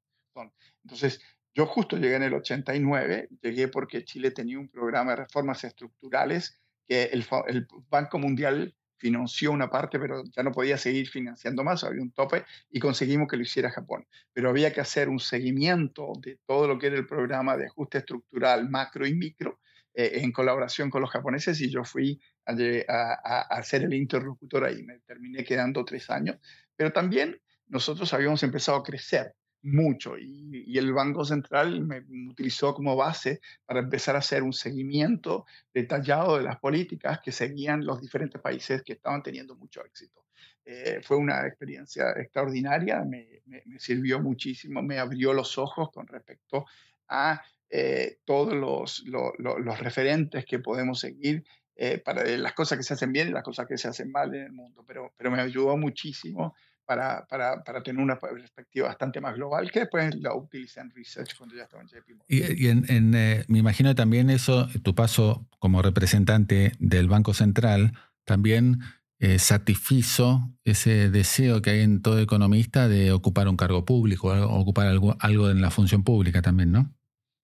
Entonces, 0.83 1.21
yo 1.53 1.67
justo 1.67 1.97
llegué 1.97 2.15
en 2.15 2.23
el 2.23 2.33
89, 2.33 3.29
llegué 3.41 3.67
porque 3.67 4.03
Chile 4.03 4.31
tenía 4.31 4.57
un 4.57 4.69
programa 4.69 5.11
de 5.11 5.17
reformas 5.17 5.63
estructurales 5.63 6.59
que 6.87 7.03
el, 7.03 7.25
el 7.47 7.67
Banco 7.89 8.17
Mundial 8.17 8.75
financió 9.03 9.51
una 9.51 9.69
parte, 9.69 9.99
pero 9.99 10.23
ya 10.33 10.43
no 10.43 10.53
podía 10.53 10.77
seguir 10.77 11.09
financiando 11.09 11.61
más, 11.61 11.83
había 11.83 12.01
un 12.01 12.11
tope 12.11 12.45
y 12.71 12.79
conseguimos 12.79 13.27
que 13.27 13.35
lo 13.35 13.43
hiciera 13.43 13.69
Japón. 13.69 14.07
Pero 14.31 14.49
había 14.49 14.71
que 14.71 14.79
hacer 14.79 15.09
un 15.09 15.19
seguimiento 15.19 16.13
de 16.21 16.39
todo 16.47 16.69
lo 16.69 16.79
que 16.79 16.87
era 16.87 16.95
el 16.95 17.05
programa 17.05 17.57
de 17.57 17.65
ajuste 17.65 17.97
estructural 17.97 18.69
macro 18.69 19.05
y 19.05 19.13
micro 19.13 19.59
eh, 19.93 20.21
en 20.23 20.31
colaboración 20.31 20.89
con 20.89 21.01
los 21.01 21.11
japoneses 21.11 21.59
y 21.59 21.69
yo 21.69 21.83
fui 21.83 22.21
a, 22.45 22.53
a, 22.87 23.41
a, 23.41 23.63
ser 23.63 23.83
el 23.83 23.93
interlocutor 23.93 24.63
ahí. 24.63 24.81
Me 24.83 24.99
terminé 24.99 25.43
quedando 25.43 25.83
tres 25.83 26.09
años, 26.09 26.37
pero 26.77 26.93
también 26.93 27.41
nosotros 27.67 28.13
habíamos 28.13 28.41
empezado 28.43 28.77
a 28.77 28.83
crecer 28.83 29.35
mucho 29.63 30.17
y, 30.17 30.77
el 30.77 30.91
Banco 30.91 31.23
Central 31.23 31.81
me 31.81 32.03
utilizó 32.29 32.73
como 32.73 32.95
base 32.95 33.41
para 33.65 33.79
empezar 33.79 34.15
a 34.15 34.19
hacer 34.19 34.43
un 34.43 34.53
seguimiento 34.53 35.45
detallado 35.73 36.37
de 36.37 36.43
las 36.43 36.59
políticas 36.59 37.19
que 37.21 37.31
seguían 37.31 37.85
los 37.85 38.01
diferentes 38.01 38.41
países 38.41 38.83
que 38.83 38.93
estaban 38.93 39.23
teniendo 39.23 39.55
mucho 39.55 39.83
éxito. 39.85 40.25
Eh, 40.65 41.01
fue 41.03 41.17
una 41.17 41.45
experiencia 41.47 42.11
extraordinaria, 42.11 43.03
me, 43.03 43.41
sirvió 43.77 44.19
muchísimo, 44.19 44.81
me 44.81 44.99
abrió 44.99 45.33
los 45.33 45.57
ojos 45.57 45.91
con 45.91 46.07
respecto 46.07 46.65
a 47.07 47.41
eh, 47.69 48.17
todos 48.25 48.53
los, 48.53 49.03
los, 49.05 49.79
referentes 49.79 50.45
que 50.45 50.59
podemos 50.59 50.99
seguir 50.99 51.43
eh, 51.75 51.97
para 51.99 52.23
las 52.37 52.53
cosas 52.53 52.77
que 52.77 52.83
se 52.83 52.93
hacen 52.93 53.11
bien 53.11 53.29
y 53.29 53.31
las 53.31 53.43
cosas 53.43 53.67
que 53.67 53.77
se 53.77 53.87
hacen 53.87 54.11
mal 54.11 54.33
en 54.35 54.43
el 54.43 54.51
mundo, 54.51 54.83
pero, 54.87 55.13
pero 55.17 55.31
me 55.31 55.41
ayudó 55.41 55.75
muchísimo 55.77 56.55
para, 56.85 57.25
para, 57.27 57.63
para, 57.63 57.81
tener 57.81 58.01
una 58.01 58.19
perspectiva 58.19 58.87
bastante 58.87 59.21
más 59.21 59.35
global, 59.35 59.71
que 59.71 59.81
después 59.81 60.15
la 60.15 60.35
utilicé 60.35 60.81
en 60.81 60.91
Research 60.91 61.35
cuando 61.37 61.55
ya 61.55 61.63
estaba 61.63 61.81
en 61.83 61.89
JP 61.89 62.09
Morgan. 62.09 62.25
Y, 62.27 62.67
en, 62.67 63.13
eh, 63.15 63.45
me 63.47 63.59
imagino 63.59 63.95
también 63.95 64.29
eso, 64.29 64.67
tu 64.83 64.93
paso 64.93 65.47
como 65.59 65.81
representante 65.81 66.73
del 66.79 67.07
Banco 67.07 67.33
Central, 67.33 67.93
también 68.25 68.79
eh, 69.19 69.39
satisfizo 69.39 70.51
ese 70.65 71.09
deseo 71.09 71.61
que 71.61 71.69
hay 71.69 71.81
en 71.81 72.01
todo 72.01 72.19
economista 72.19 72.89
de 72.89 73.11
ocupar 73.11 73.47
un 73.47 73.55
cargo 73.55 73.85
público, 73.85 74.29
ocupar 74.49 74.87
algo, 74.87 75.15
algo 75.19 75.49
en 75.49 75.61
la 75.61 75.71
función 75.71 76.03
pública 76.03 76.41
también, 76.41 76.71
¿no? 76.71 76.93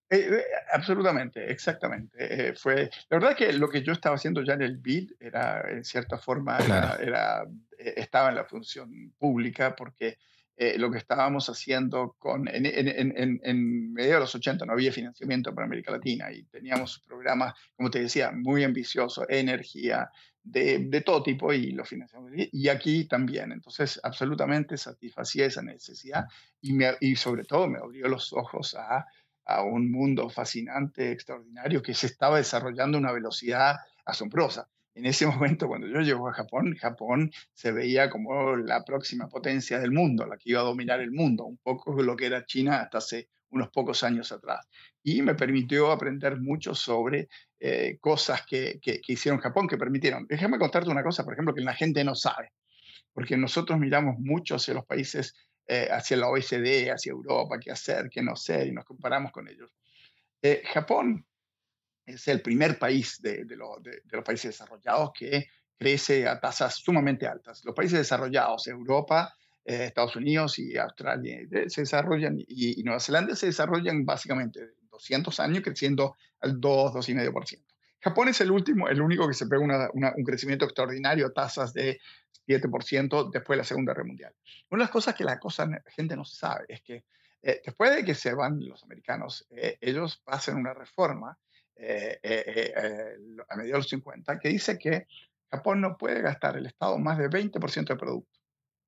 Eh, 0.10 0.44
absolutamente, 0.72 1.52
exactamente. 1.52 2.54
fue, 2.56 2.90
la 3.10 3.18
verdad 3.18 3.36
que 3.36 3.54
lo 3.54 3.70
que 3.70 3.82
yo 3.82 3.94
estaba 3.94 4.16
haciendo 4.16 4.44
ya 4.44 4.54
en 4.54 4.62
el 4.62 4.78
BID 4.78 5.12
era, 5.20 5.64
en 5.70 5.84
cierta 5.84 6.18
forma, 6.18 6.58
era 7.00 7.46
eh, 7.80 7.94
estaba 7.98 8.30
en 8.30 8.36
la 8.36 8.46
función 8.46 9.14
pública 9.18 9.76
porque 9.76 10.18
eh, 10.58 10.78
lo 10.78 10.92
que 10.92 10.98
estábamos 10.98 11.50
haciendo 11.50 12.18
con, 12.20 12.50
en, 12.50 12.66
en, 12.66 13.40
en, 13.42 13.94
medio 13.94 14.16
de 14.16 14.20
los 14.20 14.36
80 14.36 14.66
no 14.66 14.74
había 14.74 14.92
financiamiento 14.92 15.56
para 15.56 15.66
América 15.66 15.92
Latina 15.92 16.30
y 16.32 16.44
teníamos 16.44 17.00
programas, 17.08 17.54
como 17.78 17.90
te 17.90 18.02
decía, 18.02 18.32
muy 18.32 18.66
ambiciosos, 18.66 19.26
energía, 19.30 20.10
de, 20.44 20.80
de 20.80 21.02
todo 21.02 21.24
tipo 21.24 21.54
y 21.54 21.72
lo 21.72 21.86
financiamos. 21.86 22.32
Y 22.36 22.68
aquí 22.68 23.06
también, 23.06 23.54
entonces 23.54 24.00
absolutamente 24.04 24.76
satisfacía 24.78 25.46
esa 25.46 25.62
necesidad 25.62 26.26
y, 26.60 26.74
me, 26.74 26.96
y 27.00 27.16
sobre 27.16 27.46
todo 27.46 27.68
me 27.68 27.78
abrió 27.78 28.10
los 28.10 28.34
ojos 28.34 28.76
a, 28.76 29.06
a 29.50 29.64
un 29.64 29.92
mundo 29.92 30.30
fascinante, 30.30 31.12
extraordinario, 31.12 31.82
que 31.82 31.94
se 31.94 32.08
estaba 32.08 32.38
desarrollando 32.38 32.98
a 32.98 33.02
una 33.02 33.12
velocidad 33.12 33.78
asombrosa 34.06 34.68
en 35.00 35.06
ese 35.06 35.26
momento, 35.26 35.68
cuando 35.68 35.88
yo 35.88 36.02
llego 36.02 36.28
a 36.28 36.34
Japón, 36.34 36.76
Japón 36.76 37.32
se 37.54 37.72
veía 37.72 38.10
como 38.10 38.56
la 38.58 38.84
próxima 38.84 39.28
potencia 39.30 39.80
del 39.80 39.92
mundo, 39.92 40.26
la 40.26 40.38
que 40.38 40.50
iba 40.52 40.60
a 40.60 40.66
dominar 40.66 41.00
el 41.00 41.12
mundo, 41.12 41.46
un 41.46 41.58
poco 41.58 41.94
lo 42.04 42.16
que 42.16 42.26
era 42.26 42.46
China 42.46 42.82
hasta 42.82 42.98
hace 42.98 43.30
unos 43.52 43.70
pocos 43.70 44.04
años 44.04 44.32
atrás. 44.32 44.68
Y 45.02 45.22
me 45.22 45.36
permitió 45.36 45.92
aprender 45.92 46.40
mucho 46.40 46.76
sobre 46.76 47.30
eh, 47.60 47.98
cosas 48.00 48.46
que, 48.46 48.80
que, 48.82 49.02
hicieron 49.08 49.40
Japón, 49.40 49.68
que 49.68 49.78
permitieron. 49.78 50.28
Déjame 50.28 50.60
contarte 50.60 50.90
una 50.90 51.04
cosa, 51.04 51.24
por 51.24 51.34
ejemplo, 51.34 51.56
que 51.56 51.62
la 51.62 51.74
gente 51.74 52.04
no 52.04 52.14
sabe, 52.14 52.52
porque 53.14 53.38
nosotros 53.38 53.80
miramos 53.80 54.20
mucho 54.20 54.56
hacia 54.56 54.74
los 54.74 54.86
países 54.86 55.34
hacia 55.92 56.18
la 56.18 56.30
OECD, 56.30 56.90
hacia 56.90 57.12
Europa, 57.12 57.60
qué 57.60 57.72
hacer, 57.72 58.10
qué 58.10 58.24
no 58.24 58.34
hacer, 58.34 58.68
y 58.68 58.72
nos 58.72 58.86
comparamos 58.86 59.32
con 59.32 59.48
ellos. 59.48 59.72
Japón 60.74 61.26
es 62.14 62.28
el 62.28 62.42
primer 62.42 62.80
país 62.80 63.22
de, 63.22 63.46
los 63.56 64.24
países 64.24 64.58
desarrollados 64.58 65.12
que 65.14 65.48
crece 65.78 66.28
a 66.28 66.40
tasas 66.40 66.76
sumamente 66.76 67.28
altas. 67.28 67.64
Los 67.64 67.76
países 67.76 68.00
desarrollados, 68.00 68.68
Europa, 68.68 69.34
eh, 69.64 69.86
Estados 69.86 70.16
Unidos 70.16 70.60
y 70.60 70.78
Australia, 70.78 71.40
eh, 71.40 71.70
se 71.70 71.82
desarrollan, 71.82 72.38
y, 72.38 72.84
Nueva 72.84 73.00
Zelanda 73.00 73.36
se 73.36 73.48
desarrollan 73.48 74.06
básicamente 74.06 74.72
200 74.90 75.40
años 75.40 75.64
creciendo 75.64 76.16
al 76.42 76.60
2, 76.60 76.94
2,5%. 76.94 77.69
Japón 78.02 78.30
es 78.30 78.42
el 78.42 78.52
último, 78.52 78.88
el 78.88 79.02
único 79.02 79.28
que 79.28 79.34
se 79.34 79.48
pega 79.48 79.62
un 79.62 80.24
crecimiento 80.24 80.66
extraordinario 80.66 81.32
tasas 81.32 81.74
de 81.74 82.00
7% 82.48 83.30
después 83.32 83.56
de 83.56 83.62
la 83.62 83.64
Segunda 83.64 83.94
Guerra 83.94 84.06
Mundial. 84.06 84.34
Una 84.70 84.80
de 84.80 84.84
las 84.86 84.92
cosas 84.92 85.16
que 85.16 85.24
la, 85.24 85.40
gente 85.88 86.16
no 86.16 86.26
sabe 86.26 86.66
es 86.68 86.82
que 86.82 87.04
eh, 87.42 87.62
después 87.66 87.96
de 87.96 88.04
que 88.04 88.16
se 88.16 88.34
van 88.34 88.60
los 88.68 88.84
americanos, 88.84 89.48
ellos 89.50 90.22
hacen 90.26 90.58
una 90.58 90.74
reforma 90.74 91.38
eh, 91.82 92.20
eh, 92.22 92.74
eh, 92.76 93.14
a 93.48 93.56
mediados 93.56 93.90
de 93.90 93.98
los 93.98 94.04
50, 94.04 94.38
que 94.38 94.50
dice 94.50 94.78
que 94.78 95.08
Japón 95.50 95.80
no 95.80 95.98
puede 95.98 96.22
gastar 96.22 96.58
el 96.58 96.66
Estado 96.66 96.98
más 97.00 97.18
de 97.18 97.30
20% 97.30 97.88
de 97.88 97.96
producto. 97.96 98.40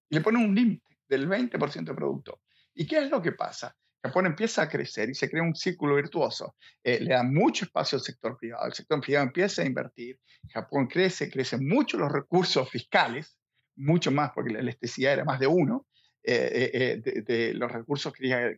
Y 0.10 0.16
le 0.16 0.22
pone 0.22 0.44
un 0.44 0.54
límite 0.54 0.98
del 1.08 1.30
20% 1.30 1.86
de 1.86 1.94
producto. 1.94 2.42
¿Y 2.74 2.86
qué 2.86 2.98
es 2.98 3.10
lo 3.10 3.22
que 3.22 3.32
pasa? 3.32 3.74
Japón 4.04 4.26
empieza 4.26 4.64
a 4.64 4.70
crecer 4.70 5.10
y 5.10 5.14
se 5.14 5.30
crea 5.30 5.44
un 5.44 5.56
círculo 5.56 5.96
virtuoso. 5.96 6.56
le 6.84 7.06
da 7.06 7.24
mucho 7.24 7.66
espacio 7.66 7.98
al 7.98 8.04
sector 8.04 8.38
privado. 8.38 8.66
El 8.66 8.74
sector 8.74 9.00
privado 9.00 9.28
empieza 9.28 9.62
a 9.62 9.66
invertir. 9.66 10.20
Japón 10.50 10.88
crece, 10.88 11.30
crecen 11.30 11.68
mucho 11.68 11.98
los 11.98 12.12
recursos 12.12 12.70
fiscales, 12.70 13.38
mucho 13.76 14.12
más 14.12 14.32
porque 14.34 14.54
la 14.54 14.60
electricidad 14.60 15.14
era 15.14 15.26
más 15.26 15.40
de 15.40 15.48
uno. 15.48 15.86
de, 16.24 17.54
los 17.56 17.72
recursos 17.72 18.12
que, 18.14 18.58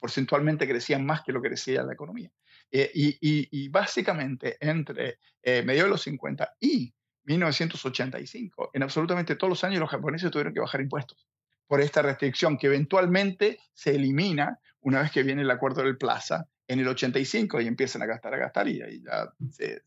porcentualmente 0.00 0.66
crecían 0.66 1.04
más 1.04 1.22
que 1.22 1.32
lo 1.32 1.40
que 1.40 1.48
crecía 1.48 1.82
la 1.82 1.92
economía. 1.92 2.30
Eh, 2.72 2.90
y, 2.94 3.68
básicamente 3.68 4.56
entre 4.60 5.18
eh, 5.42 5.62
medio 5.62 5.84
de 5.84 5.90
los 5.90 6.02
50 6.02 6.56
y 6.60 6.92
1985, 7.24 8.70
en 8.72 8.82
absolutamente 8.82 9.36
todos 9.36 9.50
los 9.50 9.64
años 9.64 9.80
los 9.80 9.90
japoneses 9.90 10.30
tuvieron 10.30 10.54
que 10.54 10.60
bajar 10.60 10.80
impuestos 10.80 11.28
por 11.70 11.80
esta 11.80 12.02
restricción 12.02 12.58
que 12.58 12.66
eventualmente 12.66 13.60
se 13.72 13.94
elimina 13.94 14.58
una 14.80 15.02
vez 15.02 15.12
que 15.12 15.22
viene 15.22 15.42
el 15.42 15.50
acuerdo 15.52 15.84
del 15.84 15.96
Plaza 15.96 16.48
en 16.66 16.80
el 16.80 16.88
85 16.88 17.60
y 17.60 17.68
empiezan 17.68 18.02
a 18.02 18.06
gastar, 18.06 18.34
a 18.34 18.38
gastar 18.38 18.66
y 18.66 18.82
ahí 18.82 19.00
ya 19.04 19.32
se, 19.52 19.84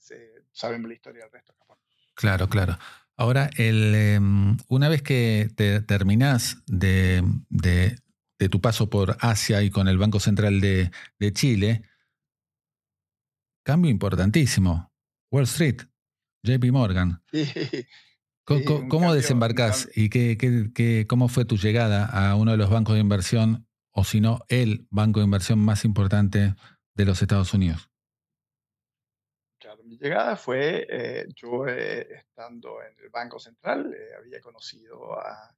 saben 0.53 0.87
la 0.87 0.93
historia 0.93 1.23
del 1.23 1.31
resto 1.33 1.51
de 1.51 1.59
Japón. 1.59 1.77
Claro, 2.13 2.47
claro. 2.47 2.77
Ahora, 3.17 3.49
el, 3.57 3.93
em, 3.95 4.55
una 4.69 4.87
vez 4.87 5.01
que 5.01 5.49
te 5.57 5.81
terminás 5.81 6.63
de, 6.67 7.21
de, 7.49 7.97
tu 8.49 8.61
paso 8.61 8.89
por 8.89 9.17
Asia 9.19 9.61
y 9.61 9.69
con 9.69 9.89
el 9.89 9.97
Banco 9.97 10.21
Central 10.21 10.61
de, 10.61 10.89
de 11.19 11.33
Chile, 11.33 11.81
Cambio 13.65 13.91
importantísimo. 13.91 14.89
Wall 15.31 15.43
Street, 15.43 15.81
JP 16.43 16.71
Morgan. 16.71 17.21
¿Cómo, 18.45 19.13
desembarcás 19.13 19.89
y 19.95 20.09
qué, 20.09 21.05
cómo 21.07 21.29
fue 21.29 21.45
tu 21.45 21.55
llegada 21.57 22.05
a 22.05 22.35
uno 22.35 22.51
de 22.51 22.57
los 22.57 22.69
bancos 22.69 22.95
de 22.95 22.99
inversión, 22.99 23.67
o 23.91 24.03
si 24.03 24.19
no, 24.19 24.41
el 24.49 24.85
banco 24.89 25.19
de 25.19 25.25
inversión 25.25 25.59
más 25.59 25.85
importante 25.85 26.55
de 26.93 27.05
los 27.05 27.21
Estados 27.21 27.53
Unidos? 27.53 27.89
Claro, 29.57 29.83
mi 29.85 29.97
llegada 29.97 30.35
fue, 30.35 30.85
eh, 30.89 31.25
yo 31.35 31.67
eh, 31.67 32.07
estando 32.15 32.81
en 32.83 32.93
el 33.01 33.09
Banco 33.09 33.39
Central, 33.39 33.93
eh, 33.93 34.09
había 34.19 34.41
conocido 34.41 35.17
a, 35.17 35.55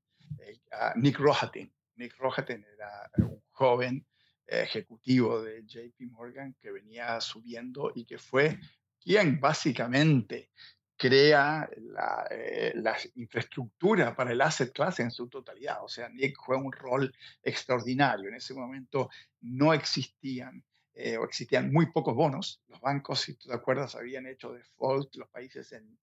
a 0.72 0.94
Nick 0.96 1.18
Rohatyn. 1.18 1.74
Nick 1.96 2.16
Rohatyn 2.18 2.64
era 2.76 3.10
un 3.18 3.42
joven 3.50 4.06
ejecutivo 4.46 5.42
de 5.42 5.64
JP 5.66 6.12
Morgan 6.12 6.56
que 6.62 6.72
venía 6.72 7.20
subiendo 7.20 7.92
y 7.96 8.06
que 8.06 8.20
fue 8.20 8.60
quien 9.00 9.40
básicamente 9.40 10.52
crea 10.98 11.70
la, 11.78 12.28
eh, 12.32 12.74
infraestructura 13.16 14.16
para 14.16 14.32
el 14.32 14.42
asset 14.42 14.72
class 14.72 15.00
en 15.00 15.12
su 15.12 15.28
totalidad. 15.28 15.84
O 15.84 15.90
sea, 15.90 16.10
Nick 16.10 16.36
juega 16.38 16.64
un 16.64 16.72
rol 16.72 17.14
extraordinario. 17.44 18.30
En 18.30 18.36
ese 18.36 18.54
momento 18.54 19.10
no 19.42 19.74
existían 19.74 20.64
eh, 20.94 21.18
o 21.18 21.26
existían 21.26 21.74
muy 21.74 21.92
pocos 21.92 22.16
bonos. 22.16 22.62
Los 22.70 22.80
bancos, 22.80 23.20
si 23.20 23.34
tú 23.34 23.50
te 23.50 23.54
acuerdas, 23.54 23.96
habían 23.96 24.26
hecho 24.28 24.54
default 24.54 25.16
los 25.16 25.28
países 25.28 25.74
en, 25.74 25.98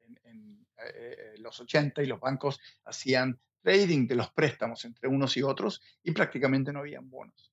eh, 0.95 1.35
los 1.39 1.59
80 1.61 2.03
y 2.03 2.07
los 2.07 2.21
bancos 2.21 2.61
hacían 2.85 3.39
trading 3.63 4.07
de 4.07 4.17
los 4.17 4.31
préstamos 4.33 4.85
entre 4.85 5.09
unos 5.09 5.37
y 5.37 5.43
otros 5.43 5.81
y 6.03 6.11
prácticamente 6.11 6.73
no 6.73 6.81
habían 6.81 7.09
bonos. 7.09 7.53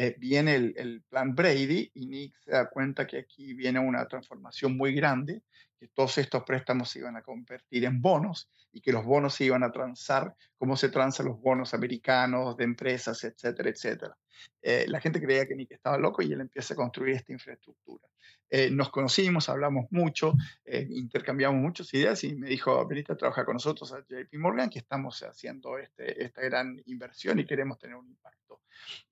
Eh, 0.00 0.14
viene 0.16 0.54
el, 0.54 1.02
plan 1.08 1.34
Brady 1.34 1.90
y 1.94 2.06
Nick 2.06 2.38
se 2.38 2.52
da 2.52 2.70
cuenta 2.70 3.04
que 3.04 3.18
aquí 3.18 3.52
viene 3.52 3.80
una 3.80 4.06
transformación 4.06 4.76
muy 4.76 4.94
grande, 4.94 5.42
que 5.78 5.88
todos 5.88 6.18
estos 6.18 6.42
préstamos 6.44 6.90
se 6.90 6.98
iban 6.98 7.16
a 7.16 7.22
convertir 7.22 7.84
en 7.84 8.00
bonos 8.00 8.50
y 8.72 8.80
que 8.80 8.92
los 8.92 9.04
bonos 9.04 9.34
se 9.34 9.44
iban 9.44 9.62
a 9.62 9.70
transar 9.70 10.34
como 10.56 10.76
se 10.76 10.88
transan 10.88 11.26
los 11.26 11.40
bonos 11.40 11.74
americanos 11.74 12.56
de 12.56 12.64
empresas, 12.64 13.22
etcétera, 13.24 13.70
etcétera. 13.70 14.16
Eh, 14.62 14.86
la 14.88 15.00
gente 15.00 15.20
creía 15.20 15.46
que 15.46 15.54
Nick 15.54 15.72
estaba 15.72 15.98
loco 15.98 16.22
y 16.22 16.32
él 16.32 16.40
empieza 16.40 16.74
a 16.74 16.76
construir 16.76 17.16
esta 17.16 17.32
infraestructura. 17.32 18.06
Eh, 18.50 18.70
nos 18.70 18.90
conocimos, 18.90 19.48
hablamos 19.48 19.86
mucho, 19.90 20.32
intercambiamos 20.64 21.60
muchas 21.60 21.92
ideas 21.92 22.24
y 22.24 22.34
me 22.34 22.48
dijo, 22.48 22.86
venite 22.86 23.12
a 23.12 23.16
trabajar 23.16 23.44
con 23.44 23.54
nosotros 23.54 23.92
a 23.92 24.00
JP 24.00 24.34
Morgan, 24.38 24.70
que 24.70 24.78
estamos 24.78 25.22
haciendo 25.22 25.76
este, 25.78 26.24
esta 26.24 26.40
gran 26.42 26.80
inversión 26.86 27.38
y 27.38 27.46
queremos 27.46 27.78
tener 27.78 27.96
un 27.96 28.08
impacto. 28.08 28.62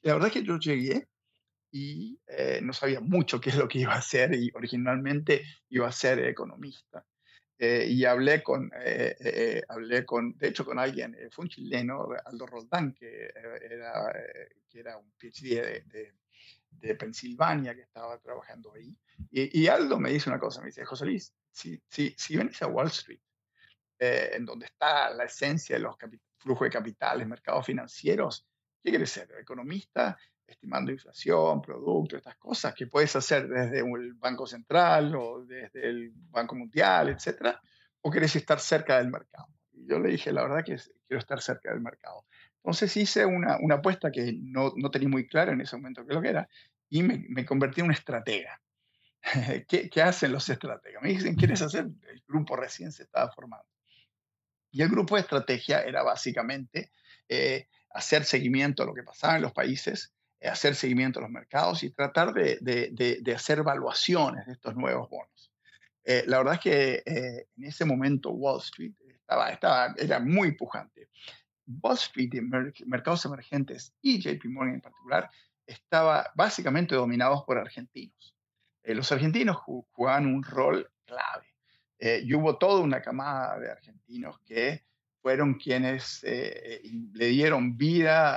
La 0.03 0.15
verdad 0.15 0.29
es 0.29 0.35
que 0.35 0.43
yo 0.43 0.59
llegué 0.59 1.07
y 1.71 2.19
eh, 2.27 2.61
no 2.63 2.73
sabía 2.73 3.01
mucho 3.01 3.41
qué 3.41 3.51
es 3.51 3.57
lo 3.57 3.69
que 3.69 3.81
iba 3.81 3.95
a 3.95 3.99
hacer 3.99 4.35
y 4.35 4.51
originalmente 4.55 5.43
iba 5.69 5.89
a 5.89 5.93
ser 5.93 6.21
economista. 6.21 7.05
Eh, 7.59 7.87
y 7.89 8.05
hablé 8.05 8.43
con, 8.43 8.71
eh, 8.85 9.63
hablé 9.69 10.05
con, 10.05 10.37
de 10.37 10.49
hecho, 10.49 10.65
con 10.65 10.79
alguien, 10.79 11.17
fue 11.31 11.45
un 11.45 11.49
chileno, 11.49 12.09
Aldo 12.25 12.47
Roldán, 12.47 12.93
que 12.93 13.31
era, 13.63 14.13
que 14.69 14.81
era 14.81 14.99
un 14.99 15.11
PhD 15.13 15.63
de, 15.63 15.85
de, 15.87 16.15
de, 16.71 16.95
Pensilvania, 16.95 17.75
que 17.75 17.83
estaba 17.83 18.19
trabajando 18.19 18.75
ahí. 18.75 18.95
Y, 19.31 19.63
y, 19.63 19.69
Aldo 19.69 19.99
me 19.99 20.11
dice 20.11 20.29
una 20.29 20.39
cosa, 20.39 20.61
me 20.61 20.67
dice, 20.67 20.85
José 20.85 21.07
Luis, 21.07 21.33
si, 21.51 21.83
si, 21.89 22.15
si 22.19 22.35
vienes 22.35 22.61
a 22.61 22.67
Wall 22.67 22.89
Street, 22.89 23.21
en 23.99 24.45
donde 24.45 24.67
está 24.67 25.09
la 25.09 25.25
esencia 25.25 25.77
de 25.77 25.83
los 25.83 25.97
flujos 26.37 26.67
de 26.67 26.71
capitales, 26.71 27.27
mercados 27.27 27.65
financieros, 27.65 28.47
¿Qué 28.87 28.91
quieres 28.91 29.11
ser? 29.11 29.29
¿Economista? 29.41 30.17
Estimando 30.47 30.93
inflación, 30.93 31.61
producto, 31.61 32.17
estas 32.17 32.37
cosas 32.37 32.75
que 32.75 32.87
puedes 32.87 33.15
hacer 33.17 33.49
desde 33.49 33.81
el 33.81 34.15
Banco 34.15 34.47
Central 34.47 35.15
o 35.17 35.45
desde 35.45 35.89
el 35.89 36.13
Banco 36.15 36.55
Mundial, 36.55 37.09
etcétera, 37.09 37.61
o 38.01 38.11
quieres 38.11 38.37
estar 38.37 38.61
cerca 38.61 38.99
del 38.99 39.11
mercado. 39.11 39.49
Y 39.73 39.87
yo 39.89 39.99
le 39.99 40.11
dije, 40.11 40.33
la 40.33 40.43
verdad 40.43 40.65
que 40.65 40.77
quiero 41.07 41.19
estar 41.19 41.41
cerca 41.41 41.71
del 41.71 41.81
mercado. 41.81 42.25
Entonces 42.57 42.97
hice 42.97 43.27
una, 43.27 43.59
una 43.61 43.77
apuesta 43.77 44.11
que 44.11 44.35
no, 44.41 44.73
no, 44.77 44.91
tenía 44.91 45.09
muy 45.09 45.27
clara 45.27 45.53
en 45.53 45.61
ese 45.61 45.77
momento 45.77 46.07
qué 46.07 46.15
lo 46.15 46.23
que 46.23 46.29
era 46.29 46.49
y 46.89 47.03
me, 47.03 47.25
me 47.29 47.45
convertí 47.45 47.81
en 47.81 47.87
un 47.87 47.93
estratega. 47.93 48.61
¿Qué, 49.69 49.91
¿Qué, 49.91 50.03
hacen 50.03 50.33
los 50.33 50.49
estrategas? 50.49 51.03
Me 51.03 51.11
dicen, 51.11 51.35
¿quieres 51.35 51.63
hacer? 51.63 51.87
El 52.09 52.23
grupo 52.27 52.57
recién 52.57 52.93
se 52.93 53.05
estaba 53.05 53.31
formando. 53.31 53.67
Y 54.71 54.83
el 54.83 54.89
grupo 54.89 55.17
de 55.17 55.23
estrategia 55.23 55.81
era 55.83 56.03
básicamente 56.03 56.91
eh, 57.29 57.69
hacer 57.91 58.25
seguimiento 58.25 58.83
a 58.83 58.87
lo 58.87 58.95
que 58.95 59.03
pasaba 59.03 59.37
en 59.37 59.43
los 59.43 59.53
países, 59.53 60.13
hacer 60.43 60.75
seguimiento 60.75 61.19
a 61.19 61.23
los 61.23 61.31
mercados 61.31 61.83
y 61.83 61.91
tratar 61.91 62.33
de, 62.33 62.59
de, 62.61 63.35
hacer 63.35 63.59
evaluaciones 63.59 64.47
de 64.47 64.53
estos 64.53 64.77
nuevos 64.77 65.09
bonos. 65.09 65.53
Eh, 66.05 66.25
la 66.27 66.39
verdad 66.39 66.55
es 66.55 66.61
que 66.61 67.03
eh, 67.05 67.49
en 67.57 67.65
ese 67.65 67.85
momento 67.85 68.31
Wall 68.31 68.61
Street 68.61 68.93
estaba, 69.09 69.51
estaba, 69.51 69.95
era 69.97 70.21
muy 70.21 70.53
pujante. 70.53 71.09
Wall 71.67 71.97
Street, 71.97 72.33
mercados 72.87 73.25
emergentes 73.25 73.93
y 74.01 74.21
JP 74.21 74.45
Morgan 74.47 74.75
en 74.75 74.81
particular, 74.81 75.31
estaba 75.67 76.31
básicamente 76.37 76.95
dominados 76.95 77.43
por 77.45 77.59
argentinos. 77.59 78.37
los 78.85 79.11
argentinos 79.11 79.57
jugaban 79.57 80.27
un 80.27 80.45
rol 80.45 80.89
clave. 81.05 81.47
y 82.23 82.33
hubo 82.35 82.57
toda 82.57 82.83
una 82.83 83.03
camada 83.03 83.59
de 83.59 83.71
argentinos 83.71 84.39
que 84.45 84.85
fueron 85.27 85.55
quienes 85.55 86.23
eh, 86.23 86.81
le 87.15 87.27
dieron 87.27 87.77
vida 87.77 88.37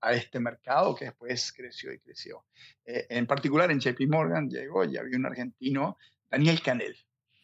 a, 0.00 0.12
este 0.14 0.40
mercado 0.40 0.94
que 0.94 1.04
después 1.04 1.52
creció 1.52 1.92
y 1.92 1.98
creció. 1.98 2.46
Eh, 2.86 3.06
en 3.10 3.26
particular 3.26 3.70
en 3.70 3.78
JP 3.78 4.00
Morgan 4.08 4.48
llegó 4.48 4.84
y 4.86 4.96
había 4.96 5.18
un 5.18 5.26
argentino, 5.26 5.98
Daniel 6.30 6.62
Canel. 6.62 6.96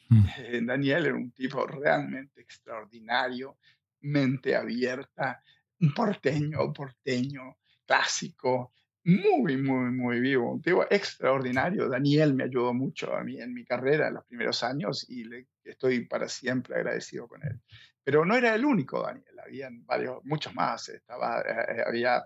Mm. 0.09 0.25
Eh, 0.39 0.61
Daniel 0.65 1.05
era 1.05 1.15
un 1.15 1.31
tipo 1.33 1.67
realmente 1.67 2.41
extraordinario, 2.41 3.59
mente 4.01 4.57
abierta, 4.57 5.43
un 5.81 5.93
porteño, 5.93 6.73
porteño, 6.73 7.59
clásico, 7.85 8.73
muy, 9.05 9.59
muy, 9.59 9.91
muy 9.91 10.21
vivo, 10.21 10.53
un 10.53 10.63
tipo 10.63 10.87
extraordinario. 10.89 11.91
Daniel 11.91 12.33
me 12.33 12.45
ayudó 12.45 12.73
mucho 12.73 13.15
a 13.15 13.23
mí 13.25 13.39
en 13.39 13.53
mi 13.53 13.67
carrera 13.67 14.09
en 14.09 14.15
los 14.15 14.25
primeros 14.25 14.63
años 14.63 15.05
y 15.07 15.25
le 15.25 15.49
estoy 15.65 16.07
para 16.07 16.31
siempre 16.31 16.77
agradecido 16.77 17.29
con 17.29 17.43
él. 17.43 17.61
Pero 18.05 18.25
no 18.25 18.37
era 18.37 18.55
el 18.55 18.65
único 18.65 19.03
Daniel, 19.03 19.41
habían 19.43 19.85
varios, 19.87 20.23
muchos 20.25 20.55
más. 20.55 20.89
Estaba, 20.91 21.41
eh, 21.41 21.83
había 21.87 22.25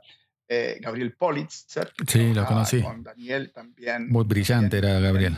eh, 0.49 0.79
Gabriel 0.81 1.15
Politzer. 1.15 1.93
Sí, 2.07 2.35
lo 2.35 2.45
conocí. 2.45 2.83
Con 2.83 3.03
Daniel 3.03 3.53
también. 3.53 4.09
Muy 4.11 4.25
brillante 4.25 4.79
era 4.79 4.99
Gabriel. 4.99 5.37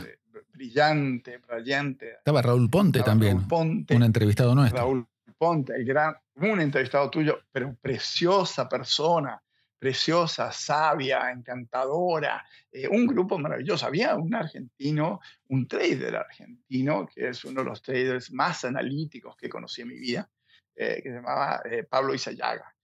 Brillante, 0.53 1.37
brillante. 1.37 2.13
Estaba 2.17 2.41
Raúl 2.41 2.69
Ponte 2.69 3.01
también. 3.01 3.37
Raúl 3.37 3.47
Ponte. 3.47 3.95
Un 3.95 4.03
entrevistado 4.03 4.55
nuestro. 4.55 4.79
Raúl 4.79 5.07
Ponte, 5.37 5.75
el 5.75 5.85
gran, 5.85 6.15
un 6.35 6.59
entrevistado 6.59 7.09
tuyo, 7.09 7.39
pero 7.51 7.75
preciosa 7.81 8.67
persona 8.67 9.41
preciosa, 9.81 10.51
sabia, 10.51 11.31
encantadora, 11.31 12.45
eh, 12.71 12.87
un 12.87 13.07
grupo 13.07 13.39
maravilloso. 13.39 13.87
Había 13.87 14.15
un 14.15 14.35
argentino, 14.35 15.19
un 15.47 15.67
trader 15.67 16.17
argentino, 16.17 17.07
que 17.07 17.29
es 17.29 17.43
uno 17.45 17.63
de 17.63 17.69
los 17.71 17.81
traders 17.81 18.31
más 18.31 18.63
analíticos 18.63 19.35
que 19.35 19.49
conocí 19.49 19.81
en 19.81 19.87
mi 19.87 19.97
vida, 19.97 20.29
eh, 20.75 21.01
que 21.01 21.09
se 21.09 21.15
llamaba 21.15 21.63
eh, 21.65 21.83
Pablo 21.83 22.13
Izayaga. 22.13 22.75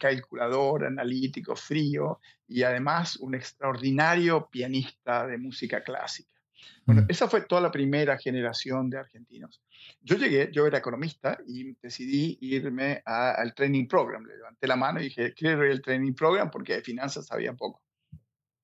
calculador, 0.00 0.84
analítico, 0.84 1.54
frío 1.54 2.18
y 2.48 2.64
además 2.64 3.14
un 3.16 3.36
extraordinario 3.36 4.48
pianista 4.50 5.28
de 5.28 5.38
música 5.38 5.84
clásica. 5.84 6.35
Bueno, 6.84 7.02
mm. 7.02 7.06
esa 7.08 7.28
fue 7.28 7.42
toda 7.42 7.60
la 7.60 7.70
primera 7.70 8.18
generación 8.18 8.90
de 8.90 8.98
argentinos. 8.98 9.60
Yo 10.00 10.16
llegué, 10.16 10.50
yo 10.52 10.66
era 10.66 10.78
economista 10.78 11.38
y 11.46 11.74
decidí 11.82 12.38
irme 12.40 13.02
al 13.04 13.54
training 13.54 13.86
program. 13.86 14.24
Le 14.24 14.36
levanté 14.36 14.66
la 14.66 14.76
mano 14.76 15.00
y 15.00 15.04
dije, 15.04 15.34
quiero 15.34 15.64
ir 15.64 15.72
al 15.72 15.82
training 15.82 16.14
program 16.14 16.50
porque 16.50 16.74
de 16.74 16.82
finanzas 16.82 17.26
sabía 17.26 17.52
poco. 17.54 17.82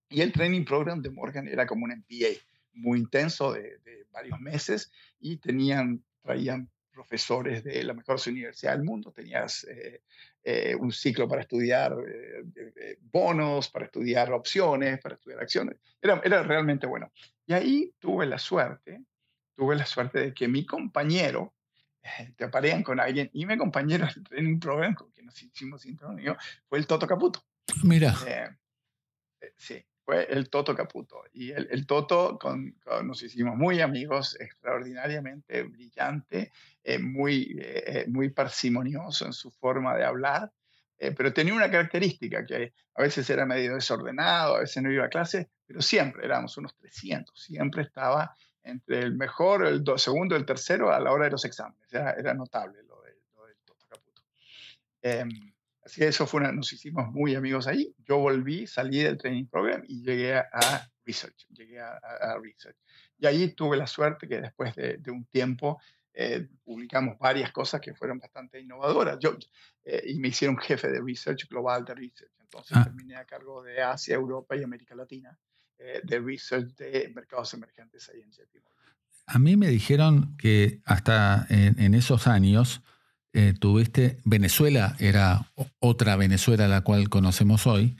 Y 0.08 0.20
el 0.20 0.32
training 0.32 0.64
program 0.64 1.00
de 1.00 1.10
Morgan 1.10 1.48
era 1.48 1.66
como 1.66 1.84
un 1.84 1.90
MBA 1.90 2.38
muy 2.74 2.98
intenso 2.98 3.52
de, 3.52 3.78
de 3.84 4.06
varios 4.10 4.40
meses 4.40 4.90
y 5.20 5.38
tenían, 5.38 6.02
traían 6.22 6.70
profesores 6.92 7.64
de 7.64 7.82
la 7.82 7.94
mejor 7.94 8.20
universidad 8.26 8.72
del 8.72 8.84
mundo, 8.84 9.12
tenías 9.12 9.64
eh, 9.64 10.02
eh, 10.44 10.74
un 10.78 10.92
ciclo 10.92 11.26
para 11.26 11.42
estudiar 11.42 11.96
eh, 12.06 12.98
bonos, 13.00 13.70
para 13.70 13.86
estudiar 13.86 14.32
opciones, 14.32 15.00
para 15.00 15.14
estudiar 15.14 15.40
acciones. 15.40 15.76
Era, 16.00 16.20
era 16.24 16.42
realmente 16.42 16.86
bueno. 16.86 17.10
Y 17.46 17.52
ahí 17.54 17.94
tuve 17.98 18.26
la 18.26 18.38
suerte, 18.38 19.04
tuve 19.54 19.76
la 19.76 19.86
suerte 19.86 20.20
de 20.20 20.34
que 20.34 20.48
mi 20.48 20.64
compañero, 20.64 21.54
te 22.36 22.44
aparean 22.44 22.82
con 22.82 22.98
alguien, 23.00 23.30
y 23.32 23.46
mi 23.46 23.56
compañero 23.56 24.06
del 24.14 24.24
training 24.24 24.58
program 24.58 24.94
con 24.94 25.10
quien 25.10 25.26
nos 25.26 25.42
hicimos 25.42 25.84
intro, 25.86 26.14
fue 26.68 26.78
el 26.78 26.86
Toto 26.86 27.06
Caputo. 27.06 27.44
Mira. 27.84 28.14
sí, 29.56 29.84
fue 30.04 30.24
el 30.32 30.50
Toto 30.50 30.74
Caputo. 30.74 31.24
Y 31.32 31.52
el, 31.52 31.86
Toto 31.86 32.38
con, 32.38 32.76
nos 33.04 33.22
hicimos 33.22 33.56
muy 33.56 33.80
amigos, 33.80 34.36
extraordinariamente 34.40 35.62
brillante, 35.62 36.52
eh, 36.82 36.98
muy, 36.98 37.56
eh, 37.58 38.06
muy 38.08 38.30
parsimonioso 38.30 39.26
en 39.26 39.32
su 39.32 39.50
forma 39.50 39.96
de 39.96 40.04
hablar, 40.04 40.52
eh, 41.02 41.12
pero 41.12 41.32
tenía 41.32 41.54
una 41.54 41.70
característica 41.70 42.44
que 42.44 42.72
a 42.94 43.02
veces 43.02 43.28
era 43.28 43.44
medio 43.44 43.74
desordenado, 43.74 44.56
a 44.56 44.60
veces 44.60 44.82
no 44.82 44.92
iba 44.92 45.06
a 45.06 45.08
clase, 45.08 45.50
pero 45.66 45.82
siempre 45.82 46.24
éramos 46.24 46.56
unos 46.56 46.76
300, 46.76 47.40
siempre 47.40 47.82
estaba 47.82 48.34
entre 48.62 49.00
el 49.00 49.14
mejor, 49.14 49.66
el 49.66 49.82
segundo 49.96 50.34
y 50.34 50.38
el 50.38 50.46
tercero 50.46 50.92
a 50.92 51.00
la 51.00 51.10
hora 51.10 51.24
de 51.24 51.32
los 51.32 51.44
exámenes. 51.44 51.92
Era, 51.92 52.12
era 52.12 52.34
notable 52.34 52.82
lo, 52.84 53.02
de, 53.02 53.16
lo 53.34 53.46
del 53.46 53.56
Toto 53.64 53.86
Caputo. 53.88 54.22
Em, 55.02 55.52
Así 55.84 56.00
que 56.00 56.08
eso 56.08 56.26
fue 56.26 56.40
una, 56.40 56.52
nos 56.52 56.72
hicimos 56.72 57.10
muy 57.10 57.34
amigos 57.34 57.66
ahí. 57.66 57.92
Yo 58.06 58.18
volví, 58.18 58.66
salí 58.66 59.02
del 59.02 59.18
training 59.18 59.46
program 59.46 59.82
y 59.86 60.02
llegué 60.02 60.36
a, 60.36 60.88
research, 61.04 61.46
llegué 61.50 61.80
a, 61.80 62.38
research. 62.40 62.76
Y 63.18 63.26
ahí 63.26 63.52
tuve 63.54 63.76
la 63.76 63.86
suerte 63.86 64.28
que 64.28 64.40
después 64.40 64.74
de, 64.76 65.00
un 65.08 65.24
tiempo 65.24 65.80
eh, 66.14 66.48
publicamos 66.64 67.18
varias 67.18 67.52
cosas 67.52 67.80
que 67.80 67.94
fueron 67.94 68.18
bastante 68.18 68.60
innovadoras. 68.60 69.18
Yo, 69.20 69.36
eh, 69.84 70.02
y 70.06 70.18
me 70.18 70.28
hicieron 70.28 70.58
jefe 70.58 70.88
de 70.88 71.00
research 71.00 71.48
global 71.48 71.84
de 71.84 71.94
research. 71.94 72.32
Entonces 72.40 72.76
ah. 72.76 72.84
terminé 72.84 73.16
a 73.16 73.24
cargo 73.24 73.62
de 73.62 73.80
Asia, 73.82 74.14
Europa 74.14 74.56
y 74.56 74.62
América 74.62 74.94
Latina 74.94 75.38
eh, 75.78 76.00
de 76.04 76.20
research 76.20 76.74
de 76.76 77.10
mercados 77.14 77.54
emergentes 77.54 78.08
ahí 78.10 78.20
en 78.20 78.30
JP 78.30 78.54
Morgan. 78.62 78.94
A 79.26 79.38
mí 79.38 79.56
me 79.56 79.68
dijeron 79.68 80.36
que 80.36 80.80
hasta 80.84 81.46
en, 81.48 81.80
en 81.80 81.94
esos 81.94 82.26
años 82.26 82.82
eh, 83.34 83.54
tuviste, 83.58 84.20
Venezuela 84.24 84.94
era 84.98 85.50
otra 85.78 86.16
Venezuela 86.16 86.68
la 86.68 86.82
cual 86.82 87.08
conocemos 87.08 87.66
hoy, 87.66 87.96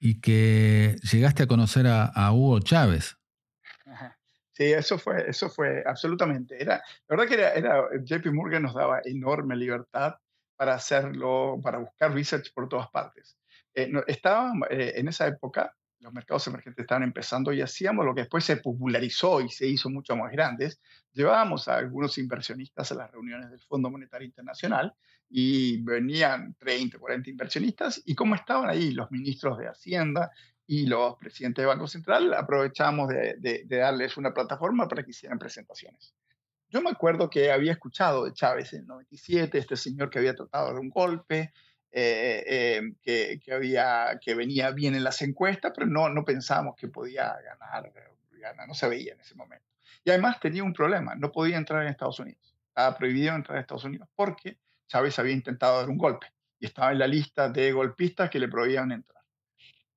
y 0.00 0.20
que 0.20 0.96
llegaste 1.10 1.44
a 1.44 1.46
conocer 1.46 1.86
a, 1.86 2.32
Hugo 2.32 2.60
Chávez. 2.60 3.15
Sí, 4.56 4.72
eso 4.72 4.96
fue, 4.96 5.28
eso 5.28 5.50
fue 5.50 5.82
absolutamente. 5.84 6.56
Era, 6.58 6.76
la 7.08 7.16
verdad 7.16 7.28
que 7.28 7.34
era, 7.34 7.52
era, 7.52 7.88
JP 8.02 8.32
Morgan 8.32 8.62
nos 8.62 8.74
daba 8.74 9.02
enorme 9.04 9.54
libertad 9.54 10.14
para 10.56 10.72
hacerlo, 10.72 11.60
para 11.62 11.76
buscar 11.76 12.14
research 12.14 12.54
por 12.54 12.66
todas 12.66 12.88
partes. 12.88 13.36
Eh, 13.74 13.92
estaba 14.06 14.54
eh, 14.70 14.94
en 14.96 15.08
esa 15.08 15.26
época, 15.26 15.76
los 16.00 16.10
mercados 16.10 16.46
emergentes 16.46 16.84
estaban 16.84 17.02
empezando 17.02 17.52
y 17.52 17.60
hacíamos 17.60 18.06
lo 18.06 18.14
que 18.14 18.22
después 18.22 18.44
se 18.44 18.56
popularizó 18.56 19.42
y 19.42 19.50
se 19.50 19.66
hizo 19.66 19.90
mucho 19.90 20.16
más 20.16 20.32
grandes. 20.32 20.80
Llevábamos 21.12 21.68
a 21.68 21.76
algunos 21.76 22.16
inversionistas 22.16 22.90
a 22.92 22.94
las 22.94 23.10
reuniones 23.10 23.50
del 23.50 23.60
Fondo 23.60 23.90
Monetario 23.90 24.26
Internacional 24.26 24.94
y 25.28 25.82
venían 25.82 26.54
30, 26.54 26.98
40 26.98 27.28
inversionistas 27.28 28.00
y 28.06 28.14
como 28.14 28.34
estaban 28.34 28.70
ahí 28.70 28.92
los 28.92 29.10
ministros 29.10 29.58
de 29.58 29.68
Hacienda 29.68 30.30
y 30.66 30.86
los 30.86 31.16
presidentes 31.16 31.62
de 31.62 31.66
Banco 31.66 31.86
Central, 31.86 32.34
aprovechamos 32.34 33.08
de, 33.08 33.36
de 33.38 33.76
darles 33.76 34.16
una 34.16 34.34
plataforma 34.34 34.88
para 34.88 35.02
que 35.02 35.10
hicieran 35.10 35.38
presentaciones. 35.38 36.14
Yo 36.68 36.82
me 36.82 36.90
acuerdo 36.90 37.30
que 37.30 37.52
había 37.52 37.72
escuchado 37.72 38.24
de 38.24 38.32
Chávez 38.32 38.72
en 38.72 38.80
el 38.80 38.86
97, 38.86 39.56
este 39.56 39.76
señor 39.76 40.10
que 40.10 40.18
había 40.18 40.34
tratado 40.34 40.74
de 40.74 40.80
un 40.80 40.90
golpe, 40.90 41.52
eh, 41.92 42.44
eh, 42.46 42.92
que, 43.00 43.40
que, 43.42 43.52
había, 43.54 44.18
que 44.20 44.34
venía 44.34 44.70
bien 44.72 44.94
en 44.94 45.04
las 45.04 45.22
encuestas, 45.22 45.72
pero 45.74 45.86
no, 45.86 46.08
no 46.08 46.24
pensábamos 46.24 46.74
que 46.76 46.88
podía 46.88 47.34
ganar, 47.42 47.92
ganar, 48.32 48.68
no 48.68 48.74
se 48.74 48.88
veía 48.88 49.14
en 49.14 49.20
ese 49.20 49.34
momento. 49.34 49.64
Y 50.04 50.10
además 50.10 50.38
tenía 50.40 50.62
un 50.62 50.72
problema, 50.72 51.14
no 51.14 51.32
podía 51.32 51.56
entrar 51.56 51.82
en 51.82 51.88
Estados 51.88 52.18
Unidos. 52.18 52.54
Estaba 52.68 52.98
prohibido 52.98 53.34
entrar 53.34 53.56
a 53.58 53.60
Estados 53.60 53.84
Unidos 53.84 54.08
porque 54.14 54.58
Chávez 54.88 55.18
había 55.18 55.32
intentado 55.32 55.78
dar 55.78 55.88
un 55.88 55.96
golpe 55.96 56.26
y 56.58 56.66
estaba 56.66 56.92
en 56.92 56.98
la 56.98 57.06
lista 57.06 57.48
de 57.48 57.72
golpistas 57.72 58.28
que 58.28 58.40
le 58.40 58.48
prohibían 58.48 58.92
entrar. 58.92 59.15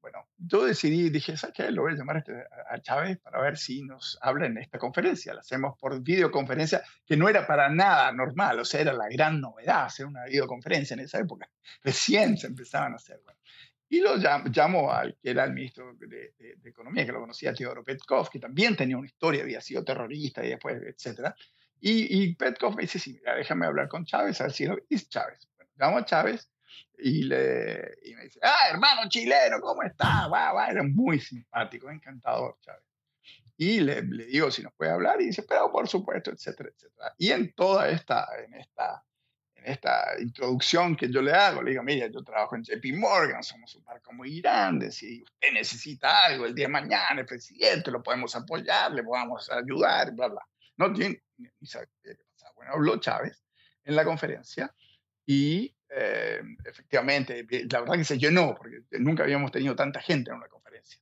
Bueno, 0.01 0.27
yo 0.37 0.65
decidí, 0.65 1.09
dije, 1.09 1.35
¿sabes 1.35 1.55
qué? 1.55 1.71
Lo 1.71 1.81
voy 1.81 1.93
a 1.93 1.97
llamar 1.97 2.23
a 2.69 2.79
Chávez 2.79 3.19
para 3.19 3.41
ver 3.41 3.57
si 3.57 3.81
nos 3.81 4.17
habla 4.21 4.45
en 4.45 4.57
esta 4.57 4.77
conferencia. 4.77 5.33
La 5.33 5.41
hacemos 5.41 5.77
por 5.77 6.01
videoconferencia, 6.01 6.83
que 7.05 7.17
no 7.17 7.27
era 7.27 7.45
para 7.45 7.69
nada 7.69 8.11
normal, 8.11 8.59
o 8.59 8.65
sea, 8.65 8.79
era 8.81 8.93
la 8.93 9.09
gran 9.09 9.41
novedad 9.41 9.85
hacer 9.85 10.05
una 10.05 10.23
videoconferencia 10.25 10.93
en 10.93 11.01
esa 11.01 11.19
época. 11.19 11.49
Recién 11.83 12.37
se 12.37 12.47
empezaban 12.47 12.93
a 12.93 12.95
hacer. 12.95 13.21
Y 13.89 14.01
lo 14.01 14.15
llamo, 14.17 14.91
al 14.91 15.17
que 15.21 15.31
era 15.31 15.43
el 15.43 15.53
ministro 15.53 15.93
de, 15.95 16.33
Economía, 16.63 17.05
que 17.05 17.11
lo 17.11 17.19
conocía, 17.19 17.53
Teodoro 17.53 17.83
Petkov, 17.83 18.29
que 18.29 18.39
también 18.39 18.75
tenía 18.75 18.97
una 18.97 19.07
historia, 19.07 19.41
había 19.41 19.59
sido 19.59 19.83
terrorista 19.83 20.45
y 20.45 20.49
después, 20.49 20.79
etc. 20.83 21.33
Y, 21.81 22.21
y 22.23 22.35
Petkov 22.35 22.75
me 22.75 22.83
dice, 22.83 22.99
sí, 22.99 23.19
déjame 23.35 23.65
hablar 23.65 23.87
con 23.87 24.05
Chávez, 24.05 24.39
a 24.39 24.43
ver 24.43 24.53
si 24.53 24.65
Chávez. 25.09 25.47
Bueno, 25.57 25.71
llamo 25.75 25.97
a 25.97 26.05
Chávez 26.05 26.49
y, 27.01 27.23
le, 27.23 27.97
y 28.03 28.15
me 28.15 28.23
dice, 28.23 28.39
ah, 28.43 28.69
hermano 28.71 29.09
chileno, 29.09 29.59
¿cómo 29.61 29.83
está? 29.83 30.29
Era 30.69 30.83
muy 30.83 31.19
simpático, 31.19 31.89
encantador, 31.89 32.57
Chávez. 32.61 32.83
Y 33.57 33.81
le, 33.81 34.01
le, 34.03 34.25
digo 34.25 34.49
si 34.51 34.63
nos 34.63 34.73
puede 34.73 34.91
hablar 34.91 35.21
y 35.21 35.25
dice, 35.25 35.43
pero 35.43 35.71
por 35.71 35.87
supuesto, 35.87 36.31
etcétera, 36.31 36.69
etcétera. 36.73 37.13
Y 37.17 37.31
en 37.31 37.53
toda 37.53 37.89
esta, 37.89 38.27
en 38.43 38.53
esta, 38.53 39.03
en 39.55 39.71
esta 39.71 40.19
introducción 40.19 40.95
que 40.95 41.09
yo 41.09 41.21
le 41.21 41.33
hago, 41.33 41.61
le 41.61 41.71
digo, 41.71 41.83
mira, 41.83 42.07
yo 42.07 42.23
trabajo 42.23 42.55
en 42.55 42.63
JP 42.63 42.85
Morgan, 42.95 43.43
somos 43.43 43.75
un 43.75 43.83
barco 43.83 44.13
muy 44.13 44.39
grande, 44.39 44.91
si 44.91 45.21
usted 45.21 45.51
necesita 45.53 46.25
algo 46.25 46.45
el 46.45 46.55
día 46.55 46.67
de 46.67 46.71
mañana, 46.71 47.19
el 47.19 47.25
presidente, 47.25 47.91
lo 47.91 48.01
podemos 48.01 48.33
apoyar, 48.35 48.93
le 48.93 49.03
podemos 49.03 49.49
ayudar, 49.51 50.13
bla, 50.13 50.27
bla. 50.27 50.41
No 50.77 50.93
tiene 50.93 51.21
ni 51.37 51.67
sabe 51.67 51.87
qué. 52.01 52.17
Bueno, 52.55 52.73
habló 52.73 52.99
Chávez 52.99 53.43
en 53.83 53.95
la 53.95 54.03
conferencia 54.03 54.73
y 55.25 55.73
eh, 55.89 56.41
efectivamente, 56.65 57.45
la 57.71 57.81
verdad 57.81 57.95
que 57.95 58.03
se 58.03 58.17
llenó, 58.17 58.55
porque 58.55 58.83
nunca 58.99 59.23
habíamos 59.23 59.51
tenido 59.51 59.75
tanta 59.75 59.99
gente 60.01 60.31
en 60.31 60.37
una 60.37 60.47
conferencia. 60.47 60.99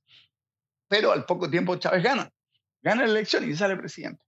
Pero 0.88 1.12
al 1.12 1.26
poco 1.26 1.50
tiempo 1.50 1.76
Chávez 1.76 2.04
gana, 2.04 2.32
gana 2.82 3.04
la 3.04 3.12
elección 3.12 3.50
y 3.50 3.56
sale 3.56 3.76
presidente. 3.76 4.24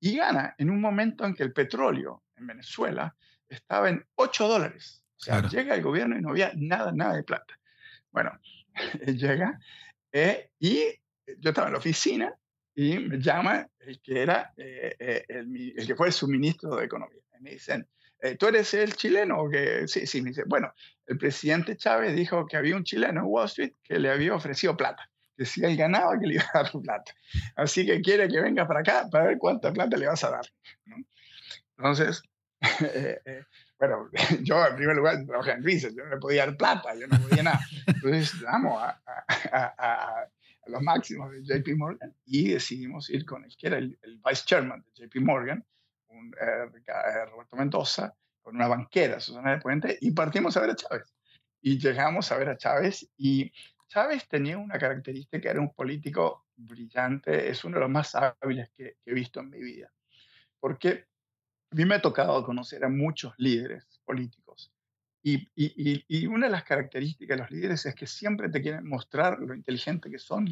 Y 0.00 0.16
gana 0.16 0.54
en 0.58 0.70
un 0.70 0.80
momento 0.80 1.24
en 1.24 1.34
que 1.34 1.42
el 1.42 1.52
petróleo 1.52 2.24
en 2.36 2.46
Venezuela 2.46 3.14
estaba 3.48 3.88
en 3.88 4.04
8 4.16 4.48
dólares. 4.48 5.04
O 5.16 5.22
sea, 5.22 5.42
llega 5.42 5.74
el 5.74 5.82
gobierno 5.82 6.16
y 6.16 6.22
no 6.22 6.30
había 6.30 6.52
nada, 6.56 6.92
nada 6.92 7.14
de 7.14 7.22
plata. 7.22 7.58
Bueno, 8.10 8.32
llega 9.06 9.60
eh, 10.10 10.50
y 10.58 10.86
yo 11.38 11.50
estaba 11.50 11.68
en 11.68 11.74
la 11.74 11.78
oficina 11.78 12.34
y 12.74 12.98
me 12.98 13.18
llama 13.18 13.68
el 13.78 14.00
que 14.00 14.22
era 14.22 14.52
eh, 14.56 15.24
el, 15.28 15.74
el, 15.76 15.86
que 15.86 15.94
fue 15.94 16.10
su 16.10 16.26
ministro 16.26 16.76
de 16.76 16.86
Economía. 16.86 17.20
Y 17.38 17.42
me 17.42 17.50
dicen, 17.50 17.82
eh, 17.82 17.99
¿tú 18.38 18.48
eres 18.48 18.74
el 18.74 18.94
chileno? 18.94 19.48
Que, 19.50 19.86
sí, 19.88 20.06
sí, 20.06 20.22
me 20.22 20.30
dice, 20.30 20.44
bueno, 20.46 20.72
el 21.06 21.18
presidente 21.18 21.76
Chávez 21.76 22.14
dijo 22.14 22.46
que 22.46 22.56
había 22.56 22.76
un 22.76 22.84
chileno 22.84 23.20
en 23.20 23.26
Wall 23.26 23.46
Street 23.46 23.72
que 23.82 23.98
le 23.98 24.10
había 24.10 24.34
ofrecido 24.34 24.76
plata, 24.76 25.10
que 25.36 25.44
si 25.44 25.64
él 25.64 25.76
ganaba 25.76 26.18
que 26.18 26.26
le 26.26 26.34
iba 26.34 26.44
a 26.54 26.62
dar 26.62 26.72
plata. 26.72 27.12
Así 27.56 27.86
que 27.86 28.00
quiere 28.00 28.28
que 28.28 28.40
venga 28.40 28.66
para 28.66 28.80
acá 28.80 29.08
para 29.10 29.26
ver 29.26 29.38
cuánta 29.38 29.72
plata 29.72 29.96
le 29.96 30.06
vas 30.06 30.22
a 30.24 30.30
dar. 30.30 30.46
Entonces, 31.76 32.22
bueno, 33.78 34.10
yo 34.42 34.66
en 34.66 34.76
primer 34.76 34.96
lugar 34.96 35.24
trabajé 35.26 35.52
en 35.52 35.62
crisis, 35.62 35.94
yo 35.96 36.04
no 36.04 36.10
le 36.10 36.16
podía 36.18 36.46
dar 36.46 36.56
plata, 36.56 36.94
yo 36.94 37.06
no 37.06 37.18
podía 37.20 37.42
nada. 37.42 37.60
Entonces 37.86 38.40
vamos 38.42 38.82
a, 38.82 39.00
a, 39.52 40.26
los 40.66 40.82
máximos 40.82 41.32
de 41.32 41.42
JP 41.42 41.76
Morgan 41.76 42.14
y 42.26 42.52
decidimos 42.52 43.10
ir 43.10 43.24
con 43.24 43.44
el 43.44 43.56
que 43.56 43.66
era 43.66 43.78
el, 43.78 43.98
vice 44.24 44.44
chairman 44.44 44.84
de 44.94 45.06
JP 45.06 45.16
Morgan, 45.22 45.64
un, 46.10 46.32
Roberto 46.32 47.56
Mendoza, 47.56 48.14
con 48.42 48.56
una 48.56 48.68
banquera, 48.68 49.20
Susana 49.20 49.52
de 49.52 49.58
Puente, 49.58 49.98
y 50.00 50.10
partimos 50.12 50.56
a 50.56 50.60
ver 50.60 50.70
a 50.70 50.76
Chávez. 50.76 51.14
Y 51.62 51.78
llegamos 51.78 52.32
a 52.32 52.38
ver 52.38 52.48
a 52.48 52.56
Chávez 52.56 53.08
y 53.16 53.52
Chávez 53.90 54.28
tenía 54.28 54.56
una 54.56 54.78
característica, 54.78 55.50
era 55.50 55.60
un 55.60 55.74
político 55.74 56.46
brillante, 56.56 57.50
es 57.50 57.64
uno 57.64 57.74
de 57.74 57.80
los 57.80 57.90
más 57.90 58.14
hábiles 58.14 58.70
que, 58.70 58.96
he 59.04 59.12
visto 59.12 59.40
en 59.40 59.50
mi 59.50 59.58
vida. 59.58 59.92
Porque 60.60 61.06
a 61.72 61.74
mí 61.74 61.84
me 61.84 61.96
ha 61.96 62.02
tocado 62.02 62.44
conocer 62.44 62.84
a 62.84 62.88
muchos 62.88 63.34
líderes 63.36 64.00
políticos. 64.04 64.72
Y, 65.22 66.26
una 66.26 66.46
de 66.46 66.52
las 66.52 66.64
características 66.64 67.36
de 67.36 67.42
los 67.42 67.50
líderes 67.50 67.84
es 67.84 67.94
que 67.94 68.06
siempre 68.06 68.48
te 68.48 68.62
quieren 68.62 68.86
mostrar 68.86 69.40
lo 69.40 69.54
inteligente 69.54 70.08
que 70.08 70.18
son, 70.18 70.46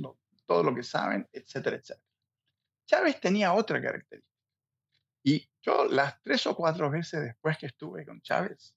todo 0.44 0.62
lo 0.62 0.74
que 0.74 0.82
saben, 0.82 1.26
etcétera, 1.32 1.76
etcétera. 1.76 2.04
Chávez 2.86 3.20
tenía 3.20 3.52
otra 3.52 3.80
característica. 3.80 4.37
Y 5.28 5.46
yo 5.60 5.84
las 5.84 6.22
tres 6.22 6.46
o 6.46 6.56
cuatro 6.56 6.90
veces 6.90 7.20
después 7.20 7.58
que 7.58 7.66
estuve 7.66 8.06
con 8.06 8.22
Chávez, 8.22 8.74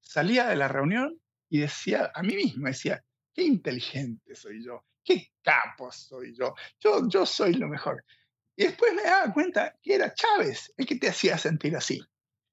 salía 0.00 0.46
de 0.46 0.56
la 0.56 0.66
reunión 0.66 1.20
y 1.50 1.58
decía 1.58 2.10
a 2.14 2.22
mí 2.22 2.34
mismo, 2.34 2.66
decía, 2.66 3.04
qué 3.34 3.42
inteligente 3.42 4.34
soy 4.34 4.64
yo, 4.64 4.86
qué 5.04 5.32
capo 5.42 5.92
soy 5.92 6.34
yo, 6.34 6.54
yo, 6.80 7.06
yo 7.10 7.26
soy 7.26 7.52
lo 7.52 7.68
mejor. 7.68 8.06
Y 8.56 8.64
después 8.64 8.94
me 8.94 9.02
daba 9.02 9.34
cuenta 9.34 9.78
que 9.82 9.96
era 9.96 10.14
Chávez 10.14 10.72
el 10.78 10.86
que 10.86 10.96
te 10.96 11.10
hacía 11.10 11.36
sentir 11.36 11.76
así. 11.76 12.02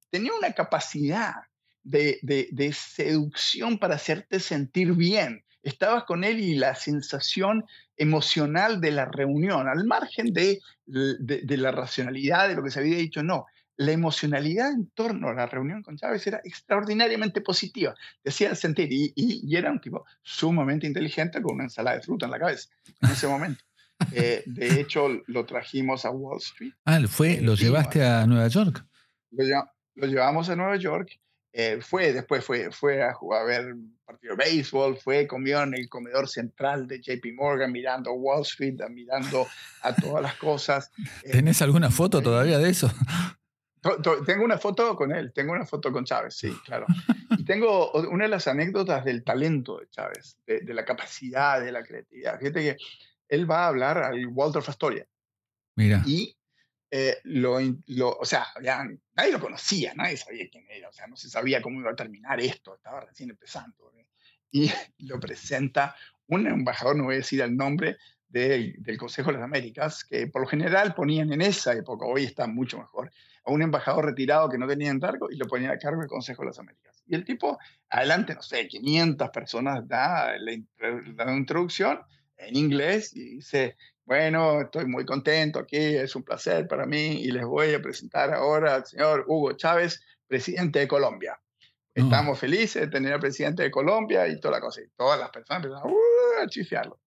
Tenía 0.09 0.33
una 0.33 0.51
capacidad 0.51 1.35
de, 1.81 2.19
de, 2.21 2.73
seducción 2.73 3.79
para 3.79 3.95
hacerte 3.95 4.41
sentir 4.41 4.91
bien. 4.95 5.45
Estabas 5.63 6.03
con 6.05 6.23
él 6.23 6.39
y 6.39 6.55
la 6.55 6.75
sensación 6.75 7.65
emocional 7.97 8.79
de 8.79 8.91
la 8.91 9.05
reunión, 9.05 9.67
al 9.67 9.85
margen 9.85 10.33
de, 10.33 10.59
de, 10.85 11.57
la 11.57 11.71
racionalidad 11.71 12.47
de 12.47 12.55
lo 12.55 12.63
que 12.63 12.71
se 12.71 12.79
había 12.79 12.97
dicho, 12.97 13.23
no. 13.23 13.45
La 13.75 13.91
emocionalidad 13.91 14.71
en 14.71 14.89
torno 14.89 15.29
a 15.29 15.33
la 15.33 15.45
reunión 15.45 15.83
con 15.83 15.97
Chávez 15.97 16.25
era 16.27 16.41
extraordinariamente 16.43 17.41
positiva. 17.41 17.95
Te 18.21 18.29
hacía 18.29 18.53
sentir, 18.55 18.91
y, 18.91 19.13
y, 19.15 19.55
era 19.55 19.71
un 19.71 19.79
tipo 19.79 20.05
sumamente 20.21 20.85
inteligente 20.87 21.41
con 21.41 21.55
una 21.55 21.65
ensalada 21.65 21.97
de 21.97 22.03
fruta 22.03 22.25
en 22.25 22.31
la 22.31 22.39
cabeza 22.39 22.69
en 23.01 23.09
ese 23.09 23.27
momento. 23.27 23.63
Eh, 24.13 24.43
de 24.45 24.79
hecho, 24.79 25.09
lo 25.27 25.45
trajimos 25.45 26.05
a 26.05 26.11
Wall 26.11 26.37
Street. 26.37 26.71
Ah, 26.85 27.01
fue, 27.05 27.41
¿lo 27.41 27.55
llevaste 27.55 28.01
a 28.01 28.25
Nueva 28.25 28.47
York? 28.47 28.85
Lo, 29.31 29.43
lo 29.95 30.07
llevamos 30.07 30.49
a 30.49 30.55
Nueva 30.55 30.77
York 30.77 31.19
eh, 31.51 31.79
fue, 31.81 32.13
después 32.13 32.45
fue, 32.45 32.71
fue 32.71 33.01
a, 33.03 33.13
jugar, 33.13 33.41
a 33.41 33.45
ver 33.45 33.75
partido 34.05 34.35
de 34.35 34.43
béisbol, 34.43 34.97
fue, 34.97 35.27
comió 35.27 35.61
en 35.61 35.73
el 35.73 35.89
comedor 35.89 36.27
central 36.27 36.87
de 36.87 36.99
JP 36.99 37.25
Morgan, 37.35 37.71
mirando 37.71 38.11
Wall 38.13 38.41
Street, 38.41 38.79
mirando 38.89 39.47
a 39.81 39.95
todas 39.95 40.21
las 40.21 40.35
cosas. 40.35 40.91
Eh, 41.23 41.31
¿Tenés 41.31 41.61
alguna 41.61 41.89
foto 41.89 42.21
todavía 42.21 42.57
de 42.59 42.69
eso? 42.69 42.91
Tengo 44.25 44.43
una 44.43 44.57
foto 44.57 44.95
con 44.95 45.15
él, 45.15 45.31
tengo 45.33 45.53
una 45.53 45.65
foto 45.65 45.91
con 45.91 46.03
Chávez, 46.03 46.35
sí, 46.35 46.51
claro. 46.65 46.85
Y 47.37 47.45
tengo 47.45 47.91
una 47.91 48.25
de 48.25 48.29
las 48.29 48.47
anécdotas 48.47 49.05
del 49.05 49.23
talento 49.23 49.79
de 49.79 49.89
Chávez, 49.89 50.37
de, 50.45 50.73
la 50.73 50.83
capacidad, 50.83 51.61
de 51.61 51.71
la 51.71 51.81
creatividad. 51.83 52.37
Fíjate 52.39 52.61
que 52.61 52.77
él 53.29 53.49
va 53.49 53.63
a 53.63 53.67
hablar 53.67 53.97
al 53.99 54.27
Walter 54.27 54.61
Astoria. 54.67 55.07
Mira. 55.75 56.03
Y 56.05 56.35
eh, 56.91 57.17
lo, 57.23 57.59
lo, 57.87 58.17
o 58.17 58.25
sea, 58.25 58.47
nadie 59.13 59.31
lo 59.31 59.39
conocía, 59.39 59.93
nadie 59.93 60.17
sabía 60.17 60.49
quién 60.51 60.65
era, 60.69 60.89
o 60.89 60.93
sea, 60.93 61.07
no 61.07 61.15
se 61.15 61.29
sabía 61.29 61.61
cómo 61.61 61.79
iba 61.79 61.91
a 61.91 61.95
terminar 61.95 62.39
esto, 62.39 62.75
estaba 62.75 63.01
recién 63.01 63.29
empezando. 63.29 63.91
Y 64.51 64.71
lo 64.99 65.19
presenta 65.19 65.95
un 66.27 66.47
embajador, 66.47 66.95
no 66.95 67.05
voy 67.05 67.15
a 67.15 67.17
decir 67.17 67.41
el 67.41 67.55
nombre, 67.55 67.97
del 68.29 68.97
Consejo 68.97 69.31
de 69.31 69.37
las 69.37 69.43
Américas, 69.43 70.03
que 70.03 70.27
por 70.27 70.43
lo 70.43 70.47
general 70.47 70.93
ponían 70.93 71.33
en 71.33 71.41
esa 71.41 71.73
época, 71.73 72.05
hoy 72.05 72.25
está 72.25 72.45
mucho 72.45 72.77
mejor, 72.77 73.11
a 73.43 73.51
un 73.51 73.63
embajador 73.63 74.05
retirado 74.05 74.49
que 74.49 74.57
no 74.57 74.67
tenía 74.67 74.91
encargo 74.91 75.31
y 75.31 75.35
lo 75.35 75.47
ponían 75.47 75.71
a 75.71 75.79
cargo 75.79 76.01
del 76.01 76.09
Consejo 76.09 76.43
de 76.43 76.47
las 76.47 76.59
Américas. 76.59 77.03
Y 77.07 77.15
el 77.15 77.23
tipo, 77.25 77.57
adelante, 77.89 78.35
no 78.35 78.43
sé, 78.43 78.67
500 78.67 79.29
personas 79.31 79.87
da 79.87 80.37
la, 80.37 80.59
la 81.15 81.35
introducción 81.35 82.01
en 82.37 82.55
inglés 82.55 83.15
y 83.15 83.37
dice, 83.37 83.75
bueno, 84.09 84.61
estoy 84.61 84.87
muy 84.87 85.05
contento 85.05 85.59
aquí, 85.59 85.77
es 85.77 86.15
un 86.15 86.23
placer 86.23 86.67
para 86.67 86.87
mí 86.87 87.21
y 87.21 87.29
les 87.29 87.45
voy 87.45 87.75
a 87.75 87.79
presentar 87.79 88.33
ahora 88.33 88.73
al 88.73 88.85
señor 88.87 89.23
Hugo 89.27 89.51
Chávez, 89.51 90.01
presidente 90.25 90.79
de 90.79 90.87
Colombia. 90.87 91.39
Estamos 91.93 92.39
felices 92.39 92.81
de 92.81 92.87
tener 92.87 93.13
al 93.13 93.19
presidente 93.19 93.61
de 93.61 93.69
Colombia 93.69 94.27
y 94.27 94.39
toda 94.39 94.55
la 94.55 94.61
cosa. 94.61 94.81
Y 94.81 94.87
todas 94.97 95.19
las 95.19 95.29
personas 95.29 95.63
empiezan 95.63 95.91
uh, 95.91 96.41
a 96.41 96.47
chifiarlo. 96.47 96.99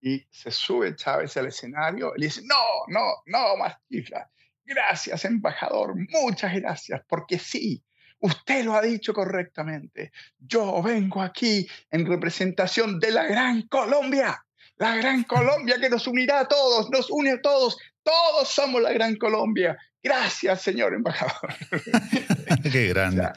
Y 0.00 0.26
se 0.30 0.50
sube 0.50 0.96
Chávez 0.96 1.36
al 1.36 1.48
escenario 1.48 2.14
y 2.16 2.22
dice, 2.22 2.40
no, 2.46 2.56
no, 2.88 3.04
no 3.26 3.56
más 3.58 3.76
chifla. 3.90 4.30
Gracias, 4.64 5.26
embajador, 5.26 5.94
muchas 5.94 6.54
gracias, 6.54 7.02
porque 7.06 7.38
sí, 7.38 7.84
usted 8.20 8.64
lo 8.64 8.72
ha 8.72 8.80
dicho 8.80 9.12
correctamente. 9.12 10.10
Yo 10.38 10.80
vengo 10.82 11.20
aquí 11.20 11.68
en 11.90 12.06
representación 12.06 12.98
de 12.98 13.10
la 13.10 13.26
gran 13.26 13.68
Colombia 13.68 14.45
la 14.78 14.96
gran 14.96 15.24
Colombia 15.24 15.76
que 15.80 15.88
nos 15.88 16.06
unirá 16.06 16.40
a 16.40 16.48
todos, 16.48 16.90
nos 16.90 17.10
une 17.10 17.32
a 17.32 17.40
todos, 17.40 17.76
todos 18.02 18.48
somos 18.48 18.82
la 18.82 18.92
gran 18.92 19.16
Colombia. 19.16 19.76
Gracias, 20.02 20.62
señor 20.62 20.94
embajador. 20.94 21.54
Qué 22.72 22.88
grande. 22.88 23.28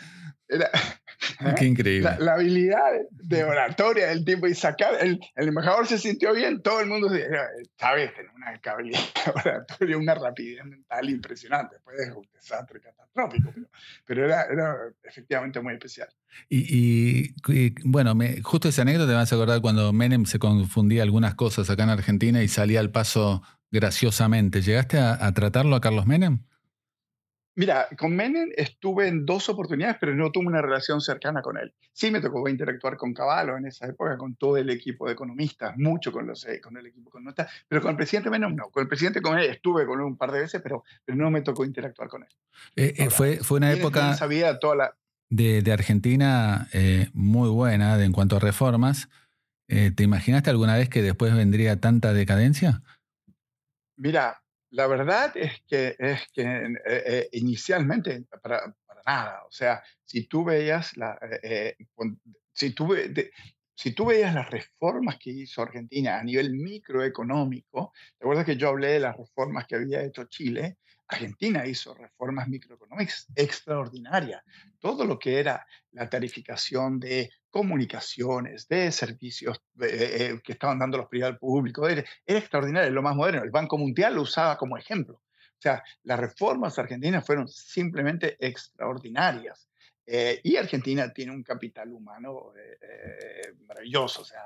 Qué 1.58 1.66
increíble. 1.66 2.10
La, 2.20 2.34
habilidad 2.34 2.80
de 3.12 3.44
oratoria 3.44 4.08
del 4.08 4.24
tipo 4.24 4.48
y 4.48 4.56
sacar, 4.56 4.94
el, 5.02 5.20
embajador 5.36 5.86
se 5.88 5.98
sintió 5.98 6.34
bien, 6.34 6.62
todo 6.62 6.80
el 6.80 6.88
mundo, 6.88 7.10
sabes, 7.78 8.14
tener 8.14 8.32
una 8.36 8.60
habilidad 8.64 9.00
de 9.26 9.32
oratoria, 9.32 9.98
una 9.98 10.16
rapidez 10.16 10.64
mental 10.66 11.10
impresionante, 11.10 11.76
después 11.76 11.98
de 11.98 12.14
un 12.14 12.28
desastre 12.34 12.80
catastrófico, 12.80 13.54
pero, 14.06 14.26
era, 14.26 14.44
era, 14.44 14.76
efectivamente 15.04 15.60
muy 15.60 15.74
especial. 15.74 16.08
Y, 16.50 17.34
bueno, 17.84 18.16
me, 18.16 18.42
justo 18.42 18.70
esa 18.70 18.84
anécdota 18.84 19.12
te 19.12 19.16
vas 19.16 19.32
a 19.32 19.36
acordar 19.36 19.62
cuando 19.62 19.92
Menem 19.92 20.26
se 20.26 20.40
confundía 20.40 21.04
algunas 21.04 21.36
cosas 21.36 21.70
acá 21.70 21.84
en 21.84 21.90
Argentina 21.90 22.42
y 22.42 22.48
salía 22.48 22.80
al 22.80 22.92
paso 22.92 23.42
graciosamente. 23.72 24.62
¿Llegaste 24.62 25.00
a, 25.00 25.26
a 25.26 25.34
tratarlo 25.34 25.76
a 25.76 25.82
Carlos 25.82 26.06
Menem? 26.06 26.44
Mira, 27.60 27.90
con 27.98 28.16
Menem 28.16 28.52
estuve 28.56 29.10
en 29.10 29.26
dos 29.26 29.50
oportunidades, 29.50 29.98
pero 30.00 30.16
no 30.16 30.32
tuve 30.32 30.46
una 30.46 30.62
relación 30.62 31.02
cercana 31.02 31.42
con 31.42 31.58
él. 31.58 31.74
Sí 31.92 32.10
me 32.10 32.22
tocó 32.22 32.48
interactuar 32.48 32.96
con 32.96 33.14
Caballo 33.14 33.58
en 33.58 33.66
esa 33.66 33.86
época, 33.86 34.18
con 34.18 34.36
todo 34.36 34.56
el 34.56 34.70
equipo 34.70 35.06
de 35.06 35.12
economistas, 35.12 35.76
mucho 35.76 36.14
con, 36.14 36.26
los, 36.26 36.46
eh, 36.46 36.62
con 36.62 36.78
el 36.78 36.86
equipo 36.86 37.10
economista, 37.10 37.50
pero 37.68 37.82
con 37.82 37.92
el 37.92 37.98
presidente 37.98 38.30
Menem 38.30 38.56
no. 38.56 38.70
Con 38.70 38.84
el 38.84 38.88
presidente 38.88 39.22
con 39.22 39.38
él 39.38 39.50
estuve 39.50 39.86
con 39.86 40.00
él 40.00 40.06
un 40.06 40.16
par 40.16 40.32
de 40.32 40.40
veces, 40.40 40.62
pero, 40.62 40.86
pero 41.04 41.18
no 41.18 41.30
me 41.30 41.42
tocó 41.42 41.66
interactuar 41.66 42.08
con 42.08 42.24
él. 42.24 42.30
Eh, 42.78 42.94
eh, 42.96 43.10
fue, 43.10 43.40
fue 43.44 43.58
una 43.58 43.74
época 43.74 44.14
sabía 44.14 44.58
toda 44.58 44.76
la... 44.78 44.96
de, 45.30 45.62
de, 45.62 45.74
Argentina 45.74 46.70
muy 47.12 47.50
buena 47.50 47.98
de, 47.98 48.06
en 48.06 48.14
cuanto 48.14 48.38
a 48.38 48.40
reformas. 48.40 49.10
¿Te 49.68 50.02
imaginaste 50.02 50.50
alguna 50.50 50.78
vez 50.78 50.88
que 50.88 51.02
después 51.02 51.36
vendría 51.36 51.78
tanta 51.78 52.14
decadencia? 52.14 52.84
Mira, 53.98 54.42
la 54.72 54.88
verdad 54.88 55.36
es 55.36 55.62
que, 55.68 55.96
es 55.98 56.28
que 56.32 56.42
eh, 56.44 56.74
eh, 56.86 57.30
inicialmente 57.34 58.24
para, 58.42 58.76
para, 58.86 59.02
nada. 59.06 59.44
O 59.48 59.52
sea, 59.52 59.82
si 60.06 60.28
tú 60.28 60.44
veías, 60.44 60.96
la, 60.98 61.18
eh, 61.44 61.76
si, 62.54 62.72
tú, 62.72 62.96
si 63.76 63.92
tú 63.94 64.06
veías 64.06 64.34
las 64.34 64.50
reformas 64.50 65.18
que 65.18 65.32
hizo 65.32 65.62
Argentina 65.62 66.20
a 66.20 66.24
nivel 66.24 66.52
microeconómico, 66.52 67.94
¿te 68.18 68.26
acuerdas 68.26 68.46
que 68.46 68.58
yo 68.58 68.70
hablé 68.70 68.90
de 68.90 69.00
las 69.00 69.18
reformas 69.18 69.66
que 69.68 69.76
había 69.76 70.04
hecho 70.04 70.26
Chile? 70.26 70.78
Argentina 71.10 71.66
hizo 71.66 71.94
reformas 71.94 72.48
microeconómicas 72.48 73.28
extraordinarias. 73.36 74.44
Todo 74.80 75.06
lo 75.06 75.18
que 75.18 75.40
era 75.40 75.66
la 75.92 76.08
tarificación 76.08 77.00
de 77.00 77.32
comunicaciones, 77.50 78.68
de 78.68 78.92
servicios 78.92 79.60
eh, 79.82 80.40
que 80.44 80.52
estaban 80.52 80.78
dando 80.78 81.00
los 81.00 81.08
privados 81.08 81.40
públicos, 81.40 81.92
era, 81.92 82.04
era 82.26 82.40
extraordinario, 82.40 82.92
lo 82.92 83.02
más 83.02 83.16
moderno. 83.16 83.44
El 83.44 83.50
Banco 83.50 83.78
Mundial 83.78 84.16
lo 84.16 84.22
usaba 84.22 84.56
como 84.58 84.78
ejemplo. 84.78 85.16
O 85.16 85.62
sea, 85.62 85.84
las 86.04 86.20
reformas 86.20 86.78
argentinas 86.78 87.26
fueron 87.26 87.48
simplemente 87.48 88.38
extraordinarias. 88.40 89.68
Eh, 90.06 90.40
y 90.44 90.56
Argentina 90.56 91.12
tiene 91.12 91.32
un 91.32 91.44
capital 91.44 91.92
humano 91.92 92.54
eh, 92.56 93.54
maravilloso, 93.68 94.22
o 94.22 94.26
sea, 94.26 94.44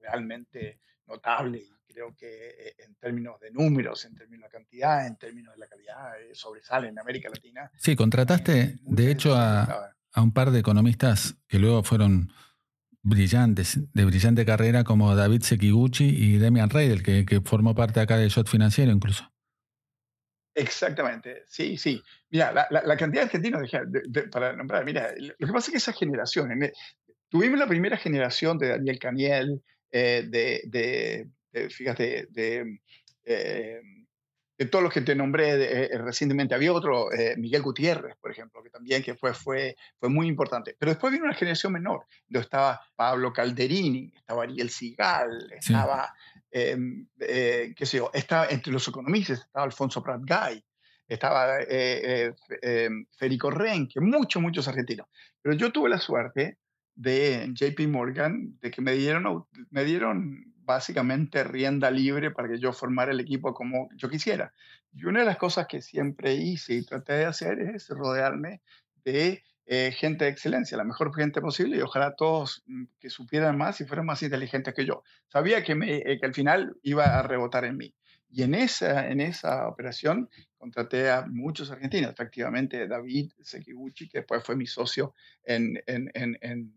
realmente 0.00 0.80
notable 1.08 1.64
creo 1.98 2.14
que 2.14 2.74
en 2.78 2.94
términos 2.94 3.40
de 3.40 3.50
números, 3.50 4.04
en 4.04 4.14
términos 4.14 4.44
de 4.44 4.56
cantidad, 4.56 5.06
en 5.06 5.16
términos 5.16 5.54
de 5.54 5.58
la 5.58 5.66
calidad, 5.66 6.20
eh, 6.20 6.30
sobresale 6.32 6.88
en 6.88 6.98
América 6.98 7.28
Latina. 7.28 7.70
Sí, 7.76 7.96
contrataste 7.96 8.60
eh, 8.60 8.76
de 8.82 9.10
hecho 9.10 9.34
a, 9.34 9.94
un 10.14 10.32
par 10.32 10.52
de 10.52 10.60
economistas 10.60 11.36
que 11.48 11.58
luego 11.58 11.82
fueron 11.82 12.32
brillantes, 13.02 13.80
de 13.92 14.04
brillante 14.04 14.44
carrera, 14.44 14.84
como 14.84 15.16
David 15.16 15.42
Sekiguchi 15.42 16.04
y 16.04 16.38
Demian 16.38 16.70
Reidel, 16.70 17.02
que, 17.02 17.24
que 17.24 17.40
formó 17.40 17.74
parte 17.74 18.00
acá 18.00 18.16
de 18.16 18.28
Shot 18.28 18.48
Financiero 18.48 18.92
incluso. 18.92 19.24
Exactamente, 20.54 21.44
sí, 21.46 21.76
sí. 21.78 22.02
Mira, 22.30 22.52
la, 22.52 22.96
cantidad 22.96 23.22
de 23.22 23.26
argentinos, 23.26 23.70
para 24.32 24.54
nombrar, 24.54 24.84
mira, 24.84 25.14
lo 25.16 25.46
que 25.46 25.52
pasa 25.52 25.66
es 25.66 25.70
que 25.70 25.76
esa 25.76 25.92
generación, 25.92 26.50
tuvimos 27.28 27.58
la 27.60 27.68
primera 27.68 27.96
generación 27.96 28.58
de 28.58 28.68
Daniel 28.70 28.98
Caniel, 28.98 29.62
eh, 29.90 30.24
de, 30.26 31.28
fíjate, 31.70 32.26
de, 32.30 32.80
eh, 33.24 33.80
de 34.58 34.66
todos 34.66 34.82
los 34.82 34.92
que 34.92 35.00
te 35.00 35.14
nombré 35.14 35.84
eh, 35.84 35.98
recientemente. 35.98 36.54
Había 36.54 36.72
otro, 36.72 37.08
Miguel 37.36 37.62
Gutiérrez, 37.62 38.16
por 38.20 38.30
ejemplo, 38.30 38.62
que 38.62 38.70
también 38.70 39.02
que 39.02 39.14
fue, 39.14 39.34
fue, 39.34 39.76
fue 39.98 40.08
muy 40.08 40.26
importante. 40.26 40.76
Pero 40.78 40.90
después 40.92 41.12
vino 41.12 41.24
una 41.24 41.34
generación 41.34 41.72
menor, 41.72 42.04
donde 42.26 42.44
estaba 42.44 42.80
Pablo 42.96 43.32
Calderini, 43.32 44.12
estaba 44.14 44.42
Ariel 44.42 44.70
Sigal, 44.70 45.52
estaba 45.52 46.12
Em, 46.50 47.06
eh, 47.20 47.74
qué 47.76 47.84
sé 47.84 47.98
yo, 47.98 48.10
estaba 48.14 48.46
entre 48.48 48.72
los 48.72 48.86
economistas, 48.88 49.40
estaba 49.40 49.66
Alfonso 49.66 50.02
Prat 50.02 50.22
Gay, 50.24 50.64
estaba 51.06 51.60
eh, 51.60 51.66
eh, 51.68 52.34
em, 52.62 53.06
Federico 53.16 53.50
Renque, 53.50 54.00
muchos, 54.00 54.40
muchos 54.40 54.66
argentinos. 54.66 55.08
Pero 55.42 55.56
yo 55.56 55.70
tuve 55.70 55.90
la 55.90 55.98
suerte 55.98 56.58
de 56.98 57.48
JP 57.52 57.86
Morgan, 57.86 58.58
de 58.60 58.72
que 58.72 58.82
me 58.82 58.92
dieron, 58.92 59.46
me 59.70 59.84
dieron 59.84 60.52
básicamente 60.64 61.44
rienda 61.44 61.92
libre 61.92 62.32
para 62.32 62.48
que 62.48 62.58
yo 62.58 62.72
formara 62.72 63.12
el 63.12 63.20
equipo 63.20 63.54
como 63.54 63.88
yo 63.94 64.10
quisiera. 64.10 64.52
Y 64.92 65.04
una 65.04 65.20
de 65.20 65.26
las 65.26 65.36
cosas 65.36 65.68
que 65.68 65.80
siempre 65.80 66.34
hice 66.34 66.74
y 66.74 66.84
traté 66.84 67.12
de 67.12 67.24
hacer 67.26 67.60
es 67.60 67.88
rodearme 67.88 68.62
de 69.04 69.44
eh, 69.66 69.92
gente 69.92 70.24
de 70.24 70.32
excelencia, 70.32 70.76
la 70.76 70.82
mejor 70.82 71.14
gente 71.14 71.40
posible 71.40 71.76
y 71.76 71.82
ojalá 71.82 72.16
todos 72.16 72.64
mm, 72.66 72.84
que 72.98 73.10
supieran 73.10 73.56
más 73.56 73.80
y 73.80 73.84
fueran 73.84 74.06
más 74.06 74.20
inteligentes 74.24 74.74
que 74.74 74.84
yo. 74.84 75.04
Sabía 75.28 75.62
que, 75.62 75.76
me, 75.76 75.98
eh, 75.98 76.18
que 76.18 76.26
al 76.26 76.34
final 76.34 76.76
iba 76.82 77.04
a 77.04 77.22
rebotar 77.22 77.64
en 77.64 77.76
mí. 77.76 77.94
Y 78.30 78.42
en 78.42 78.54
esa, 78.54 79.08
en 79.08 79.20
esa 79.20 79.68
operación 79.68 80.28
contraté 80.58 81.10
a 81.10 81.24
muchos 81.26 81.70
argentinos, 81.70 82.10
efectivamente 82.10 82.88
David 82.88 83.30
Sekiguchi, 83.40 84.08
que 84.08 84.18
después 84.18 84.42
fue 84.44 84.56
mi 84.56 84.66
socio 84.66 85.14
en, 85.44 85.80
en, 85.86 86.10
en, 86.14 86.36
en, 86.42 86.74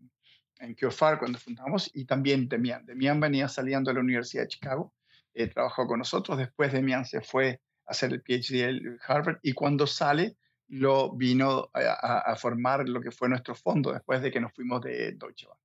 en 0.58 0.76
cuando 1.18 1.38
fundamos, 1.38 1.90
y 1.94 2.04
también 2.04 2.48
Demian. 2.48 2.84
Demian 2.86 3.20
venía 3.20 3.48
saliendo 3.48 3.90
de 3.90 3.94
la 3.94 4.00
Universidad 4.00 4.42
de 4.42 4.48
Chicago, 4.48 4.92
eh, 5.34 5.48
trabajó 5.48 5.86
con 5.86 5.98
nosotros, 5.98 6.38
después 6.38 6.72
Demian 6.72 7.04
se 7.04 7.20
fue 7.20 7.60
a 7.86 7.90
hacer 7.90 8.12
el 8.12 8.22
PhD 8.22 8.68
en 8.68 8.98
Harvard, 9.06 9.38
y 9.42 9.52
cuando 9.52 9.86
sale 9.86 10.36
lo 10.68 11.12
vino 11.12 11.70
a, 11.74 12.34
formar 12.36 12.88
lo 12.88 13.00
que 13.00 13.10
fue 13.10 13.28
nuestro 13.28 13.54
fondo 13.54 13.92
después 13.92 14.22
de 14.22 14.30
que 14.30 14.40
nos 14.40 14.54
fuimos 14.54 14.80
de 14.80 15.12
Deutsche 15.12 15.46
Bank. 15.46 15.58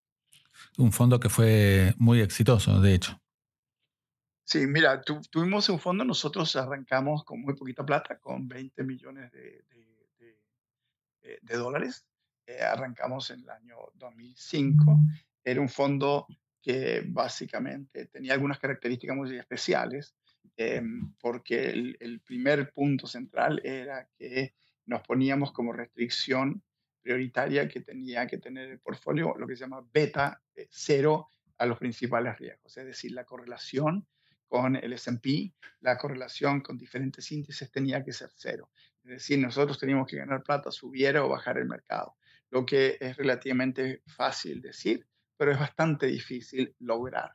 Un 0.78 0.92
fondo 0.92 1.18
que 1.20 1.30
fue 1.30 1.94
muy 1.98 2.20
exitoso, 2.20 2.82
de 2.82 2.96
hecho. 2.96 3.22
Sí, 4.44 4.66
mira, 4.68 5.02
tuvimos 5.02 5.70
un 5.70 5.80
fondo, 5.80 6.04
nosotros 6.04 6.56
arrancamos 6.56 7.24
con 7.24 7.42
muy 7.42 7.56
poquita 7.56 7.86
plata, 7.86 8.18
con 8.18 8.48
20 8.48 8.84
millones 8.84 9.32
de, 9.32 9.64
de, 10.20 10.38
eh, 11.22 11.40
dólares. 11.58 12.06
Eh, 12.48 12.62
arrancamos 12.62 13.30
en 13.30 13.41
el 13.41 13.50
año 13.50 13.76
2005. 13.95 15.00
Era 15.43 15.62
un 15.62 15.70
fondo 15.70 16.26
que 16.62 17.04
básicamente 17.06 18.06
tenía 18.08 18.34
algunas 18.34 18.58
características 18.58 19.16
muy 19.16 19.38
especiales, 19.38 20.16
em, 20.56 21.14
porque 21.20 21.70
el, 21.70 21.98
el 22.00 22.22
primer 22.22 22.72
punto 22.72 23.06
central 23.06 23.62
era 23.64 24.08
que 24.18 24.56
nos 24.86 25.02
poníamos 25.02 25.52
como 25.52 25.74
restricción 25.74 26.64
prioritaria 27.02 27.68
que 27.68 27.82
tenía 27.82 28.28
que 28.28 28.38
tener 28.38 28.70
el 28.70 28.80
portfolio 28.80 29.34
lo 29.38 29.48
que 29.48 29.56
se 29.56 29.62
llama 29.62 29.86
beta 29.93 30.41
eh, 30.56 30.68
cero 30.70 31.30
a 31.58 31.66
los 31.66 31.78
principales 31.78 32.38
riesgos, 32.38 32.78
es 32.78 32.86
decir, 32.86 33.12
la 33.12 33.24
correlación 33.24 34.06
con 34.48 34.76
el 34.76 34.93
S&P, 34.93 35.54
la 35.82 35.98
correlación 35.98 36.62
con 36.62 36.78
diferentes 36.78 37.32
índices 37.32 37.72
tenía 37.72 38.04
que 38.04 38.14
ser 38.14 38.30
cero. 38.36 38.70
Es 39.04 39.10
decir, 39.12 39.39
nosotros 39.39 39.80
teníamos 39.80 40.08
que 40.08 40.18
ganar 40.18 40.43
plata, 40.43 40.72
subiera 40.72 41.24
o 41.24 41.30
bajar 41.30 41.58
el 41.58 41.66
mercado, 41.66 42.16
lo 42.50 42.66
que 42.66 42.98
es 43.00 43.18
relativamente 43.18 44.02
fácil 44.08 44.62
decir, 44.62 45.06
pero 45.38 45.52
es 45.52 45.60
bastante 45.60 46.08
difícil 46.08 46.76
lograr. 46.80 47.32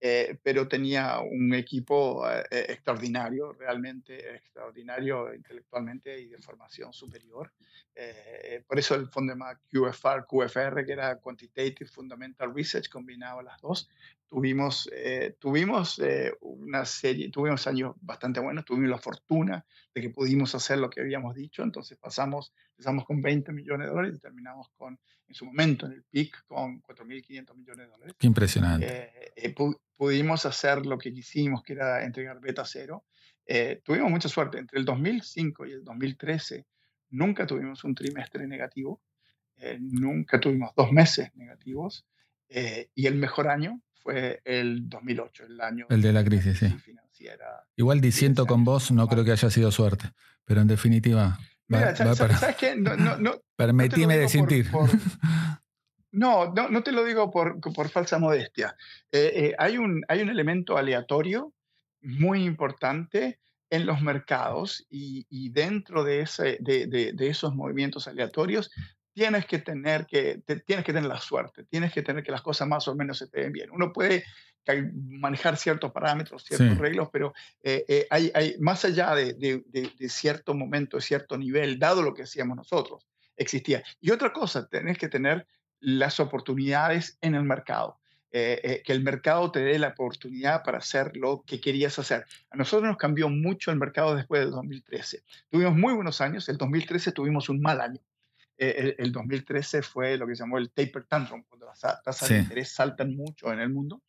Eh, 0.00 0.38
pero 0.44 0.68
tenía 0.68 1.18
un 1.18 1.52
equipo 1.54 2.28
eh, 2.30 2.44
eh, 2.52 2.66
extraordinario, 2.68 3.52
realmente 3.52 4.36
extraordinario 4.36 5.34
intelectualmente 5.34 6.20
y 6.20 6.28
de 6.28 6.38
formación 6.38 6.92
superior. 6.92 7.52
por 8.68 8.78
eso 8.78 8.94
el 8.94 9.08
fondo 9.08 9.34
de 9.34 9.40
QFR, 9.68 10.24
QFR, 10.24 10.86
que 10.86 10.92
era 10.92 11.18
Quantitative 11.18 11.90
Fundamental 11.90 12.54
Research, 12.54 12.88
combinaba 12.88 13.42
las 13.42 13.60
dos. 13.60 13.88
Tuvimos, 14.28 14.90
tuvimos 15.38 16.00
una 16.40 16.84
serie, 16.84 17.30
tuvimos 17.30 17.66
años 17.66 17.94
bastante 18.02 18.40
buenos, 18.40 18.64
tuvimos 18.66 18.90
la 18.90 18.98
fortuna 18.98 19.64
de 19.94 20.02
que 20.02 20.10
pudimos 20.10 20.54
hacer 20.54 20.78
lo 20.78 20.90
que 20.90 21.00
habíamos 21.00 21.34
dicho, 21.34 21.62
entonces 21.62 21.96
pasamos, 21.96 22.52
empezamos 22.72 23.06
con 23.06 23.22
20 23.22 23.52
millones 23.52 23.86
de 23.86 23.94
dólares 23.94 24.18
y 24.18 24.20
terminamos 24.20 24.68
con, 24.76 25.00
en 25.26 25.34
su 25.34 25.46
momento, 25.46 25.86
en 25.86 25.92
el 25.92 26.04
PIC, 26.04 26.44
con 26.46 26.82
4.500 26.82 27.56
millones 27.56 27.86
de 27.86 27.90
dólares. 27.90 28.14
Qué 28.18 28.26
impresionante 28.26 29.12
pudimos 29.98 30.46
hacer 30.46 30.86
lo 30.86 30.96
que 30.96 31.12
quisimos, 31.12 31.62
que 31.62 31.74
era 31.74 32.04
entregar 32.04 32.40
beta 32.40 32.64
cero. 32.64 33.04
Eh, 33.44 33.82
tuvimos 33.84 34.10
mucha 34.10 34.28
suerte. 34.28 34.58
Entre 34.58 34.78
el 34.78 34.84
2005 34.84 35.66
y 35.66 35.72
el 35.72 35.84
2013 35.84 36.64
nunca 37.10 37.46
tuvimos 37.46 37.82
un 37.84 37.94
trimestre 37.94 38.46
negativo, 38.46 39.02
eh, 39.56 39.76
nunca 39.80 40.38
tuvimos 40.38 40.70
dos 40.76 40.92
meses 40.92 41.34
negativos 41.34 42.06
eh, 42.48 42.90
y 42.94 43.06
el 43.06 43.16
mejor 43.16 43.48
año 43.48 43.82
fue 43.98 44.40
el 44.44 44.88
2008, 44.88 45.44
el 45.44 45.60
año 45.60 45.86
el 45.90 46.02
de 46.02 46.12
la 46.12 46.24
crisis, 46.24 46.58
sí. 46.58 46.68
financiera. 46.78 47.64
Igual 47.76 48.00
diciendo 48.00 48.46
con 48.46 48.64
vos, 48.64 48.90
no 48.90 49.06
creo 49.08 49.24
que 49.24 49.32
haya 49.32 49.50
sido 49.50 49.70
suerte, 49.70 50.10
pero 50.44 50.60
en 50.60 50.68
definitiva... 50.68 51.38
Mira, 51.66 51.94
¿sabes, 51.94 52.56
qué? 52.56 52.74
No, 52.76 52.96
no, 52.96 53.32
Permitime 53.56 54.16
de 54.16 54.28
sentir. 54.28 54.70
No, 56.10 56.52
no, 56.54 56.70
no 56.70 56.82
te 56.82 56.90
lo 56.90 57.04
digo 57.04 57.30
por, 57.30 57.60
por 57.60 57.90
falsa 57.90 58.18
modestia. 58.18 58.74
Eh, 59.12 59.30
eh, 59.34 59.54
hay, 59.58 59.76
un, 59.76 60.02
hay 60.08 60.22
un 60.22 60.30
elemento 60.30 60.78
aleatorio 60.78 61.52
muy 62.00 62.44
importante 62.44 63.38
en 63.70 63.86
los 63.86 64.00
mercados 64.00 64.86
y, 64.88 65.26
y 65.28 65.50
dentro 65.50 66.04
de, 66.04 66.22
ese, 66.22 66.56
de, 66.60 66.86
de, 66.86 67.28
esos 67.28 67.54
movimientos 67.54 68.08
aleatorios 68.08 68.70
tienes 69.18 69.46
que, 69.46 69.58
tener 69.58 70.06
que 70.06 70.40
tienes 70.64 70.84
que 70.84 70.92
tener 70.92 71.08
la 71.08 71.20
suerte, 71.20 71.64
tienes 71.64 71.92
que 71.92 72.02
tener 72.02 72.22
que 72.22 72.30
las 72.30 72.40
cosas 72.40 72.68
más 72.68 72.86
o 72.86 72.94
menos 72.94 73.18
se 73.18 73.26
te 73.26 73.40
den 73.40 73.52
bien. 73.52 73.68
Uno 73.72 73.92
puede 73.92 74.24
manejar 74.92 75.56
ciertos 75.56 75.90
parámetros, 75.90 76.44
ciertos 76.44 76.78
reglos, 76.78 77.08
pero 77.12 77.34
eh, 77.64 78.06
hay, 78.10 78.30
hay, 78.32 78.56
más 78.60 78.84
allá 78.84 79.16
de, 79.16 79.34
de, 79.34 80.08
cierto 80.08 80.54
momento, 80.54 80.98
de 80.98 81.02
cierto 81.02 81.36
nivel, 81.36 81.80
dado 81.80 82.02
lo 82.02 82.14
que 82.14 82.22
hacíamos 82.22 82.56
nosotros, 82.56 83.08
existía. 83.36 83.82
Y 84.00 84.12
otra 84.12 84.32
cosa, 84.32 84.68
tenés 84.68 84.98
que 84.98 85.08
tener 85.08 85.48
las 85.80 86.20
oportunidades 86.20 87.18
en 87.20 87.34
el 87.34 87.42
mercado. 87.42 87.98
Eh, 88.30 88.60
eh, 88.62 88.82
que 88.84 88.92
el 88.92 89.02
mercado 89.02 89.50
te 89.50 89.60
dé 89.60 89.78
la 89.78 89.88
oportunidad 89.88 90.62
para 90.62 90.78
hacer 90.78 91.16
lo 91.16 91.42
que 91.46 91.60
querías 91.60 91.98
hacer. 91.98 92.26
A 92.50 92.56
nosotros 92.56 92.86
nos 92.86 92.98
cambió 92.98 93.30
mucho 93.30 93.70
el 93.70 93.78
mercado 93.78 94.14
después 94.14 94.42
del 94.42 94.50
2013. 94.50 95.22
Tuvimos 95.48 95.74
muy 95.74 95.94
buenos 95.94 96.20
años, 96.20 96.46
el 96.50 96.58
2013 96.58 97.12
tuvimos 97.12 97.48
un 97.48 97.62
mal 97.62 97.80
año. 97.80 98.00
Eh, 98.58 98.96
el, 98.98 99.12
2013 99.12 99.82
fue 99.82 100.16
lo 100.16 100.26
que 100.26 100.34
se 100.34 100.42
llamó 100.42 100.58
el 100.58 100.70
taper 100.70 101.04
tantrum, 101.04 101.44
cuando 101.48 101.66
las 101.66 101.80
tasas 101.80 102.28
de 102.28 102.38
interés 102.38 102.74
saltan 102.74 103.16
mucho 103.16 103.52
en 103.52 103.60
el 103.60 103.70
mundo. 103.70 104.02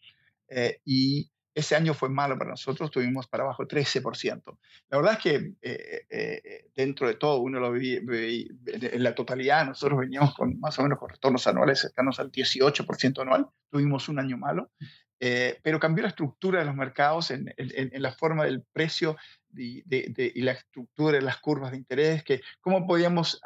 y 0.85 1.29
ese 1.59 1.75
año 1.75 1.93
fue 1.93 2.09
malo 2.09 2.37
para 2.37 2.51
nosotros, 2.51 2.91
tuvimos 2.91 3.27
para 3.27 3.43
abajo 3.43 3.67
13%. 3.67 4.57
La 4.89 4.97
verdad 4.97 5.13
es 5.13 5.19
que 5.19 5.35
eh, 5.61 6.05
eh, 6.09 6.41
eh, 6.43 6.65
dentro 6.75 7.07
de 7.07 7.15
todo, 7.15 7.39
uno 7.39 7.59
lo 7.59 7.71
vi, 7.71 7.95
en 7.95 9.03
la 9.03 9.15
totalidad, 9.15 9.65
nosotros 9.65 9.99
veníamos 9.99 10.33
con 10.35 10.59
más 10.59 10.77
o 10.79 10.83
menos 10.83 10.99
con 10.99 11.09
retornos 11.09 11.45
anuales 11.47 11.81
cercanos 11.81 12.19
al 12.19 12.31
18% 12.31 13.21
anual, 13.21 13.47
tuvimos 13.69 14.09
un 14.09 14.19
año 14.19 14.37
malo, 14.37 14.71
pero 15.19 15.79
cambió 15.79 16.03
la 16.03 16.09
estructura 16.09 16.59
de 16.59 16.65
los 16.65 16.75
mercados 16.75 17.31
en, 17.31 17.53
en, 17.57 18.01
la 18.01 18.13
forma 18.13 18.45
del 18.45 18.63
precio 18.71 19.17
y, 19.55 19.81
de, 19.83 20.31
y, 20.35 20.41
la 20.41 20.51
estructura 20.51 21.17
de 21.17 21.23
las 21.23 21.37
curvas 21.37 21.71
de 21.71 21.77
interés, 21.77 22.23
que 22.23 22.41
cómo 22.61 22.85
podíamos 22.87 23.41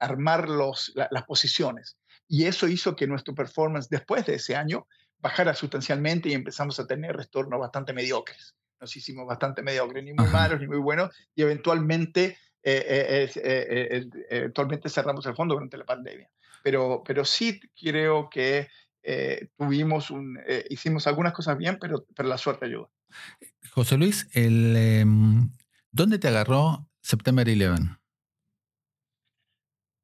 armar 0.00 0.48
los, 0.48 0.92
las 0.94 1.24
posiciones. 1.24 1.96
Y 2.28 2.44
eso 2.44 2.68
hizo 2.68 2.94
que 2.94 3.06
nuestro 3.06 3.34
performance 3.34 3.88
después 3.88 4.26
de 4.26 4.34
ese 4.34 4.54
año 4.54 4.86
bajara 5.18 5.54
sustancialmente 5.54 6.28
y 6.28 6.34
empezamos 6.34 6.78
a 6.78 6.86
tener 6.86 7.16
retornos 7.16 7.58
bastante 7.58 7.92
mediocres. 7.92 8.54
Nos 8.80 8.94
hicimos 8.96 9.26
bastante 9.26 9.62
mediocres, 9.62 10.04
ni 10.04 10.12
muy 10.12 10.28
malos 10.28 10.60
ni 10.60 10.68
muy 10.68 10.78
buenos, 10.78 11.10
y 11.34 11.42
eventualmente, 11.42 12.38
eh, 12.62 13.28
eh, 13.32 13.32
eh, 13.42 14.06
eventualmente 14.30 14.88
cerramos 14.88 15.26
el 15.26 15.34
fondo 15.34 15.54
durante 15.54 15.76
la 15.76 15.84
pandemia. 15.84 16.30
Pero, 16.62 17.02
pero 17.04 17.24
sí 17.24 17.60
creo 17.80 18.28
que 18.28 18.68
tuvimos 19.56 20.10
un, 20.10 20.38
hicimos 20.68 21.06
algunas 21.06 21.32
cosas 21.32 21.56
bien, 21.56 21.78
pero, 21.80 22.04
pero 22.14 22.28
la 22.28 22.36
suerte 22.36 22.66
ayuda. 22.66 22.88
José 23.70 23.96
Luis, 23.96 24.28
el, 24.32 24.76
em, 24.76 25.50
¿dónde 25.90 26.18
te 26.18 26.28
agarró 26.28 26.88
September 27.00 27.48
11? 27.48 27.96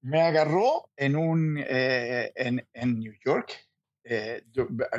Me 0.03 0.21
agarró 0.21 0.91
en, 0.97 1.17
un, 1.17 1.59
en, 1.59 2.67
en 2.73 2.99
New 2.99 3.15
York, 3.25 3.65
eh, 4.05 4.45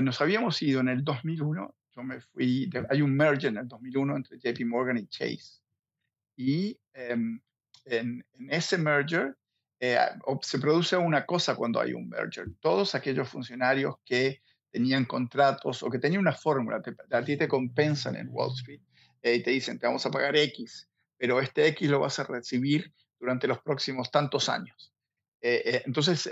nos 0.01 0.20
habíamos 0.20 0.62
ido 0.62 0.82
en 0.82 0.89
el 0.89 1.03
2001, 1.03 1.76
yo 1.95 2.03
me 2.03 2.20
fui, 2.20 2.70
hay 2.89 3.01
un 3.01 3.16
merger 3.16 3.51
en 3.51 3.58
el 3.58 3.68
2001 3.68 4.18
entre 4.18 4.39
JP 4.39 4.66
Morgan 4.66 4.97
y 4.97 5.08
Chase. 5.08 5.62
Y 6.36 6.78
em, 6.93 7.39
en, 7.86 8.26
ese 8.49 8.78
merger 8.78 9.38
eh, 9.80 9.97
se 10.41 10.60
produce 10.60 10.97
una 10.97 11.26
cosa 11.26 11.56
cuando 11.56 11.80
hay 11.80 11.93
un 11.93 12.10
merger. 12.10 12.47
Todos 12.60 12.95
aquellos 12.95 13.30
funcionarios 13.30 13.95
que 14.03 14.41
tenían 14.76 15.05
contratos 15.05 15.84
o 15.84 15.89
que 15.89 15.99
tenían 15.99 16.19
una 16.19 16.34
fórmula, 16.34 16.82
a 17.11 17.23
ti 17.23 17.38
te 17.38 17.47
compensan 17.47 18.17
en 18.17 18.28
Wall 18.30 18.51
Street 18.51 18.82
eh, 19.21 19.36
y 19.36 19.41
te 19.41 19.51
dicen, 19.51 19.80
te 19.80 19.88
vamos 19.88 20.05
a 20.05 20.11
pagar 20.11 20.36
X, 20.36 20.89
pero 21.17 21.39
este 21.39 21.65
X 21.67 21.89
lo 21.89 22.01
vas 22.01 22.19
a 22.19 22.26
recibir 22.26 22.93
durante 23.17 23.47
los 23.47 23.59
próximos 23.59 24.11
tantos 24.11 24.49
años. 24.49 24.93
Eh, 25.41 25.82
entonces, 25.86 26.30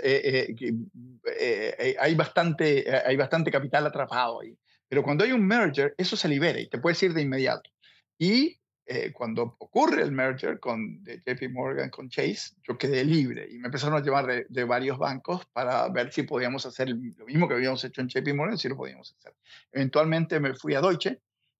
hay, 1.98 2.14
bastante, 2.14 2.84
hay 3.06 3.16
bastante 3.16 3.50
capital 3.50 3.86
atrapado 3.86 4.42
ahí. 4.42 4.54
Pero 4.88 5.02
cuando 5.02 5.24
hay 5.24 5.32
un 5.32 5.46
merger, 5.46 5.94
eso 5.96 6.14
se 6.14 6.28
libera 6.28 6.60
y 6.60 6.68
te 6.68 6.78
puedes 6.78 7.02
ir 7.02 7.14
de 7.14 7.22
inmediato. 7.22 7.70
Y 8.18 8.60
eh, 8.86 9.12
cuando 9.14 9.56
ocurre 9.58 10.02
el 10.02 10.12
merger 10.12 10.60
con 10.60 11.02
de 11.02 11.16
JP 11.16 11.50
Morgan 11.52 11.88
con 11.88 12.10
Chase, 12.10 12.54
yo 12.68 12.76
quedé 12.76 13.02
libre 13.02 13.48
y 13.50 13.58
me 13.58 13.66
empezaron 13.68 13.96
a 13.96 14.04
llamar 14.04 14.46
de, 14.46 14.64
varios 14.64 14.98
bancos 14.98 15.46
para 15.46 15.88
ver 15.88 16.12
si 16.12 16.24
podíamos 16.24 16.66
hacer 16.66 16.90
lo 16.90 17.24
mismo 17.24 17.48
que 17.48 17.54
habíamos 17.54 17.82
hecho 17.82 18.02
en 18.02 18.08
JP 18.08 18.34
Morgan, 18.34 18.58
si 18.58 18.68
lo 18.68 18.76
podíamos 18.76 19.14
hacer. 19.18 19.32
Eventualmente 19.72 20.38
me 20.38 20.54
fui 20.54 20.74
a 20.74 20.82
Deutsche, 20.82 21.18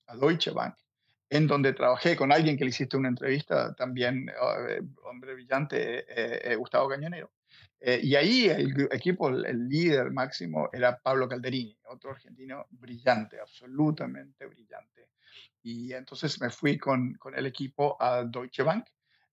a 0.09 0.17
Deutsche 0.17 0.51
Bank, 0.51 0.75
en 1.31 1.47
donde 1.47 1.73
trabajé 1.73 2.15
con 2.15 2.31
alguien 2.31 2.59
que 2.59 2.65
le 2.65 2.71
hiciste 2.71 2.99
una 2.99 3.09
entrevista, 3.09 3.75
también 3.75 4.29
eh, 4.29 4.83
hombre 5.05 5.33
brillante, 5.33 6.05
eh, 6.07 6.55
Gustavo 6.57 6.91
Cañonero. 6.91 7.31
y 7.81 8.15
ahí 8.17 8.49
el 8.51 8.87
equipo, 8.93 9.31
el 9.31 9.67
líder 9.67 10.11
máximo 10.11 10.69
era 10.75 10.99
Pablo 10.99 11.27
Calderini, 11.27 11.79
otro 11.85 12.11
argentino 12.11 12.67
brillante, 12.71 13.41
absolutamente 13.41 14.45
brillante. 14.45 14.95
Y 15.63 15.93
entonces 15.93 16.41
me 16.41 16.51
fui 16.51 16.79
con, 16.79 17.15
con 17.15 17.35
el 17.37 17.47
equipo 17.47 17.97
a 18.01 18.25
Deutsche 18.25 18.63
Bank 18.63 18.87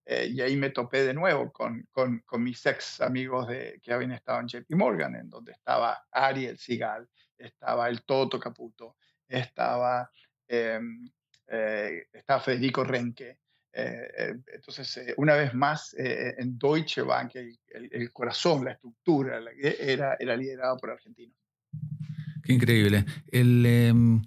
eh, 0.06 0.28
y 0.34 0.42
ahí 0.42 0.56
me 0.58 0.72
topé 0.72 1.04
de 1.04 1.14
nuevo 1.14 1.52
con, 1.52 1.88
con, 1.92 2.20
con, 2.26 2.44
mis 2.44 2.66
ex 2.66 3.02
amigos 3.02 3.48
de, 3.48 3.80
que 3.82 3.94
habían 3.94 4.12
estado 4.12 4.40
en 4.40 4.48
JP 4.48 4.72
Morgan, 4.76 5.16
en 5.16 5.30
donde 5.30 5.52
estaba 5.52 6.06
Ariel 6.12 6.58
Sigal, 6.58 7.08
estaba 7.38 7.88
el 7.88 8.02
Toto 8.04 8.40
Caputo, 8.40 8.98
estaba, 9.28 10.10
em, 10.48 11.10
eh, 11.48 12.08
estaba 12.12 12.40
Federico 12.40 12.84
Renke. 12.84 13.38
Eh, 13.74 14.36
entonces, 14.48 15.14
una 15.18 15.36
vez 15.36 15.54
más, 15.54 15.96
en 15.98 16.58
Deutsche 16.58 17.04
Bank, 17.04 17.36
el, 17.36 17.58
el, 17.70 18.12
corazón, 18.12 18.66
la 18.66 18.72
estructura 18.72 19.40
era, 19.62 20.18
era 20.20 20.36
liderado 20.36 20.76
por 20.78 20.90
argentinos. 20.90 21.38
Qué 22.44 22.54
increíble. 22.54 23.06
El, 23.32 23.66
em, 23.66 24.22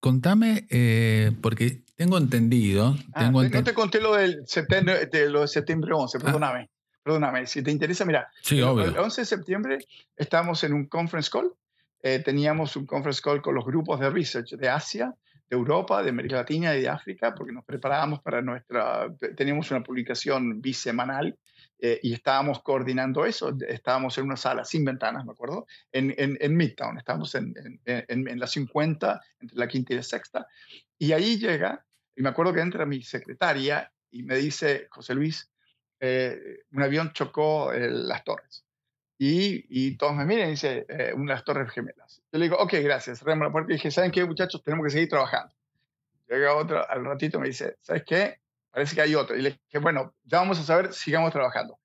Contame, 0.00 0.66
eh, 0.70 1.32
porque 1.42 1.82
tengo 1.96 2.18
entendido. 2.18 2.96
Ah, 3.12 3.24
tengo 3.24 3.42
no 3.42 3.64
te 3.64 3.74
conté 3.74 4.00
lo 4.00 4.14
del 4.14 4.46
septiembre, 4.46 5.06
de, 5.06 5.28
lo 5.28 5.40
de 5.40 5.48
septiembre 5.48 5.92
11, 5.92 6.18
ah. 6.18 6.20
perdóname. 6.24 6.70
Perdóname, 7.02 7.46
si 7.46 7.62
te 7.62 7.70
interesa, 7.70 8.04
mira. 8.04 8.28
Sí, 8.42 8.60
obvio. 8.60 8.84
El 8.84 8.98
11 8.98 9.22
de 9.22 9.24
septiembre 9.24 9.78
estábamos 10.16 10.62
en 10.64 10.74
un 10.74 10.86
conference 10.86 11.30
call. 11.30 11.52
Eh, 12.02 12.20
teníamos 12.24 12.76
un 12.76 12.86
conference 12.86 13.20
call 13.22 13.42
con 13.42 13.54
los 13.54 13.64
grupos 13.64 13.98
de 13.98 14.10
research 14.10 14.50
de 14.50 14.68
Asia, 14.68 15.14
de 15.48 15.56
Europa, 15.56 16.02
de 16.02 16.10
América 16.10 16.36
Latina 16.36 16.76
y 16.76 16.82
de 16.82 16.88
África, 16.88 17.34
porque 17.34 17.52
nos 17.52 17.64
preparábamos 17.64 18.20
para 18.20 18.42
nuestra. 18.42 19.08
Teníamos 19.36 19.70
una 19.70 19.82
publicación 19.82 20.60
bisemanal 20.60 21.36
eh, 21.80 22.00
y 22.02 22.12
estábamos 22.12 22.62
coordinando 22.62 23.24
eso. 23.24 23.56
Estábamos 23.68 24.18
en 24.18 24.24
una 24.24 24.36
sala 24.36 24.64
sin 24.64 24.84
ventanas, 24.84 25.24
me 25.24 25.32
acuerdo, 25.32 25.66
en, 25.92 26.14
en, 26.16 26.56
Midtown. 26.56 26.98
Estábamos 26.98 27.34
en, 27.34 27.54
en, 27.84 28.40
la 28.40 28.46
50, 28.46 29.20
entre 29.40 29.56
la 29.56 29.68
quinta 29.68 29.92
y 29.92 29.96
la 29.96 30.02
sexta. 30.02 30.46
Y 30.98 31.12
ahí 31.12 31.38
llega, 31.38 31.84
y 32.16 32.22
me 32.22 32.30
acuerdo 32.30 32.52
que 32.52 32.60
entra 32.60 32.84
mi 32.84 33.02
secretaria 33.02 33.92
y 34.10 34.22
me 34.24 34.36
dice, 34.36 34.88
José 34.90 35.14
Luis, 35.14 35.50
eh, 36.00 36.64
un 36.72 36.82
avión 36.82 37.12
chocó 37.12 37.72
las 37.72 38.24
torres. 38.24 38.64
Y, 39.20 39.66
y, 39.68 39.96
todos 39.96 40.14
me 40.14 40.24
miran 40.24 40.48
y 40.48 40.50
dicen, 40.52 40.84
eh, 40.88 41.12
unas 41.12 41.44
torres 41.44 41.72
gemelas. 41.72 42.22
Yo 42.32 42.38
le 42.38 42.44
digo, 42.44 42.56
ok, 42.56 42.74
gracias, 42.82 43.18
cerramos 43.18 43.48
la 43.48 43.52
puerta 43.52 43.72
y 43.72 43.74
dije, 43.74 43.90
¿saben 43.90 44.12
qué, 44.12 44.24
muchachos? 44.24 44.62
Tenemos 44.62 44.84
que 44.84 44.90
seguir 44.90 45.08
trabajando. 45.08 45.52
Llega 46.28 46.54
otro, 46.54 46.88
al 46.88 47.04
ratito 47.04 47.40
me 47.40 47.48
dice, 47.48 47.76
¿sabes 47.80 48.04
qué? 48.04 48.38
Parece 48.70 48.94
que 48.94 49.02
hay 49.02 49.14
otro. 49.14 49.36
Y 49.36 49.42
le 49.42 49.50
dije, 49.50 49.78
bueno, 49.78 50.14
ya 50.24 50.38
vamos 50.38 50.58
a 50.58 50.62
saber, 50.62 50.92
sigamos 50.92 51.32
trabajando. 51.32 51.78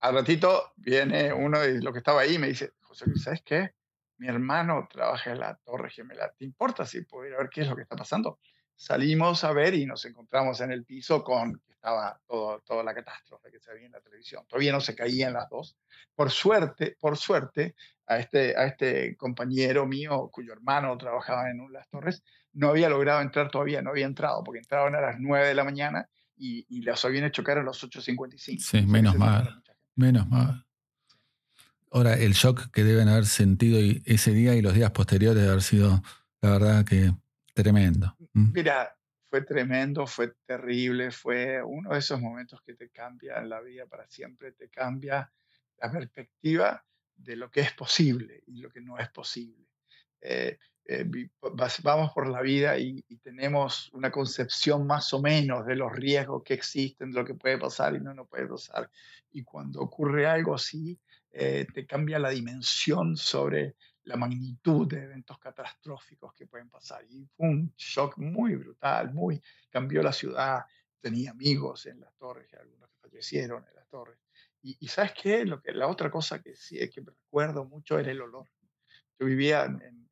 Al 0.00 0.14
ratito 0.14 0.72
viene 0.76 1.32
uno 1.32 1.60
de 1.60 1.82
los 1.82 1.92
que 1.92 1.98
estaba 1.98 2.20
ahí 2.20 2.34
y 2.34 2.38
me 2.38 2.48
dice, 2.48 2.72
José 2.80 3.06
Luis, 3.06 3.22
¿sabes 3.22 3.42
qué? 3.44 3.72
Mi 4.18 4.28
hermano 4.28 4.88
trabaja 4.90 5.30
en 5.30 5.40
la 5.40 5.56
Torre 5.56 5.90
Gemela. 5.90 6.32
¿Te 6.36 6.44
importa 6.44 6.86
si 6.86 7.02
puedo 7.02 7.26
ir 7.26 7.34
a 7.34 7.38
ver 7.38 7.48
qué 7.48 7.62
es 7.62 7.68
lo 7.68 7.76
que 7.76 7.82
está 7.82 7.96
pasando? 7.96 8.38
Salimos 8.76 9.42
a 9.42 9.52
ver 9.52 9.74
y 9.74 9.86
nos 9.86 10.04
encontramos 10.04 10.60
en 10.60 10.70
el 10.70 10.84
piso 10.84 11.24
con 11.24 11.58
que 11.66 11.72
estaba 11.72 12.20
todo, 12.26 12.60
toda 12.60 12.84
la 12.84 12.94
catástrofe 12.94 13.50
que 13.50 13.58
se 13.58 13.72
veía 13.72 13.86
en 13.86 13.92
la 13.92 14.00
televisión. 14.00 14.44
Todavía 14.46 14.72
no 14.72 14.80
se 14.80 14.94
caían 14.94 15.32
las 15.32 15.48
dos. 15.48 15.76
Por 16.14 16.30
suerte, 16.30 16.96
por 17.00 17.16
suerte, 17.16 17.74
a 18.06 18.18
este, 18.18 18.56
a 18.56 18.66
este 18.66 19.16
compañero 19.16 19.86
mío, 19.86 20.30
cuyo 20.32 20.52
hermano 20.52 20.96
trabajaba 20.96 21.50
en 21.50 21.72
las 21.72 21.88
torres, 21.88 22.22
no 22.52 22.70
había 22.70 22.88
logrado 22.88 23.20
entrar 23.20 23.50
todavía, 23.50 23.82
no 23.82 23.90
había 23.90 24.06
entrado, 24.06 24.42
porque 24.42 24.60
entraban 24.60 24.94
a 24.94 25.00
las 25.00 25.16
9 25.18 25.48
de 25.48 25.54
la 25.54 25.64
mañana 25.64 26.08
y, 26.38 26.66
y 26.68 26.82
los 26.82 27.04
aviones 27.04 27.32
chocaron 27.32 27.64
a 27.64 27.66
los 27.66 27.82
8.55. 27.82 28.60
Sí, 28.60 28.82
menos 28.82 29.16
mal. 29.16 29.62
Menos 29.94 30.28
mal. 30.28 30.64
Ahora, 31.90 32.14
el 32.14 32.32
shock 32.32 32.70
que 32.70 32.84
deben 32.84 33.08
haber 33.08 33.26
sentido 33.26 33.78
ese 34.04 34.32
día 34.32 34.54
y 34.54 34.62
los 34.62 34.74
días 34.74 34.90
posteriores 34.90 35.42
de 35.42 35.48
haber 35.48 35.62
sido, 35.62 36.02
la 36.42 36.50
verdad, 36.50 36.84
que 36.84 37.12
tremendo. 37.54 38.14
¿Mm? 38.34 38.52
Mira, 38.52 38.94
fue 39.28 39.42
tremendo, 39.42 40.06
fue 40.06 40.34
terrible, 40.46 41.10
fue 41.10 41.62
uno 41.62 41.90
de 41.90 41.98
esos 41.98 42.20
momentos 42.20 42.60
que 42.62 42.74
te 42.74 42.90
cambia 42.90 43.40
la 43.42 43.60
vida 43.60 43.86
para 43.86 44.08
siempre, 44.08 44.52
te 44.52 44.68
cambia 44.68 45.30
la 45.78 45.90
perspectiva 45.90 46.84
de 47.16 47.36
lo 47.36 47.50
que 47.50 47.60
es 47.60 47.72
posible 47.72 48.42
y 48.46 48.60
lo 48.60 48.70
que 48.70 48.80
no 48.80 48.98
es 48.98 49.08
posible. 49.10 49.66
Eh, 50.20 50.58
eh, 50.90 51.28
vamos 51.82 52.12
por 52.12 52.26
la 52.28 52.40
vida 52.40 52.78
y, 52.78 53.02
tenemos 53.22 53.90
una 53.92 54.10
concepción 54.10 54.86
más 54.86 55.12
o 55.12 55.20
menos 55.20 55.66
de 55.66 55.76
los 55.76 55.92
riesgos 55.92 56.42
que 56.42 56.54
existen, 56.54 57.10
de 57.10 57.20
lo 57.20 57.26
que 57.26 57.34
puede 57.34 57.58
pasar 57.58 57.94
y 57.94 58.00
no, 58.00 58.14
no 58.14 58.24
puede 58.24 58.46
pasar. 58.46 58.90
Y 59.30 59.42
cuando 59.42 59.82
ocurre 59.82 60.26
algo 60.26 60.54
así, 60.54 60.98
eh, 61.30 61.66
te 61.74 61.86
cambia 61.86 62.18
la 62.18 62.30
dimensión 62.30 63.18
sobre 63.18 63.76
la 64.04 64.16
magnitud 64.16 64.88
de 64.88 65.04
eventos 65.04 65.38
catastróficos 65.38 66.32
que 66.32 66.46
pueden 66.46 66.70
pasar. 66.70 67.04
Y 67.04 67.28
fue 67.36 67.48
un 67.48 67.74
shock 67.76 68.16
muy 68.16 68.56
brutal, 68.56 69.12
muy 69.12 69.42
cambió 69.68 70.02
la 70.02 70.12
ciudad. 70.12 70.64
Tenía 71.00 71.32
amigos 71.32 71.84
en 71.84 72.00
las 72.00 72.14
torres, 72.16 72.48
algunos 72.54 72.88
que 72.88 72.96
fallecieron 73.08 73.62
en 73.68 73.74
las 73.74 73.86
torres. 73.88 74.18
Y, 74.62 74.88
sabes 74.88 75.12
qué, 75.12 75.44
lo 75.44 75.60
que 75.60 75.72
la 75.72 75.86
otra 75.86 76.10
cosa 76.10 76.42
que 76.42 76.56
sí 76.56 76.78
que 76.88 77.02
me 77.02 77.12
recuerdo 77.12 77.66
mucho 77.66 77.98
era 77.98 78.10
el 78.10 78.22
olor. 78.22 78.48
Yo 79.18 79.26
vivía 79.26 79.64
en 79.64 80.07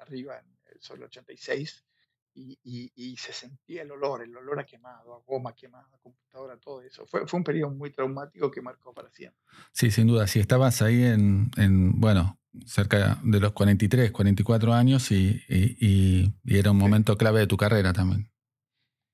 arriba 0.00 0.38
en 0.38 0.74
el 0.74 0.80
sol 0.80 1.02
86 1.02 1.84
y, 2.32 2.58
y, 2.94 3.16
se 3.16 3.32
sentía 3.32 3.82
el 3.82 3.90
olor, 3.90 4.22
el 4.22 4.34
olor 4.36 4.60
a 4.60 4.64
quemado, 4.64 5.14
a 5.14 5.20
goma 5.26 5.52
quemada, 5.54 5.88
a 5.92 5.98
computadora, 5.98 6.56
todo 6.58 6.80
eso. 6.80 7.04
Fue, 7.04 7.26
fue 7.26 7.38
un 7.38 7.44
periodo 7.44 7.70
muy 7.72 7.90
traumático 7.90 8.50
que 8.50 8.62
marcó 8.62 8.94
para 8.94 9.10
siempre. 9.10 9.40
Sí, 9.72 9.90
sin 9.90 10.06
duda. 10.06 10.26
Si 10.28 10.38
estabas 10.38 10.80
ahí 10.80 11.02
en, 11.04 11.50
en 11.56 12.00
bueno, 12.00 12.38
cerca 12.64 13.18
de 13.24 13.40
los 13.40 13.52
43, 13.52 14.12
44 14.12 14.72
años 14.72 15.10
y, 15.10 15.42
y 15.48 16.32
era 16.46 16.70
un 16.70 16.78
momento 16.78 17.18
clave 17.18 17.40
de 17.40 17.46
tu 17.48 17.56
carrera 17.56 17.92
también. 17.92 18.30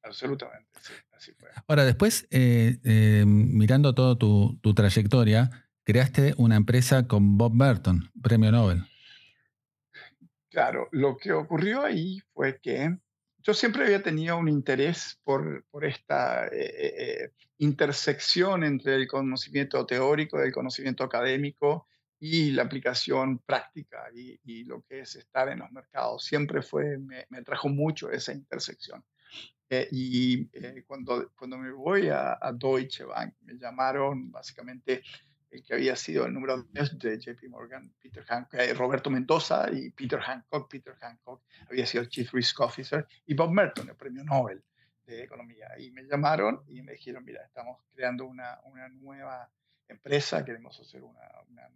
Absolutamente, 0.06 0.68
sí, 0.80 0.92
así 1.12 1.32
fue. 1.32 1.48
Ahora, 1.66 1.84
después, 1.84 2.28
eh, 2.30 2.78
eh, 2.84 3.24
mirando 3.26 3.94
toda 3.94 4.16
tu, 4.16 4.58
tu 4.62 4.72
trayectoria, 4.72 5.68
creaste 5.84 6.34
una 6.36 6.56
empresa 6.56 7.08
con 7.08 7.36
Bob 7.36 7.52
Burton, 7.54 8.10
premio 8.22 8.52
Nobel. 8.52 8.84
Claro, 10.56 10.88
lo 10.92 11.18
que 11.18 11.34
ocurrió 11.34 11.84
ahí 11.84 12.18
fue 12.32 12.58
que 12.62 12.96
yo 13.42 13.52
siempre 13.52 13.84
había 13.84 14.02
tenido 14.02 14.38
un 14.38 14.48
interés 14.48 15.20
por, 15.22 15.66
por 15.70 15.84
esta 15.84 16.46
eh, 16.46 16.50
eh, 16.54 16.94
eh, 16.96 17.32
intersección 17.58 18.64
entre 18.64 18.94
el 18.94 19.06
conocimiento 19.06 19.84
teórico, 19.84 20.40
el 20.40 20.54
conocimiento 20.54 21.04
académico 21.04 21.86
y 22.18 22.52
la 22.52 22.62
aplicación 22.62 23.40
práctica 23.40 24.04
y, 24.14 24.64
lo 24.64 24.80
que 24.80 25.00
es 25.00 25.16
estar 25.16 25.50
en 25.50 25.58
los 25.58 25.70
mercados. 25.72 26.24
Siempre 26.24 26.62
fue, 26.62 26.96
me, 26.96 27.26
trajo 27.44 27.68
mucho 27.68 28.10
esa 28.10 28.32
intersección. 28.32 29.04
y 29.90 30.46
cuando, 30.84 31.32
cuando 31.36 31.58
me 31.58 31.70
voy 31.70 32.08
a, 32.08 32.38
Deutsche 32.54 33.04
Bank, 33.04 33.34
me 33.42 33.58
llamaron 33.58 34.32
básicamente 34.32 35.02
que 35.48 35.74
había 35.74 35.96
sido 35.96 36.26
el 36.26 36.34
número 36.34 36.62
10 36.62 36.98
de 36.98 37.18
JP 37.18 37.48
Morgan, 37.48 37.92
Peter 38.00 38.24
Hancock, 38.24 38.54
eh, 38.54 38.74
Roberto 38.74 39.10
Mendoza 39.10 39.70
y 39.72 39.90
Peter 39.90 40.20
Hancock. 40.20 40.68
Peter 40.68 40.94
Hancock 40.94 41.42
había 41.70 41.86
sido 41.86 42.02
el 42.02 42.08
Chief 42.08 42.32
Risk 42.32 42.60
Officer 42.60 43.06
y 43.26 43.34
Bob 43.34 43.52
Merton, 43.52 43.88
el 43.88 43.96
premio 43.96 44.24
Nobel 44.24 44.62
de 45.06 45.22
Economía. 45.22 45.68
Y 45.78 45.90
me 45.90 46.02
llamaron 46.02 46.62
y 46.68 46.82
me 46.82 46.92
dijeron, 46.92 47.24
mira, 47.24 47.42
estamos 47.44 47.80
creando 47.94 48.26
una, 48.26 48.60
una 48.64 48.88
nueva 48.88 49.50
empresa, 49.88 50.44
queremos 50.44 50.78
hacer 50.80 51.02
una, 51.02 51.22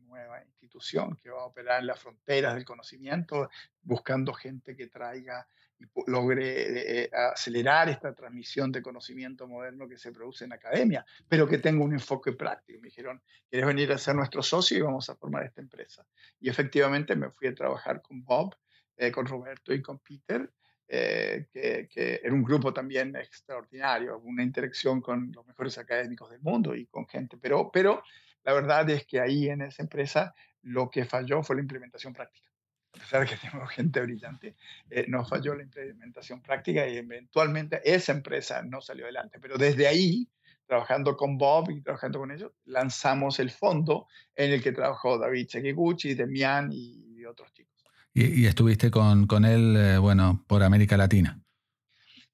nueva 0.06 0.42
institución 0.42 1.16
que 1.22 1.30
va 1.30 1.42
a 1.42 1.46
operar 1.46 1.80
en 1.80 1.86
las 1.86 2.00
fronteras 2.00 2.54
del 2.54 2.64
conocimiento, 2.64 3.48
buscando 3.80 4.32
gente 4.32 4.74
que 4.74 4.88
traiga 4.88 5.46
y 5.78 5.84
logre 6.08 7.04
eh, 7.04 7.10
acelerar 7.12 7.88
esta 7.88 8.12
transmisión 8.12 8.72
de 8.72 8.82
conocimiento 8.82 9.46
moderno 9.46 9.88
que 9.88 9.96
se 9.96 10.10
produce 10.10 10.44
en 10.44 10.50
la 10.50 10.56
academia, 10.56 11.06
pero 11.28 11.46
que 11.46 11.58
tenga 11.58 11.84
un 11.84 11.92
enfoque 11.92 12.32
práctico. 12.32 12.80
Me 12.80 12.88
dijeron, 12.88 13.22
¿quieres 13.48 13.68
venir 13.68 13.92
a 13.92 13.98
ser 13.98 14.16
nuestro 14.16 14.42
socio 14.42 14.76
y 14.76 14.82
vamos 14.82 15.08
a 15.08 15.14
formar 15.14 15.44
esta 15.44 15.60
empresa? 15.60 16.04
Y 16.40 16.48
efectivamente 16.50 17.14
me 17.14 17.30
fui 17.30 17.46
a 17.46 17.54
trabajar 17.54 18.02
con 18.02 18.24
Bob, 18.24 18.56
eh, 18.96 19.12
con 19.12 19.26
Roberto 19.26 19.72
y 19.72 19.80
con 19.80 20.00
Peter 20.00 20.50
eh, 20.92 21.46
que, 21.52 22.20
era 22.20 22.34
un 22.34 22.42
grupo 22.42 22.72
también 22.72 23.14
extraordinario, 23.14 24.18
una 24.18 24.42
interacción 24.42 25.00
con 25.00 25.30
los 25.30 25.46
mejores 25.46 25.78
académicos 25.78 26.28
del 26.30 26.40
mundo 26.40 26.74
y 26.74 26.86
con 26.86 27.06
gente, 27.06 27.36
pero, 27.40 27.70
pero 27.72 28.02
la 28.42 28.54
verdad 28.54 28.90
es 28.90 29.06
que 29.06 29.20
ahí 29.20 29.48
en 29.48 29.62
esa 29.62 29.84
empresa 29.84 30.34
lo 30.62 30.90
que 30.90 31.04
falló 31.04 31.44
fue 31.44 31.54
la 31.54 31.62
implementación 31.62 32.12
práctica. 32.12 32.50
A 32.94 32.98
pesar 32.98 33.20
de 33.20 33.26
que 33.28 33.36
tenemos 33.40 33.70
gente 33.70 34.00
brillante, 34.00 34.56
eh, 34.90 35.04
no 35.06 35.24
falló 35.24 35.54
la 35.54 35.62
implementación 35.62 36.42
práctica 36.42 36.88
y 36.88 36.96
eventualmente 36.96 37.80
esa 37.84 38.10
empresa 38.10 38.60
no 38.62 38.80
salió 38.80 39.04
adelante. 39.04 39.38
Pero 39.40 39.58
desde 39.58 39.86
ahí, 39.86 40.28
trabajando 40.66 41.16
con 41.16 41.38
Bob 41.38 41.70
y 41.70 41.82
trabajando 41.82 42.18
con 42.18 42.32
ellos, 42.32 42.50
lanzamos 42.64 43.38
el 43.38 43.50
fondo 43.50 44.08
en 44.34 44.50
el 44.50 44.60
que 44.60 44.72
trabajó 44.72 45.18
David 45.18 45.46
Sekiguchi, 45.50 46.14
Demian 46.14 46.70
y 46.72 47.24
otros 47.24 47.52
chicos. 47.52 47.69
Y, 48.12 48.46
estuviste 48.46 48.90
con, 48.90 49.26
con 49.26 49.44
él, 49.44 49.76
eh, 49.76 49.98
bueno, 49.98 50.44
por 50.48 50.62
América 50.62 50.96
Latina. 50.96 51.40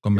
Con, 0.00 0.16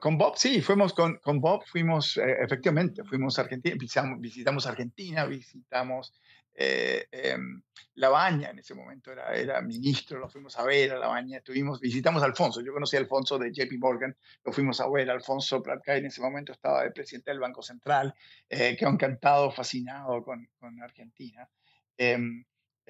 con, 0.00 0.16
Bob, 0.16 0.36
sí, 0.36 0.62
fuimos 0.62 0.94
con, 0.94 1.18
con 1.18 1.38
Bob, 1.38 1.62
fuimos, 1.66 2.16
eh, 2.16 2.36
efectivamente, 2.40 3.04
fuimos 3.04 3.38
a 3.38 3.42
Argentina, 3.42 3.76
visitamos, 3.78 4.20
visitamos 4.20 4.66
Argentina, 4.66 5.26
visitamos 5.26 6.14
eh, 6.54 7.06
em, 7.12 7.62
La 7.96 8.08
Baña, 8.08 8.50
en 8.50 8.58
ese 8.60 8.74
momento 8.74 9.12
era, 9.12 9.34
era 9.34 9.60
ministro, 9.60 10.18
lo 10.18 10.30
fuimos 10.30 10.58
a 10.58 10.64
ver 10.64 10.92
a 10.92 10.98
La 10.98 11.08
Baña, 11.08 11.38
estuvimos, 11.38 11.78
visitamos 11.78 12.22
a 12.22 12.26
Alfonso, 12.26 12.62
yo 12.62 12.72
conocí 12.72 12.96
a 12.96 13.00
Alfonso 13.00 13.38
de 13.38 13.52
JP 13.52 13.78
Morgan, 13.78 14.16
lo 14.44 14.52
fuimos 14.52 14.80
a 14.80 14.88
ver, 14.88 15.10
Alfonso 15.10 15.62
Platka 15.62 15.96
en 15.96 16.06
ese 16.06 16.22
momento 16.22 16.52
estaba 16.52 16.82
de 16.84 16.90
presidente 16.90 17.30
del 17.30 17.40
Banco 17.40 17.62
Central, 17.62 18.14
eh, 18.48 18.76
quedó 18.78 18.88
encantado, 18.88 19.50
fascinado 19.50 20.22
con, 20.24 20.48
con 20.58 20.82
Argentina. 20.82 21.46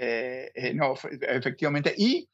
Eh, 0.01 0.53
eh, 0.55 0.74
no, 0.74 0.94
efectivamente. 0.94 1.92
Y 1.96 2.28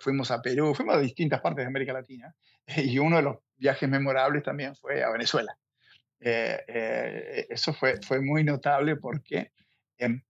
fuimos 0.00 0.30
a 0.30 0.42
Perú, 0.42 0.74
fuimos 0.74 0.96
a 0.96 1.00
distintas 1.00 1.40
partes 1.40 1.64
de 1.64 1.68
América 1.68 1.94
Latina. 1.94 2.34
y 2.76 2.98
uno 2.98 3.16
de 3.16 3.22
los 3.22 3.36
viajes 3.56 3.88
memorables 3.88 4.42
también 4.42 4.76
fue 4.76 5.02
a 5.02 5.10
Venezuela. 5.10 5.56
Eh, 6.20 7.46
eso 7.48 7.72
fue, 7.72 7.98
fue 8.02 8.20
muy 8.20 8.44
notable 8.44 8.96
porque 8.96 9.52
em, 9.96 10.22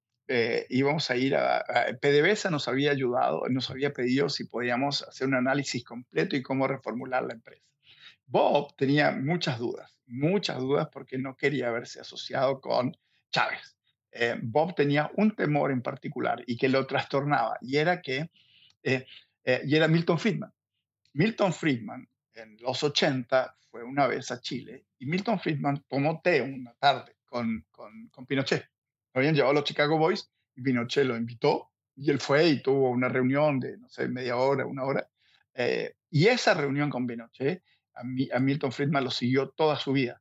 íbamos 0.69 1.11
a 1.11 1.17
ir 1.17 1.35
a, 1.35 1.65
PDVSA 2.01 2.51
nos 2.51 2.69
había 2.69 2.93
ayudado, 2.93 3.43
nos 3.49 3.69
había 3.71 3.93
pedido 3.93 4.29
si 4.29 4.45
podíamos 4.45 5.03
hacer 5.03 5.27
un 5.27 5.35
análisis 5.35 5.83
completo 5.83 6.37
y 6.37 6.43
cómo 6.43 6.69
reformular 6.69 7.25
la 7.25 7.35
empresa. 7.35 7.67
Bob 8.27 8.77
tenía 8.77 9.11
muchas 9.11 9.59
dudas, 9.59 9.99
muchas 10.07 10.59
dudas 10.59 10.89
porque 10.93 11.19
no 11.19 11.37
quería 11.37 11.73
verse 11.73 12.01
asociado 12.01 12.61
con 12.61 12.97
Chávez. 13.33 13.80
Eh, 14.13 14.37
Bob 14.43 14.75
tenía 14.75 15.11
un 15.17 15.35
temor 15.37 15.71
en 15.71 15.83
particular 15.83 16.43
y 16.47 16.57
que 16.57 16.69
lo 16.69 16.87
trastornaba, 16.87 17.59
y 17.61 17.77
era 17.77 18.03
que, 18.03 18.31
eh, 18.83 19.07
eh, 19.45 19.63
y 19.65 19.77
era 19.77 19.89
Milton 19.89 20.19
Friedman. 20.19 20.53
Milton 21.13 21.53
Friedman 21.53 22.09
en 22.35 22.57
los 22.61 22.83
80 22.83 23.57
fue 23.71 23.85
una 23.85 24.07
vez 24.07 24.31
a 24.31 24.41
Chile 24.41 24.87
y 24.99 25.07
Milton 25.07 25.39
Friedman 25.39 25.85
tomó 25.89 26.21
té 26.23 26.43
una 26.43 26.75
tarde 26.75 27.17
con, 27.25 27.65
con, 27.71 28.27
Pinochet. 28.27 28.69
Habían 29.15 29.35
llevado 29.35 29.55
los 29.55 29.65
Chicago 29.65 29.99
Boys 29.99 30.31
y 30.55 30.63
Pinochet 30.63 31.05
lo 31.05 31.17
invitó 31.17 31.71
y 31.97 32.11
él 32.11 32.21
fue 32.21 32.49
y 32.49 32.63
tuvo 32.63 32.91
una 32.91 33.09
reunión 33.09 33.61
de, 33.61 33.79
no 33.79 33.89
sé, 33.89 34.09
media 34.09 34.37
hora, 34.37 34.67
una 34.67 34.85
hora. 34.85 35.09
y 36.11 36.27
esa 36.27 36.55
reunión 36.55 36.91
con 36.91 37.07
Pinochet, 37.07 37.63
a, 37.95 38.01
a 38.01 38.41
Milton 38.41 38.73
Friedman 38.73 39.05
lo 39.05 39.11
siguió 39.11 39.51
toda 39.51 39.77
su 39.77 39.93
vida 39.93 40.21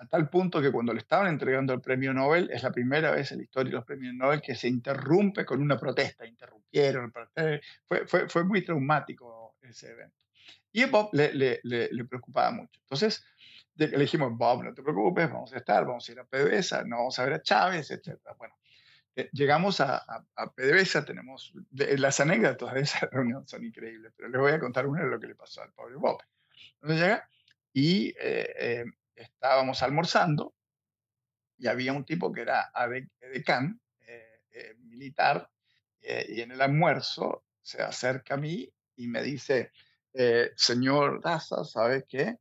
a 0.00 0.06
tal 0.06 0.30
punto 0.30 0.62
que 0.62 0.72
cuando 0.72 0.94
le 0.94 1.00
estaban 1.00 1.26
entregando 1.26 1.74
el 1.74 1.82
premio 1.82 2.14
Nobel, 2.14 2.50
es 2.50 2.62
la 2.62 2.72
primera 2.72 3.10
vez 3.10 3.32
en 3.32 3.38
la 3.38 3.44
historia 3.44 3.70
de 3.70 3.76
los 3.76 3.84
premios 3.84 4.14
Nobel 4.14 4.40
que 4.40 4.54
se 4.54 4.66
interrumpe 4.66 5.44
con 5.44 5.60
una 5.60 5.76
protesta, 5.76 6.26
interrumpieron, 6.26 7.12
fue, 7.86 8.06
fue, 8.06 8.28
fue 8.28 8.44
muy 8.44 8.64
traumático 8.64 9.56
ese 9.60 9.90
evento. 9.90 10.16
Y 10.72 10.82
a 10.82 10.86
Bob 10.86 11.10
le, 11.12 11.34
le, 11.34 11.60
le, 11.62 12.04
preocupaba 12.06 12.50
mucho. 12.50 12.80
Entonces 12.80 13.22
le 13.74 13.98
dijimos, 13.98 14.36
Bob, 14.38 14.64
no 14.64 14.72
te 14.72 14.82
preocupes, 14.82 15.30
vamos 15.30 15.52
a 15.52 15.58
estar, 15.58 15.84
vamos 15.84 16.08
a 16.08 16.12
ir 16.12 16.20
a 16.20 16.24
PDVSA, 16.24 16.84
no 16.84 16.96
vamos 16.96 17.18
a 17.18 17.24
ver 17.24 17.34
a 17.34 17.42
Chávez, 17.42 17.90
etc. 17.90 18.18
Bueno, 18.38 18.54
eh, 19.16 19.28
llegamos 19.32 19.80
a, 19.80 20.02
a, 20.34 20.50
PDVSA, 20.50 21.04
tenemos, 21.04 21.52
las 21.72 22.20
anécdotas 22.20 22.72
de 22.72 22.80
esa 22.80 23.06
reunión 23.12 23.46
son 23.46 23.64
increíbles, 23.64 24.12
pero 24.16 24.30
les 24.30 24.40
voy 24.40 24.52
a 24.52 24.60
contar 24.60 24.86
una 24.86 25.02
de 25.02 25.10
lo 25.10 25.20
que 25.20 25.26
le 25.26 25.34
pasó 25.34 25.60
al 25.60 25.72
pobre 25.72 25.96
Bob. 25.96 26.22
Entonces 26.80 27.00
llega 27.00 27.28
y 27.72 28.08
eh, 28.18 28.54
eh, 28.58 28.84
estábamos 29.20 29.82
almorzando 29.82 30.54
y 31.60 31.66
había 31.68 31.92
un 31.92 32.04
tipo 32.04 32.32
que 32.32 32.40
era 32.40 32.72
edecán, 33.20 33.80
eh, 34.00 34.42
eh, 34.50 34.74
militar, 34.78 35.48
eh, 36.00 36.26
y 36.30 36.40
en 36.40 36.52
el 36.52 36.60
almuerzo 36.62 37.44
se 37.60 37.82
acerca 37.82 38.34
a 38.34 38.38
mí 38.38 38.72
y 38.96 39.06
me 39.06 39.22
dice, 39.22 39.70
señor 40.56 41.22
Daza, 41.22 41.64
¿sabe 41.64 42.04
qué? 42.08 42.36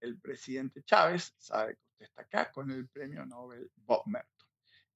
El 0.00 0.18
presidente 0.18 0.82
Chávez 0.82 1.34
sabe 1.38 1.76
que 1.76 1.82
usted 1.92 2.04
está 2.06 2.22
acá 2.22 2.52
con 2.52 2.70
el 2.70 2.88
premio 2.88 3.24
Nobel 3.24 3.70
Bob 3.76 4.02
Merton. 4.06 4.48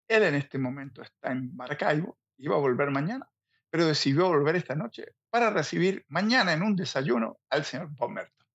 Él 0.06 0.24
en 0.24 0.34
este 0.34 0.58
momento 0.58 1.02
está 1.02 1.32
en 1.32 1.54
Maracaibo, 1.54 2.18
iba 2.38 2.56
a 2.56 2.58
volver 2.58 2.90
mañana, 2.90 3.30
pero 3.70 3.86
decidió 3.86 4.28
volver 4.28 4.56
esta 4.56 4.74
noche 4.74 5.14
para 5.30 5.50
recibir 5.50 6.04
mañana 6.08 6.52
en 6.52 6.62
un 6.62 6.76
desayuno 6.76 7.40
al 7.48 7.64
señor 7.64 7.88
Bob 7.92 8.10
Merton. 8.10 8.46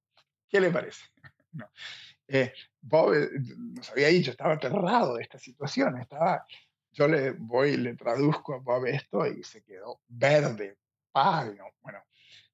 ¿Qué 0.49 0.59
le 0.59 0.69
parece? 0.69 1.05
Eh, 2.27 2.53
Bob 2.81 3.13
eh, 3.13 3.29
nos 3.73 3.89
había 3.91 4.07
dicho, 4.07 4.31
estaba 4.31 4.53
aterrado 4.53 5.15
de 5.15 5.23
esta 5.23 5.37
situación, 5.37 5.97
estaba, 5.99 6.45
yo 6.91 7.07
le 7.07 7.31
voy 7.31 7.77
le 7.77 7.95
traduzco 7.95 8.55
a 8.55 8.59
Bob 8.59 8.87
esto 8.87 9.25
y 9.27 9.43
se 9.43 9.63
quedó 9.63 10.01
verde, 10.07 10.77
pálido, 11.11 11.65
bueno, 11.81 11.99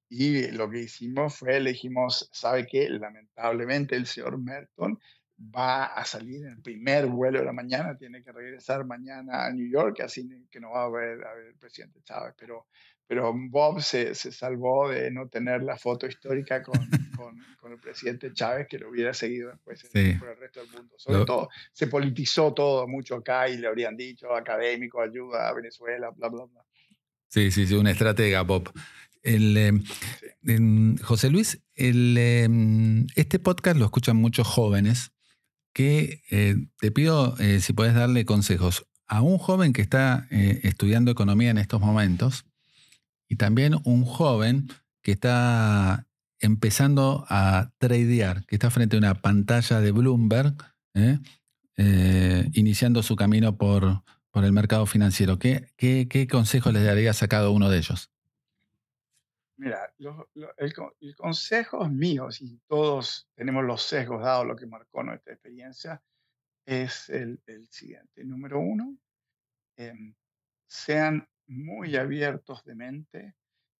y 0.08 0.50
lo 0.50 0.68
que 0.68 0.80
hicimos 0.80 1.36
fue, 1.36 1.58
le 1.60 1.70
dijimos, 1.70 2.28
¿sabe 2.32 2.66
qué? 2.66 2.88
Lamentablemente 2.90 3.96
el 3.96 4.06
señor 4.06 4.38
Merton 4.38 4.98
va 5.38 5.86
a 5.86 6.04
salir 6.04 6.44
en 6.44 6.52
el 6.52 6.62
primer 6.62 7.06
vuelo 7.06 7.38
de 7.38 7.46
la 7.46 7.52
mañana, 7.52 7.96
tiene 7.96 8.22
que 8.22 8.30
regresar 8.30 8.84
mañana 8.84 9.46
a 9.46 9.52
New 9.52 9.68
York, 9.68 10.00
así 10.00 10.28
que 10.50 10.60
no 10.60 10.72
va 10.72 10.84
a 10.84 10.90
ver, 10.90 11.24
a 11.24 11.34
ver 11.34 11.46
el 11.46 11.56
presidente 11.56 12.02
Chávez, 12.02 12.34
pero 12.38 12.66
pero 13.12 13.34
Bob 13.34 13.82
se, 13.82 14.14
se, 14.14 14.32
salvó 14.32 14.88
de 14.88 15.10
no 15.10 15.28
tener 15.28 15.62
la 15.62 15.76
foto 15.76 16.06
histórica 16.06 16.62
con, 16.62 16.78
con, 17.24 17.44
con, 17.60 17.72
el 17.72 17.78
presidente 17.78 18.32
Chávez, 18.32 18.66
que 18.68 18.78
lo 18.78 18.90
hubiera 18.90 19.14
seguido 19.14 19.50
después 19.50 19.82
por 20.18 20.28
el 20.28 20.36
resto 20.38 20.60
del 20.60 20.70
mundo. 20.70 20.94
Sobre 20.96 21.24
todo, 21.24 21.48
se 21.72 21.86
politizó 21.86 22.52
todo 22.52 22.86
mucho 22.86 23.16
acá 23.16 23.48
y 23.48 23.56
le 23.56 23.66
habrían 23.66 23.96
dicho 23.96 24.34
académico, 24.34 25.00
ayuda 25.00 25.48
a 25.48 25.54
Venezuela, 25.54 26.10
bla, 26.10 26.28
bla, 26.28 26.44
bla. 26.44 26.64
Sí, 27.28 27.50
sí, 27.50 27.66
sí, 27.66 27.74
una 27.74 27.90
estratega, 27.90 28.42
Bob. 28.42 28.70
El, 29.22 29.56
em, 29.56 30.98
José 30.98 31.30
Luis, 31.30 31.62
el, 31.74 32.18
em, 32.18 33.06
este 33.14 33.38
podcast 33.38 33.78
lo 33.78 33.84
escuchan 33.84 34.16
muchos 34.16 34.46
jóvenes 34.46 35.12
que 35.72 36.22
eh, 36.30 36.56
te 36.78 36.90
pido 36.90 37.36
eh, 37.38 37.60
si 37.60 37.72
puedes 37.72 37.94
darle 37.94 38.24
consejos 38.24 38.86
a 39.06 39.22
un 39.22 39.38
joven 39.38 39.72
que 39.72 39.82
está 39.82 40.26
eh, 40.30 40.60
estudiando 40.64 41.10
economía 41.10 41.50
en 41.50 41.58
estos 41.58 41.80
momentos 41.80 42.44
y 43.28 43.36
también 43.36 43.76
un 43.84 44.04
joven 44.04 44.68
que 45.02 45.12
está 45.12 46.06
empezando 46.42 47.24
a 47.28 47.70
tradear, 47.78 48.44
que 48.46 48.56
está 48.56 48.70
frente 48.70 48.96
a 48.96 48.98
una 48.98 49.14
pantalla 49.14 49.80
de 49.80 49.92
Bloomberg, 49.92 50.54
¿eh? 50.94 51.18
Eh, 51.78 52.50
iniciando 52.52 53.02
su 53.02 53.16
camino 53.16 53.56
por, 53.56 54.02
por 54.30 54.44
el 54.44 54.52
mercado 54.52 54.84
financiero. 54.84 55.38
¿Qué, 55.38 55.68
qué, 55.76 56.06
qué 56.10 56.26
consejos 56.26 56.72
les 56.72 56.84
darías 56.84 57.22
a 57.22 57.28
cada 57.28 57.48
uno 57.48 57.70
de 57.70 57.78
ellos? 57.78 58.10
Mira, 59.56 59.94
el, 60.56 61.14
consejo 61.14 61.88
mío, 61.88 62.28
y 62.40 62.58
todos 62.66 63.28
tenemos 63.34 63.64
los 63.64 63.82
sesgos 63.82 64.22
dado 64.22 64.44
lo 64.44 64.56
que 64.56 64.66
marcó 64.66 65.04
nuestra 65.04 65.34
experiencia, 65.34 66.02
es 66.66 67.08
el, 67.08 67.40
siguiente. 67.70 68.24
Número 68.24 68.58
uno, 68.58 68.96
em, 69.76 70.14
sean 70.66 71.28
muy 71.46 71.96
abiertos 71.96 72.64
de 72.64 72.74
mente 72.74 73.34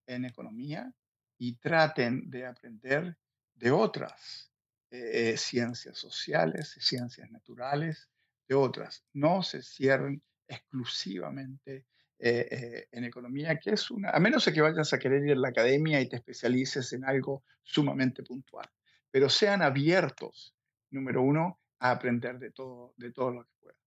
en 0.06 0.24
economía 0.24 0.94
y 1.42 1.54
traten 1.54 2.30
de 2.30 2.46
aprender 2.46 3.16
de 3.56 3.72
otras 3.72 4.52
eh, 4.92 5.36
ciencias 5.36 5.98
sociales, 5.98 6.76
ciencias 6.78 7.28
naturales, 7.32 8.08
de 8.46 8.54
otras. 8.54 9.04
No 9.12 9.42
se 9.42 9.60
cierren 9.60 10.22
exclusivamente 10.46 11.86
eh, 12.20 12.46
eh, 12.48 12.88
en 12.92 13.02
economía, 13.02 13.58
que 13.58 13.70
es 13.70 13.90
una, 13.90 14.10
a 14.10 14.20
menos 14.20 14.48
que 14.54 14.60
vayas 14.60 14.92
a 14.92 15.00
querer 15.00 15.26
ir 15.26 15.32
a 15.32 15.40
la 15.40 15.48
academia 15.48 16.00
y 16.00 16.08
te 16.08 16.14
especialices 16.14 16.92
en 16.92 17.04
algo 17.04 17.42
sumamente 17.64 18.22
puntual, 18.22 18.70
pero 19.10 19.28
sean 19.28 19.62
abiertos, 19.62 20.54
número 20.90 21.22
uno, 21.22 21.58
a 21.80 21.90
aprender 21.90 22.38
de 22.38 22.52
todo, 22.52 22.94
de 22.96 23.10
todo 23.10 23.32
lo 23.32 23.42
que 23.42 23.52
puedan. 23.58 23.80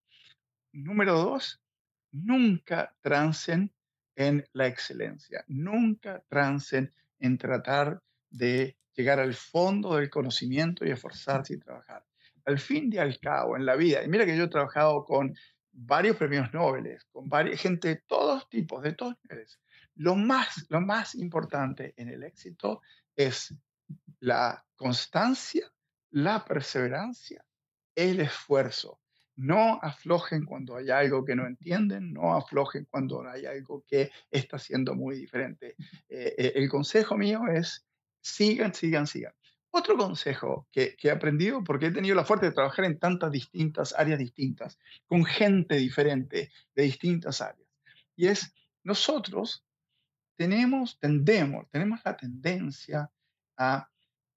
número 0.73 1.13
dos, 1.13 1.61
nunca 2.11 2.93
trancen 2.99 3.71
en 4.17 4.45
la 4.51 4.67
excelencia, 4.67 5.45
nunca 5.47 6.21
trancen 6.27 6.93
en 7.19 7.37
tratar 7.37 8.01
de 8.29 8.77
llegar 8.93 9.19
al 9.19 9.33
fondo 9.33 9.95
del 9.95 10.09
conocimiento 10.09 10.85
y 10.85 10.91
esforzarse 10.91 11.53
y 11.53 11.59
trabajar. 11.59 12.05
Al 12.45 12.59
fin 12.59 12.91
y 12.93 12.97
al 12.97 13.19
cabo, 13.19 13.57
en 13.57 13.65
la 13.65 13.75
vida, 13.75 14.03
y 14.03 14.07
mira 14.07 14.25
que 14.25 14.37
yo 14.37 14.45
he 14.45 14.49
trabajado 14.49 15.03
con 15.03 15.35
varios 15.71 16.15
premios 16.15 16.53
Nobel, 16.53 16.97
con 17.11 17.27
varias, 17.27 17.59
gente 17.59 17.89
de 17.89 17.95
todos 18.07 18.47
tipos, 18.49 18.81
de 18.83 18.93
todos 18.93 19.15
niveles. 19.23 19.59
Lo 19.95 20.15
más, 20.15 20.65
lo 20.69 20.81
más 20.81 21.15
importante 21.15 21.93
en 21.97 22.09
el 22.09 22.23
éxito 22.23 22.81
es 23.15 23.53
la 24.19 24.65
constancia, 24.75 25.71
la 26.11 26.45
perseverancia, 26.45 27.45
el 27.95 28.21
esfuerzo. 28.21 28.99
No 29.37 29.79
aflojen 29.81 30.45
cuando 30.45 30.77
hay 30.77 30.89
algo 30.89 31.25
que 31.25 31.35
no 31.35 31.45
entienden, 31.45 32.13
no 32.13 32.35
aflojen 32.35 32.85
cuando 32.89 33.27
hay 33.27 33.45
algo 33.45 33.83
que 33.85 34.11
está 34.31 34.57
siendo 34.57 34.95
muy 34.95 35.17
diferente. 35.17 35.75
Eh, 36.07 36.35
eh, 36.37 36.53
el 36.55 36.69
consejo 36.69 37.17
mío 37.17 37.41
es 37.53 37.85
sigan, 38.21 38.73
sigan, 38.73 39.07
sigan. 39.07 39.33
Otro 39.71 39.97
consejo 39.97 40.69
que, 40.71 40.95
he 41.01 41.11
aprendido, 41.11 41.61
porque 41.63 41.87
he 41.87 41.91
tenido 41.91 42.15
la 42.15 42.25
suerte 42.25 42.45
de 42.45 42.53
trabajar 42.53 42.85
en 42.85 42.97
tantas 42.97 43.29
distintas 43.29 43.93
áreas 43.97 44.19
distintas, 44.19 44.79
con 45.05 45.25
gente 45.25 45.75
diferente 45.75 46.49
de 46.73 46.83
distintas 46.83 47.41
áreas, 47.41 47.67
y 48.15 48.27
es 48.27 48.53
nosotros 48.83 49.65
tenemos, 50.37 50.97
tendemos, 50.97 51.69
tenemos 51.71 51.99
la 52.05 52.15
tendencia 52.15 53.11
a 53.57 53.89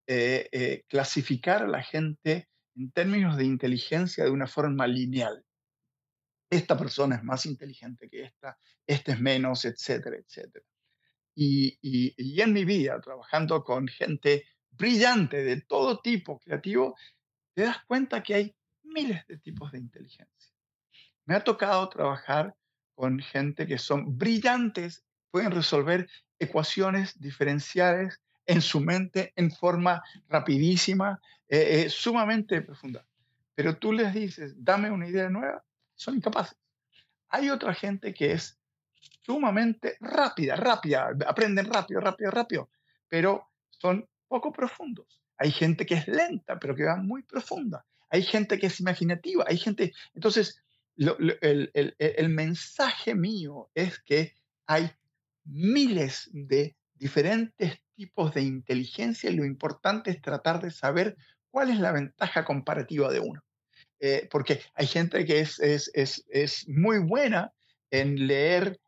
eh, 0.08 0.82
clasificar 0.88 1.62
a 1.62 1.68
la 1.68 1.82
gente 1.82 2.48
en 2.78 2.92
términos 2.92 3.36
de 3.36 3.44
inteligencia 3.44 4.24
de 4.24 4.30
una 4.30 4.46
forma 4.46 4.86
lineal. 4.86 5.44
Esta 6.48 6.78
persona 6.78 7.16
es 7.16 7.24
más 7.24 7.44
inteligente 7.44 8.08
que 8.08 8.22
esta, 8.22 8.58
este 8.86 9.12
es 9.12 9.20
menos, 9.20 9.64
etcétera, 9.64 10.16
etcétera. 10.16 10.64
Y, 11.34 11.78
y, 11.82 12.14
y 12.16 12.40
en 12.40 12.52
mi 12.52 12.64
vida, 12.64 13.00
trabajando 13.00 13.62
con 13.64 13.88
gente 13.88 14.46
brillante 14.70 15.42
de 15.42 15.60
todo 15.62 16.00
tipo 16.00 16.38
creativo, 16.38 16.96
te 17.54 17.62
das 17.62 17.84
cuenta 17.86 18.22
que 18.22 18.34
hay 18.34 18.56
miles 18.82 19.26
de 19.26 19.38
tipos 19.38 19.72
de 19.72 19.78
inteligencia. 19.78 20.54
Me 21.26 21.34
ha 21.34 21.44
tocado 21.44 21.88
trabajar 21.88 22.54
con 22.94 23.18
gente 23.18 23.66
que 23.66 23.78
son 23.78 24.16
brillantes, 24.16 25.04
pueden 25.30 25.50
resolver 25.50 26.08
ecuaciones 26.38 27.18
diferenciales 27.20 28.22
en 28.48 28.62
su 28.62 28.80
mente 28.80 29.32
en 29.36 29.52
forma 29.52 30.02
rapidísima, 30.28 31.20
eh, 31.46 31.84
eh, 31.84 31.90
sumamente 31.90 32.62
profunda. 32.62 33.04
Pero 33.54 33.76
tú 33.76 33.92
les 33.92 34.12
dices, 34.14 34.54
dame 34.56 34.90
una 34.90 35.06
idea 35.06 35.28
nueva, 35.28 35.62
son 35.94 36.16
incapaces. 36.16 36.56
Hay 37.28 37.50
otra 37.50 37.74
gente 37.74 38.14
que 38.14 38.32
es 38.32 38.58
sumamente 39.20 39.98
rápida, 40.00 40.56
rápida, 40.56 41.10
aprenden 41.26 41.66
rápido, 41.66 42.00
rápido, 42.00 42.30
rápido, 42.30 42.70
pero 43.06 43.50
son 43.68 44.08
poco 44.26 44.50
profundos. 44.50 45.20
Hay 45.36 45.50
gente 45.52 45.84
que 45.84 45.96
es 45.96 46.08
lenta, 46.08 46.58
pero 46.58 46.74
que 46.74 46.84
va 46.84 46.96
muy 46.96 47.22
profunda. 47.24 47.84
Hay 48.08 48.22
gente 48.22 48.58
que 48.58 48.68
es 48.68 48.80
imaginativa. 48.80 49.44
Hay 49.46 49.58
gente. 49.58 49.92
Entonces, 50.14 50.62
el, 50.96 51.70
el 51.98 52.28
mensaje 52.30 53.14
mío 53.14 53.70
es 53.74 54.00
que 54.00 54.34
hay 54.66 54.90
miles 55.44 56.30
de 56.32 56.74
diferentes 56.94 57.78
tipos 57.98 58.32
de 58.32 58.42
inteligencia 58.42 59.28
y 59.28 59.34
lo 59.34 59.44
importante 59.44 60.10
es 60.12 60.22
tratar 60.22 60.62
de 60.62 60.70
saber 60.70 61.16
cuál 61.50 61.68
es 61.70 61.80
la 61.80 61.90
ventaja 61.90 62.44
comparativa 62.44 63.10
de 63.10 63.18
uno. 63.18 63.42
Eh, 63.98 64.28
porque 64.30 64.60
hay 64.74 64.86
gente 64.86 65.26
que 65.26 65.40
es, 65.40 65.58
es, 65.58 65.90
es, 65.94 66.24
es, 66.28 66.68
muy 66.68 67.00
buena 67.00 67.52
en 67.90 68.28
leer 68.28 68.78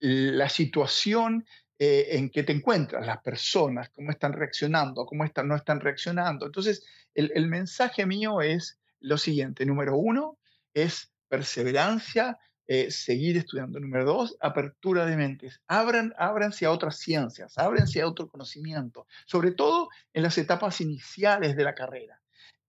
la 0.00 0.48
situación 0.48 1.44
eh, 1.78 2.06
en 2.12 2.30
qué 2.30 2.42
te 2.42 2.52
encuentras, 2.52 3.06
las 3.06 3.20
personas, 3.20 3.90
cómo 3.90 4.10
están 4.10 4.32
reaccionando, 4.32 5.04
cómo 5.04 5.24
están, 5.24 5.48
no 5.48 5.56
están 5.56 5.80
reaccionando. 5.80 6.46
Entonces, 6.46 6.86
el, 7.12 7.46
mensaje 7.48 8.06
mío 8.06 8.40
es 8.40 8.78
lo 9.00 9.18
siguiente. 9.18 9.66
Número 9.66 9.98
uno 9.98 10.38
es 10.72 11.12
perseverancia, 11.28 12.38
eh, 12.68 12.90
seguir 12.90 13.36
estudiando. 13.36 13.78
Número 13.78 14.04
dos, 14.04 14.36
apertura 14.40 15.06
de 15.06 15.16
mentes. 15.16 15.60
Abran, 15.68 16.12
ábranse 16.18 16.66
a 16.66 16.72
otras 16.72 16.98
ciencias, 16.98 17.56
ábranse 17.58 18.02
a 18.02 18.08
otro 18.08 18.28
conocimiento, 18.28 19.06
sobre 19.26 19.52
todo 19.52 19.88
en 20.12 20.22
las 20.22 20.36
etapas 20.38 20.80
iniciales 20.80 21.56
de 21.56 21.64
la 21.64 21.74
carrera. 21.74 22.20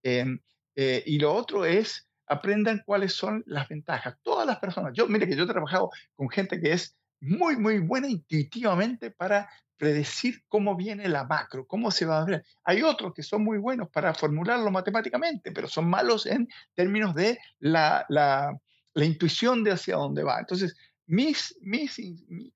Em, 0.03 0.39
eh, 0.75 1.03
y 1.05 1.19
lo 1.19 1.33
otro 1.33 1.65
es 1.65 2.07
aprendan 2.27 2.83
cuáles 2.85 3.13
son 3.13 3.43
las 3.47 3.67
ventajas. 3.67 4.17
Todas 4.21 4.45
las 4.45 4.59
personas, 4.59 4.93
yo, 4.93 5.07
mire 5.07 5.27
que 5.27 5.35
yo 5.35 5.45
he 5.45 5.47
trabajado 5.47 5.89
con 6.15 6.29
gente 6.29 6.59
que 6.59 6.73
es 6.73 6.95
muy, 7.19 7.57
muy 7.57 7.79
buena 7.79 8.07
intuitivamente 8.07 9.11
para 9.11 9.49
predecir 9.77 10.43
cómo 10.47 10.75
viene 10.75 11.07
la 11.07 11.23
macro, 11.23 11.65
cómo 11.65 11.91
se 11.91 12.05
va 12.05 12.21
a 12.21 12.25
ver. 12.25 12.43
Hay 12.63 12.81
otros 12.81 13.13
que 13.13 13.23
son 13.23 13.43
muy 13.43 13.57
buenos 13.57 13.89
para 13.89 14.13
formularlo 14.13 14.69
matemáticamente, 14.71 15.51
pero 15.51 15.67
son 15.67 15.89
malos 15.89 16.25
en 16.25 16.47
términos 16.73 17.15
de 17.15 17.39
la, 17.59 18.05
la, 18.09 18.57
la 18.97 19.05
intuición 19.05 19.63
de 19.63 19.71
hacia 19.71 19.95
dónde 19.95 20.23
va. 20.23 20.39
Entonces, 20.39 20.75
mis, 21.05 21.55
mis, 21.61 21.99
mi 22.27 22.51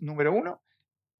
número 0.00 0.32
uno, 0.32 0.62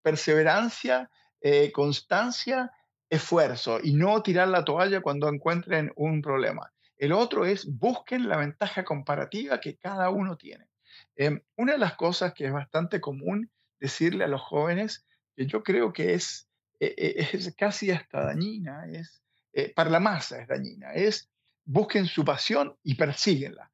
perseverancia, 0.02 1.10
eh, 1.40 1.70
constancia, 1.72 2.72
esfuerzo 3.08 3.78
y 3.82 3.94
no 3.94 4.22
tirar 4.22 4.48
la 4.48 4.64
toalla 4.64 5.00
cuando 5.00 5.28
encuentren 5.28 5.92
un 5.96 6.20
problema. 6.20 6.72
El 6.96 7.12
otro 7.12 7.44
es 7.44 7.66
busquen 7.66 8.28
la 8.28 8.36
ventaja 8.36 8.84
comparativa 8.84 9.60
que 9.60 9.76
cada 9.76 10.10
uno 10.10 10.36
tiene. 10.36 10.68
Em, 11.16 11.40
una 11.56 11.72
de 11.72 11.78
las 11.78 11.94
cosas 11.94 12.34
que 12.34 12.46
es 12.46 12.52
bastante 12.52 13.00
común 13.00 13.50
decirle 13.78 14.24
a 14.24 14.28
los 14.28 14.42
jóvenes, 14.42 15.06
que 15.36 15.46
yo 15.46 15.62
creo 15.62 15.92
que 15.92 16.14
es, 16.14 16.48
eh, 16.80 16.94
eh, 16.96 17.28
es 17.32 17.54
casi 17.56 17.90
hasta 17.90 18.24
dañina, 18.24 18.86
es, 18.90 19.22
eh, 19.52 19.72
para 19.74 19.90
la 19.90 20.00
masa 20.00 20.40
es 20.40 20.48
dañina, 20.48 20.92
es 20.92 21.28
busquen 21.64 22.06
su 22.06 22.24
pasión 22.24 22.76
y 22.82 22.94
persíguenla. 22.94 23.70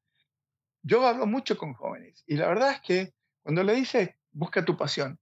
Yo 0.83 1.07
hablo 1.07 1.27
mucho 1.27 1.57
con 1.57 1.75
jóvenes 1.75 2.25
y 2.27 2.37
la 2.37 2.49
verdad 2.49 2.73
es 2.73 2.81
que 2.81 3.13
cuando 3.43 3.63
le 3.63 3.75
dice 3.75 4.17
busca 4.33 4.65
tu 4.65 4.77
pasión, 4.77 5.19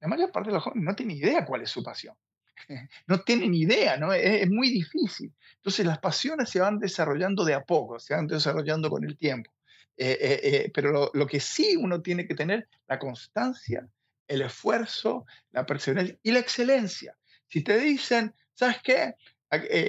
la 0.00 0.08
mayor 0.08 0.32
parte 0.32 0.48
de 0.50 0.54
los 0.54 0.62
jóvenes 0.62 0.84
no 0.84 0.94
tiene 0.94 1.14
idea 1.14 1.44
cuál 1.44 1.62
es 1.62 1.70
su 1.70 1.82
pasión. 1.82 2.16
No 3.06 3.20
tienen 3.20 3.54
idea, 3.54 3.96
¿no? 3.96 4.12
Es, 4.12 4.48
muy 4.50 4.70
difícil. 4.70 5.32
Entonces 5.56 5.86
las 5.86 5.98
pasiones 5.98 6.50
se 6.50 6.60
van 6.60 6.78
desarrollando 6.78 7.44
de 7.44 7.54
a 7.54 7.62
poco, 7.64 7.98
se 7.98 8.14
van 8.14 8.26
desarrollando 8.26 8.90
con 8.90 9.04
el 9.04 9.16
tiempo. 9.16 9.50
Eh, 9.96 10.16
eh, 10.20 10.40
eh, 10.42 10.70
pero 10.72 11.10
lo, 11.12 11.26
que 11.26 11.40
sí 11.40 11.76
uno 11.76 12.00
tiene 12.00 12.26
que 12.26 12.34
tener, 12.34 12.68
la 12.86 12.98
constancia, 12.98 13.88
el 14.28 14.42
esfuerzo, 14.42 15.26
la 15.50 15.66
perseverancia 15.66 16.18
y 16.22 16.32
la 16.32 16.38
excelencia. 16.38 17.16
Si 17.46 17.62
te 17.62 17.78
dicen, 17.78 18.34
¿sabes 18.54 18.78
qué? 18.82 19.14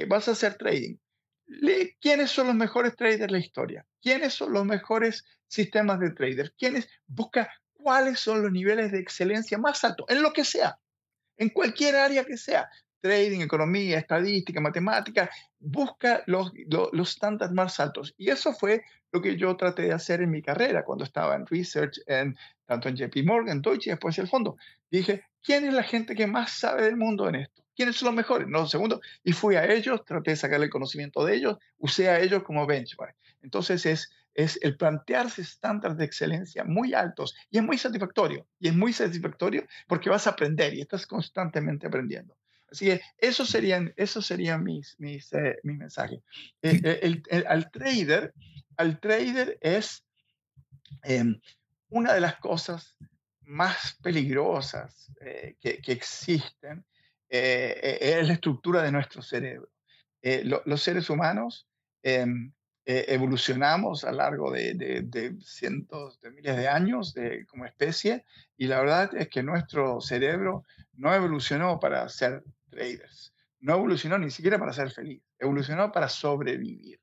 vas 0.08 0.28
a 0.28 0.32
hacer 0.32 0.56
trading. 0.56 0.96
¿Quiénes 2.00 2.32
son 2.32 2.48
los 2.48 2.56
mejores 2.56 2.96
traders 2.96 3.20
de 3.20 3.30
la 3.30 3.40
historia? 3.40 3.86
¿Quiénes 4.02 4.34
son 4.34 4.54
los 4.54 4.66
mejores 4.66 5.26
sistemas 5.48 6.00
de 6.00 6.12
traders? 6.12 6.54
¿Quiénes? 6.58 6.88
Busca 7.08 7.52
cuáles 7.74 8.20
son 8.20 8.42
los 8.44 8.52
niveles 8.52 8.92
de 8.92 9.00
excelencia 9.00 9.58
más 9.58 9.84
altos, 9.84 10.06
en 10.10 10.22
lo 10.22 10.34
que 10.34 10.46
sea, 10.46 10.80
en 11.38 11.50
cualquier 11.50 11.96
área 11.96 12.24
que 12.24 12.38
sea 12.38 12.70
trading, 13.02 13.42
economía, 13.42 13.98
estadística, 13.98 14.62
matemática, 14.62 15.30
busca 15.60 16.24
los, 16.28 16.52
los, 16.92 17.10
estándares 17.10 17.54
más 17.54 17.80
altos. 17.80 18.14
Y 18.18 18.30
eso 18.30 18.54
fue 18.54 18.84
lo 19.12 19.22
que 19.22 19.36
yo 19.36 19.58
traté 19.58 19.84
de 19.84 19.94
hacer 19.94 20.22
en 20.22 20.30
mi 20.30 20.42
carrera 20.42 20.86
cuando 20.86 21.04
estaba 21.04 21.36
en 21.36 21.48
research, 21.48 22.00
en, 22.06 22.38
tanto 22.66 22.88
en 22.88 22.96
JP 22.96 23.26
Morgan, 23.26 23.62
Deutsche 23.62 23.90
y 23.90 23.94
después 23.94 24.18
el 24.20 24.28
fondo. 24.28 24.56
Dije, 24.90 25.24
¿quién 25.42 25.66
es 25.66 25.74
la 25.74 25.84
gente 25.84 26.16
que 26.16 26.28
más 26.28 26.52
sabe 26.52 26.84
del 26.84 26.96
mundo 26.96 27.28
en 27.28 27.36
esto? 27.36 27.61
¿Quiénes 27.76 27.96
son 27.96 28.08
los 28.08 28.16
mejores? 28.16 28.48
No, 28.48 28.68
segundo. 28.68 29.02
Y 29.24 29.34
fui 29.34 29.56
a 29.56 29.66
ellos, 29.66 30.04
traté 30.06 30.32
de 30.32 30.38
sacar 30.38 30.62
el 30.62 30.70
conocimiento 30.70 31.26
de 31.26 31.36
ellos, 31.36 31.58
usé 31.78 32.10
a 32.10 32.20
ellos 32.20 32.44
como 32.44 32.66
benchmark. 32.66 33.16
Entonces 33.42 33.86
es, 33.86 34.12
es 34.34 34.60
el 34.62 34.78
plantearse 34.78 35.42
estándares 35.42 35.98
de 35.98 36.06
excelencia 36.06 36.64
muy 36.64 36.94
altos 36.94 37.36
y 37.50 37.58
es 37.58 37.64
muy 37.64 37.78
satisfactorio. 37.78 38.46
Y 38.60 38.68
es 38.68 38.76
muy 38.76 38.94
satisfactorio 38.94 39.66
porque 39.88 40.10
vas 40.10 40.28
a 40.28 40.32
aprender 40.32 40.74
y 40.74 40.82
estás 40.82 41.06
constantemente 41.06 41.88
aprendiendo. 41.88 42.36
Así 42.72 42.86
que 42.86 43.02
esos 43.18 43.50
serían, 43.50 43.94
esos 43.98 44.26
serían 44.26 44.64
mis, 44.64 44.98
mis, 44.98 45.32
eh, 45.34 45.60
mis 45.64 45.78
mensajes. 45.78 46.22
Eh, 46.62 46.80
eh, 46.84 47.00
el, 47.30 47.46
al 47.48 47.70
trader, 47.70 48.34
al 48.78 49.00
trader 49.00 49.58
es 49.60 50.06
em, 51.04 51.40
una 51.90 52.14
de 52.14 52.22
las 52.22 52.38
cosas 52.38 52.96
más 53.42 53.98
peligrosas 54.02 55.12
que, 55.60 55.82
que, 55.82 55.92
existen, 55.92 56.86
es 57.32 58.28
la 58.28 58.34
estructura 58.34 58.84
de 58.84 58.92
nuestro 58.92 59.22
cerebro. 59.22 59.70
los 60.44 60.82
seres 60.82 61.10
humanos 61.10 61.68
em, 62.04 62.52
evolucionamos 62.86 64.04
a 64.04 64.12
lo 64.12 64.18
largo 64.18 64.52
de, 64.52 65.38
cientos 65.42 66.20
de 66.20 66.32
miles 66.32 66.58
de 66.58 66.68
años 66.68 67.16
como 67.48 67.66
especie 67.66 68.26
y 68.58 68.68
la 68.68 68.80
verdad 68.82 69.16
es 69.16 69.30
que 69.30 69.44
nuestro 69.44 70.02
cerebro 70.02 70.66
no 70.94 71.14
evolucionó 71.16 71.80
para 71.80 72.08
ser 72.10 72.44
traders. 72.70 73.34
No 73.60 73.76
evolucionó 73.76 74.18
ni 74.18 74.32
siquiera 74.32 74.58
para 74.58 74.74
ser 74.74 74.92
feliz, 74.92 75.22
evolucionó 75.40 75.92
para 75.92 76.10
sobrevivir. 76.10 77.00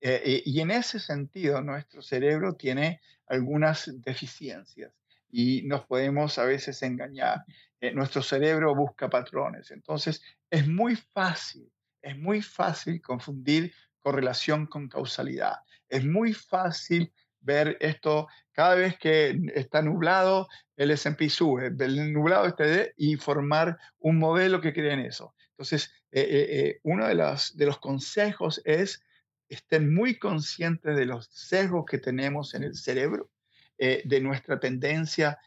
Eh, 0.00 0.42
y 0.44 0.60
en 0.60 0.70
ese 0.70 0.98
sentido, 0.98 1.62
nuestro 1.62 2.02
cerebro 2.02 2.54
tiene 2.54 3.00
algunas 3.26 3.90
deficiencias 4.02 4.92
y 5.30 5.62
nos 5.62 5.86
podemos 5.86 6.38
a 6.38 6.44
veces 6.44 6.82
engañar. 6.82 7.44
Eh, 7.84 7.92
nuestro 7.92 8.22
cerebro 8.22 8.74
busca 8.74 9.10
patrones. 9.10 9.70
Entonces, 9.70 10.22
es 10.48 10.66
muy 10.66 10.96
fácil, 10.96 11.70
es 12.00 12.16
muy 12.16 12.40
fácil 12.40 13.02
confundir 13.02 13.74
correlación 14.00 14.66
con 14.66 14.88
causalidad. 14.88 15.56
Es 15.86 16.02
muy 16.02 16.32
fácil 16.32 17.12
ver 17.40 17.76
esto 17.80 18.26
cada 18.52 18.74
vez 18.74 18.96
que 18.96 19.38
está 19.54 19.82
nublado, 19.82 20.48
el 20.76 20.92
S&P 20.92 21.28
sube, 21.28 21.66
el 21.78 22.10
nublado 22.10 22.46
este 22.46 22.94
y 22.96 23.16
formar 23.16 23.78
un 23.98 24.18
modelo 24.18 24.62
que 24.62 24.72
cree 24.72 24.94
en 24.94 25.00
eso. 25.00 25.34
Entonces, 25.50 25.92
eh, 26.10 26.80
uno 26.84 27.06
de 27.06 27.14
los, 27.14 27.78
consejos 27.80 28.62
es 28.64 29.02
estén 29.50 29.92
muy 29.92 30.18
conscientes 30.18 30.96
de 30.96 31.04
los 31.04 31.26
sesgos 31.26 31.84
que 31.84 31.98
tenemos 31.98 32.54
en 32.54 32.62
el 32.62 32.76
cerebro, 32.76 33.30
eh, 33.76 34.00
de 34.06 34.22
nuestra 34.22 34.58
tendencia 34.58 35.38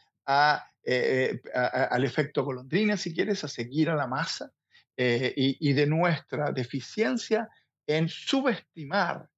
eh, 0.84 1.40
a, 1.54 1.84
al 1.84 2.04
efecto 2.04 2.44
golondrina, 2.44 2.96
si 2.96 3.14
quieres, 3.14 3.44
a 3.44 3.48
seguir 3.48 3.90
a 3.90 3.96
la 3.96 4.06
masa, 4.06 4.52
eh, 4.96 5.32
y, 5.36 5.72
de 5.74 5.86
nuestra 5.86 6.50
deficiencia 6.50 7.48
en 7.86 8.08
subestimar 8.08 9.28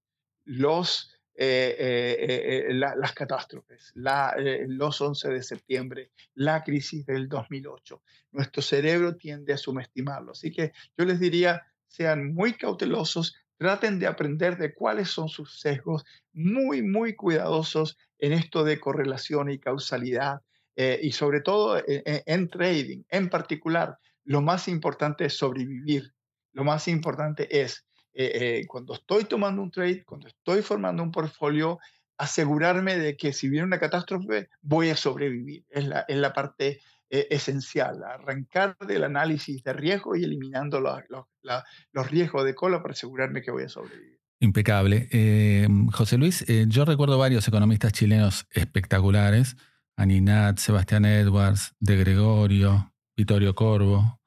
los, 0.46 1.14
las 1.36 3.12
catástrofes, 3.12 3.92
los 3.94 5.00
11 5.00 5.28
de 5.28 5.42
septiembre, 5.42 6.10
la 6.34 6.64
crisis 6.64 7.04
del 7.04 7.28
2008. 7.28 8.02
Nuestro 8.32 8.62
cerebro 8.62 9.16
tiende 9.16 9.52
a 9.52 9.58
subestimarlo. 9.58 10.32
Así 10.32 10.50
que 10.50 10.72
yo 10.96 11.04
les 11.04 11.20
diría, 11.20 11.62
sean 11.86 12.32
muy 12.32 12.54
cautelosos, 12.54 13.36
traten 13.58 13.98
de 13.98 14.06
aprender 14.06 14.56
de 14.56 14.72
cuáles 14.72 15.10
son 15.10 15.28
sus 15.28 15.60
sesgos, 15.60 16.06
muy, 16.32 16.80
muy 16.80 17.14
cuidadosos 17.14 17.98
en 18.18 18.32
esto 18.32 18.64
de 18.64 18.80
correlación 18.80 19.50
y 19.50 19.58
causalidad, 19.58 20.40
eh, 20.82 20.98
y 21.02 21.12
sobre 21.12 21.40
todo 21.40 21.82
en, 21.86 22.48
trading. 22.48 23.02
En 23.08 23.28
particular, 23.28 23.98
lo 24.24 24.40
más 24.40 24.66
importante 24.68 25.26
es 25.26 25.36
sobrevivir. 25.36 26.14
Lo 26.52 26.64
más 26.64 26.88
importante 26.88 27.60
es, 27.60 27.84
eh, 28.14 28.30
eh, 28.34 28.66
cuando 28.66 28.94
estoy 28.94 29.24
tomando 29.24 29.60
un 29.60 29.70
trade, 29.70 30.04
cuando 30.04 30.28
estoy 30.28 30.62
formando 30.62 31.02
un 31.02 31.12
portfolio, 31.12 31.78
asegurarme 32.16 32.96
de 32.96 33.16
que 33.16 33.32
si 33.32 33.48
viene 33.48 33.66
una 33.66 33.78
catástrofe, 33.78 34.48
voy 34.62 34.88
a 34.88 34.96
sobrevivir. 34.96 35.64
Es 35.68 35.86
la, 35.86 36.04
es 36.08 36.16
la 36.16 36.32
parte 36.32 36.80
eh, 37.10 37.26
esencial, 37.28 38.04
arrancar 38.04 38.76
del 38.86 39.02
análisis 39.02 39.64
de 39.64 39.72
riesgo 39.72 40.14
y 40.14 40.22
eliminando 40.22 40.80
los, 40.80 42.08
riesgos 42.08 42.44
de 42.44 42.54
cola 42.54 42.80
para 42.80 42.92
asegurarme 42.92 43.42
que 43.42 43.50
voy 43.50 43.64
a 43.64 43.68
sobrevivir. 43.68 44.20
Impecable. 44.38 45.08
Eh, 45.10 45.66
José 45.92 46.18
Luis, 46.18 46.48
eh, 46.48 46.66
yo 46.68 46.84
recuerdo 46.84 47.18
varios 47.18 47.48
economistas 47.48 47.92
chilenos 47.92 48.46
espectaculares, 48.52 49.56
Aninat, 50.00 50.58
Sebastián 50.58 51.04
Edwards, 51.04 51.74
De 51.78 51.96
Gregorio, 51.96 52.92
Vittorio 53.16 53.54
Corvo. 53.54 54.18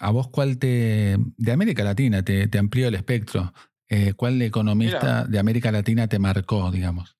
¿A 0.00 0.10
vos 0.10 0.28
cuál 0.28 0.58
te, 0.58 1.16
de 1.18 1.52
América 1.52 1.84
Latina, 1.84 2.22
te, 2.22 2.48
te 2.48 2.58
amplió 2.58 2.88
el 2.88 2.94
espectro? 2.94 3.52
¿Cuál 4.16 4.40
economista 4.42 5.24
de 5.24 5.38
América 5.38 5.70
Latina 5.70 6.08
te 6.08 6.18
marcó, 6.18 6.70
digamos? 6.70 7.16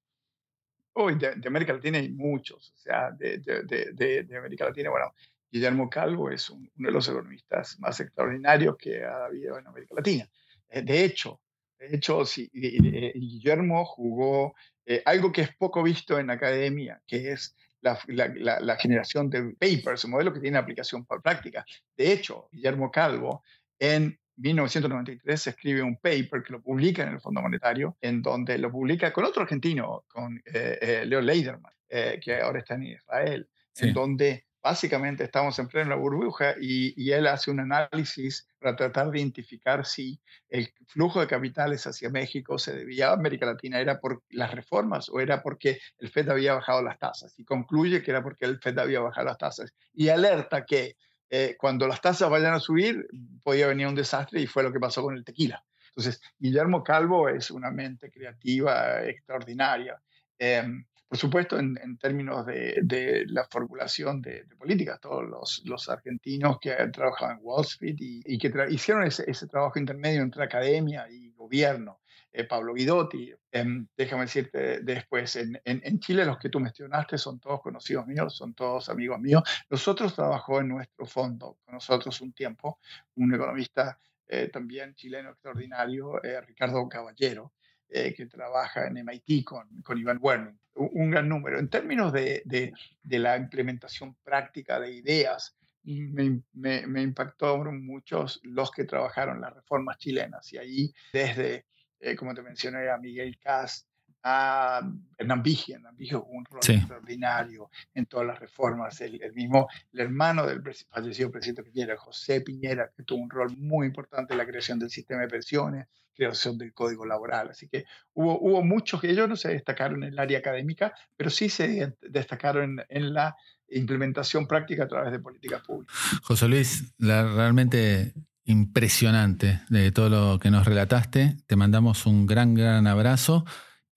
Hoy 0.96 1.16
de, 1.16 1.34
América 1.46 1.72
Latina 1.72 1.98
hay 1.98 2.10
muchos, 2.10 2.72
o 2.72 2.76
sea, 2.76 3.10
de, 3.10 3.38
de, 3.38 4.36
América 4.38 4.66
Latina, 4.66 4.90
bueno, 4.90 5.12
Guillermo 5.50 5.90
Calvo 5.90 6.30
es 6.30 6.48
uno 6.50 6.68
de 6.74 6.90
los 6.92 7.08
economistas 7.08 7.78
más 7.80 7.98
extraordinarios 7.98 8.76
que 8.78 9.04
ha 9.04 9.24
habido 9.24 9.58
en 9.58 9.66
América 9.66 9.96
Latina. 9.96 10.28
Eh, 10.68 10.82
de 10.82 11.04
hecho, 11.04 11.40
de 11.78 11.96
hecho, 11.96 12.24
sí, 12.24 12.48
Guillermo 12.52 13.84
jugó 13.84 14.54
eh, 14.86 15.02
algo 15.04 15.32
que 15.32 15.42
es 15.42 15.56
poco 15.56 15.82
visto 15.82 16.18
en 16.18 16.28
la 16.28 16.34
academia, 16.34 17.00
que 17.06 17.32
es 17.32 17.56
la, 17.80 17.98
la, 18.06 18.60
la, 18.60 18.76
generación 18.76 19.28
de 19.28 19.54
papers, 19.58 20.04
un 20.04 20.12
modelo 20.12 20.32
que 20.32 20.40
tiene 20.40 20.56
aplicación 20.56 21.04
por 21.04 21.22
práctica. 21.22 21.64
De 21.96 22.12
hecho, 22.12 22.48
Guillermo 22.50 22.90
Calvo 22.90 23.42
en 23.78 24.18
1993 24.36 25.40
se 25.40 25.50
escribe 25.50 25.82
un 25.82 25.96
paper 25.96 26.42
que 26.42 26.52
lo 26.52 26.62
publica 26.62 27.02
en 27.02 27.10
el 27.10 27.20
Fondo 27.20 27.40
Monetario, 27.40 27.96
en 28.00 28.22
donde 28.22 28.58
lo 28.58 28.70
publica 28.70 29.12
con 29.12 29.24
otro 29.24 29.42
argentino, 29.42 30.04
con 30.08 30.42
eh, 30.44 30.78
eh, 30.80 31.04
Leo 31.06 31.20
Leiderman, 31.20 31.72
eh, 31.88 32.18
que 32.22 32.40
ahora 32.40 32.60
está 32.60 32.74
en 32.74 32.84
Israel, 32.84 33.48
en 33.76 33.92
donde 33.92 34.46
básicamente 34.64 35.24
estamos 35.24 35.58
en 35.58 35.68
plena 35.68 35.94
burbuja 35.94 36.54
y, 36.58 36.94
y, 36.96 37.12
él 37.12 37.26
hace 37.26 37.50
un 37.50 37.60
análisis 37.60 38.48
para 38.58 38.74
tratar 38.74 39.10
de 39.10 39.18
identificar 39.18 39.84
si 39.84 40.18
el 40.48 40.72
flujo 40.86 41.20
de 41.20 41.26
capitales 41.26 41.86
hacia 41.86 42.08
México 42.08 42.58
se 42.58 42.74
debía 42.74 43.10
a 43.10 43.12
América 43.12 43.44
Latina, 43.44 43.78
era 43.78 44.00
por 44.00 44.22
las 44.30 44.52
reformas 44.52 45.10
o 45.10 45.20
era 45.20 45.42
porque 45.42 45.78
el 45.98 46.10
FED 46.10 46.30
había 46.30 46.54
bajado 46.54 46.82
las 46.82 46.98
tasas. 46.98 47.38
Y 47.38 47.44
concluye 47.44 48.02
que 48.02 48.10
era 48.10 48.22
porque 48.22 48.46
el 48.46 48.58
FED 48.58 48.78
había 48.78 49.00
bajado 49.00 49.26
las 49.26 49.36
tasas. 49.36 49.74
Y 49.92 50.08
alerta 50.08 50.64
que 50.64 50.96
eh, 51.28 51.56
cuando 51.58 51.86
las 51.86 52.00
tasas 52.00 52.30
vayan 52.30 52.54
a 52.54 52.60
subir, 52.60 53.06
podía 53.42 53.66
venir 53.66 53.86
un 53.86 53.94
desastre 53.94 54.40
y 54.40 54.46
fue 54.46 54.62
lo 54.62 54.72
que 54.72 54.80
pasó 54.80 55.02
con 55.02 55.14
el 55.14 55.24
tequila. 55.24 55.62
Entonces, 55.88 56.22
Guillermo 56.38 56.82
Calvo 56.82 57.28
es 57.28 57.50
una 57.50 57.70
mente 57.70 58.10
creativa 58.10 59.04
extraordinaria. 59.04 60.00
Em, 60.38 60.84
por 61.08 61.18
supuesto, 61.18 61.58
en, 61.58 61.96
términos 61.98 62.44
de, 62.46 63.24
la 63.28 63.44
formulación 63.44 64.20
de, 64.20 64.46
políticas, 64.58 65.00
todos 65.00 65.22
los, 65.24 65.62
los, 65.64 65.88
argentinos 65.88 66.58
que 66.58 66.72
han 66.72 66.90
trabajado 66.90 67.32
en 67.32 67.38
Wall 67.40 67.64
Street 67.64 67.96
y, 67.98 68.38
que 68.38 68.52
hicieron 68.70 69.04
ese, 69.04 69.24
ese, 69.30 69.46
trabajo 69.46 69.78
intermedio 69.78 70.22
entre 70.22 70.42
academia 70.42 71.08
y 71.08 71.30
gobierno, 71.30 72.00
eh, 72.32 72.44
Pablo 72.44 72.74
Guidotti. 72.74 73.32
Em, 73.52 73.86
déjame 73.96 74.22
decirte 74.22 74.80
después, 74.80 75.36
en, 75.36 75.60
en, 75.64 76.00
Chile 76.00 76.24
los 76.24 76.38
que 76.38 76.48
tú 76.48 76.58
mencionaste 76.58 77.16
son 77.16 77.38
todos 77.38 77.60
conocidos 77.60 78.06
míos, 78.08 78.36
son 78.36 78.54
todos 78.54 78.88
amigos 78.88 79.20
míos. 79.20 79.44
Nosotros 79.70 80.16
trabajó 80.16 80.60
en 80.60 80.68
nuestro 80.68 81.06
fondo 81.06 81.58
con 81.64 81.74
nosotros 81.74 82.20
un 82.22 82.32
tiempo, 82.32 82.80
un 83.14 83.32
economista 83.32 84.00
eh, 84.26 84.48
también 84.48 84.94
chileno 84.94 85.30
extraordinario, 85.30 86.22
eh, 86.24 86.40
Ricardo 86.40 86.88
Caballero, 86.88 87.52
que 87.88 88.26
trabaja 88.26 88.86
en 88.86 88.96
MIT 88.98 89.44
con, 89.44 89.68
con 89.82 89.98
Iván 89.98 90.18
Werning. 90.20 90.58
Un, 90.74 91.10
gran 91.10 91.28
número. 91.28 91.60
En 91.60 91.68
términos 91.68 92.12
de, 92.12 92.42
de, 92.44 93.18
la 93.18 93.36
implementación 93.36 94.16
práctica 94.24 94.80
de 94.80 94.92
ideas, 94.92 95.56
me, 95.84 96.42
me, 96.52 97.02
impactó 97.02 97.58
muchos 97.64 98.40
los 98.42 98.72
que 98.72 98.84
trabajaron 98.84 99.40
las 99.40 99.54
reformas 99.54 99.98
chilenas 99.98 100.52
y 100.52 100.58
ahí 100.58 100.94
desde 101.12 101.66
eh, 102.04 102.16
como 102.16 102.34
te 102.34 102.42
mencioné, 102.42 102.90
a 102.90 102.98
Miguel 102.98 103.38
Cast, 103.38 103.88
a 104.24 104.80
Hernán 105.18 105.42
Vigil. 105.42 105.76
Hernán 105.76 105.96
Vigil 105.96 106.20
un 106.26 106.44
rol 106.46 106.60
extraordinario 106.66 107.70
en 107.94 108.06
todas 108.06 108.26
las 108.26 108.40
reformas. 108.40 109.00
El, 109.02 109.20
mismo, 109.34 109.68
el 109.92 110.00
hermano 110.00 110.46
del 110.46 110.62
fallecido 110.90 111.30
presidente 111.30 111.62
Piñera, 111.62 111.96
José 111.96 112.40
Piñera, 112.40 112.90
que 112.96 113.02
tuvo 113.02 113.22
un 113.22 113.30
rol 113.30 113.54
muy 113.56 113.86
importante 113.86 114.32
en 114.32 114.38
la 114.38 114.46
creación 114.46 114.78
del 114.78 114.88
sistema 114.88 115.20
de 115.20 115.28
pensiones, 115.28 115.86
creación 116.14 116.56
del 116.56 116.72
código 116.72 117.04
laboral. 117.04 117.50
Así 117.50 117.68
que 117.68 117.84
hubo, 118.14 118.40
hubo 118.40 118.64
muchos 118.64 119.00
que 119.00 119.10
ellos 119.10 119.28
no 119.28 119.36
se 119.36 119.50
destacaron 119.50 120.02
en 120.02 120.14
el 120.14 120.18
área 120.18 120.38
académica, 120.38 120.94
pero 121.16 121.28
sí 121.28 121.50
se 121.50 121.94
destacaron 122.00 122.80
en, 122.80 122.86
en 122.88 123.14
la 123.14 123.36
implementación 123.68 124.46
práctica 124.46 124.84
a 124.84 124.88
través 124.88 125.12
de 125.12 125.18
políticas 125.18 125.60
públicas. 125.62 125.94
José 126.22 126.48
Luis, 126.48 126.94
la, 126.96 127.24
realmente 127.34 128.14
impresionante 128.46 129.60
de 129.68 129.92
todo 129.92 130.08
lo 130.08 130.38
que 130.38 130.50
nos 130.50 130.66
relataste. 130.66 131.36
Te 131.46 131.56
mandamos 131.56 132.06
un 132.06 132.26
gran, 132.26 132.54
gran 132.54 132.86
abrazo 132.86 133.44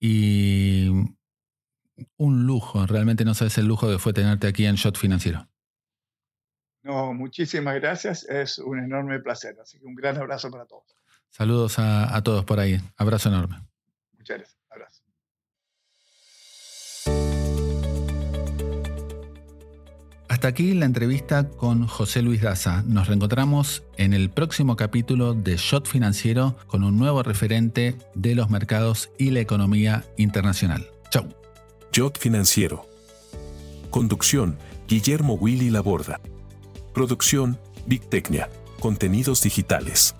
y 0.00 0.88
un 2.16 2.46
lujo. 2.46 2.86
Realmente 2.86 3.24
no 3.24 3.34
sabes 3.34 3.58
el 3.58 3.66
lujo 3.66 3.88
que 3.88 3.98
fue 3.98 4.12
tenerte 4.12 4.46
aquí 4.46 4.66
en 4.66 4.76
Shot 4.76 4.96
Financiero. 4.96 5.48
No, 6.82 7.12
muchísimas 7.12 7.74
gracias. 7.74 8.24
Es 8.24 8.58
un 8.58 8.78
enorme 8.78 9.18
placer. 9.20 9.56
Así 9.60 9.78
que 9.78 9.86
un 9.86 9.94
gran 9.94 10.16
abrazo 10.16 10.50
para 10.50 10.66
todos. 10.66 10.96
Saludos 11.28 11.78
a, 11.78 12.16
a 12.16 12.22
todos 12.22 12.44
por 12.44 12.60
ahí. 12.60 12.80
Abrazo 12.96 13.28
enorme. 13.28 13.60
Muchas 14.16 14.38
gracias. 14.38 14.57
Hasta 20.38 20.46
aquí 20.46 20.72
la 20.72 20.86
entrevista 20.86 21.48
con 21.48 21.88
José 21.88 22.22
Luis 22.22 22.42
Daza. 22.42 22.84
Nos 22.86 23.08
reencontramos 23.08 23.82
en 23.96 24.12
el 24.12 24.30
próximo 24.30 24.76
capítulo 24.76 25.34
de 25.34 25.56
Shot 25.56 25.88
Financiero 25.88 26.56
con 26.68 26.84
un 26.84 26.96
nuevo 26.96 27.24
referente 27.24 27.96
de 28.14 28.36
los 28.36 28.48
mercados 28.48 29.10
y 29.18 29.32
la 29.32 29.40
economía 29.40 30.04
internacional. 30.16 30.86
Chau. 31.10 31.26
Shot 31.92 32.20
Financiero. 32.20 32.86
Conducción, 33.90 34.56
Guillermo 34.86 35.34
Willy 35.34 35.70
Laborda. 35.70 36.20
Producción, 36.94 37.58
Big 37.86 38.08
Tecnia. 38.08 38.48
Contenidos 38.78 39.42
digitales. 39.42 40.14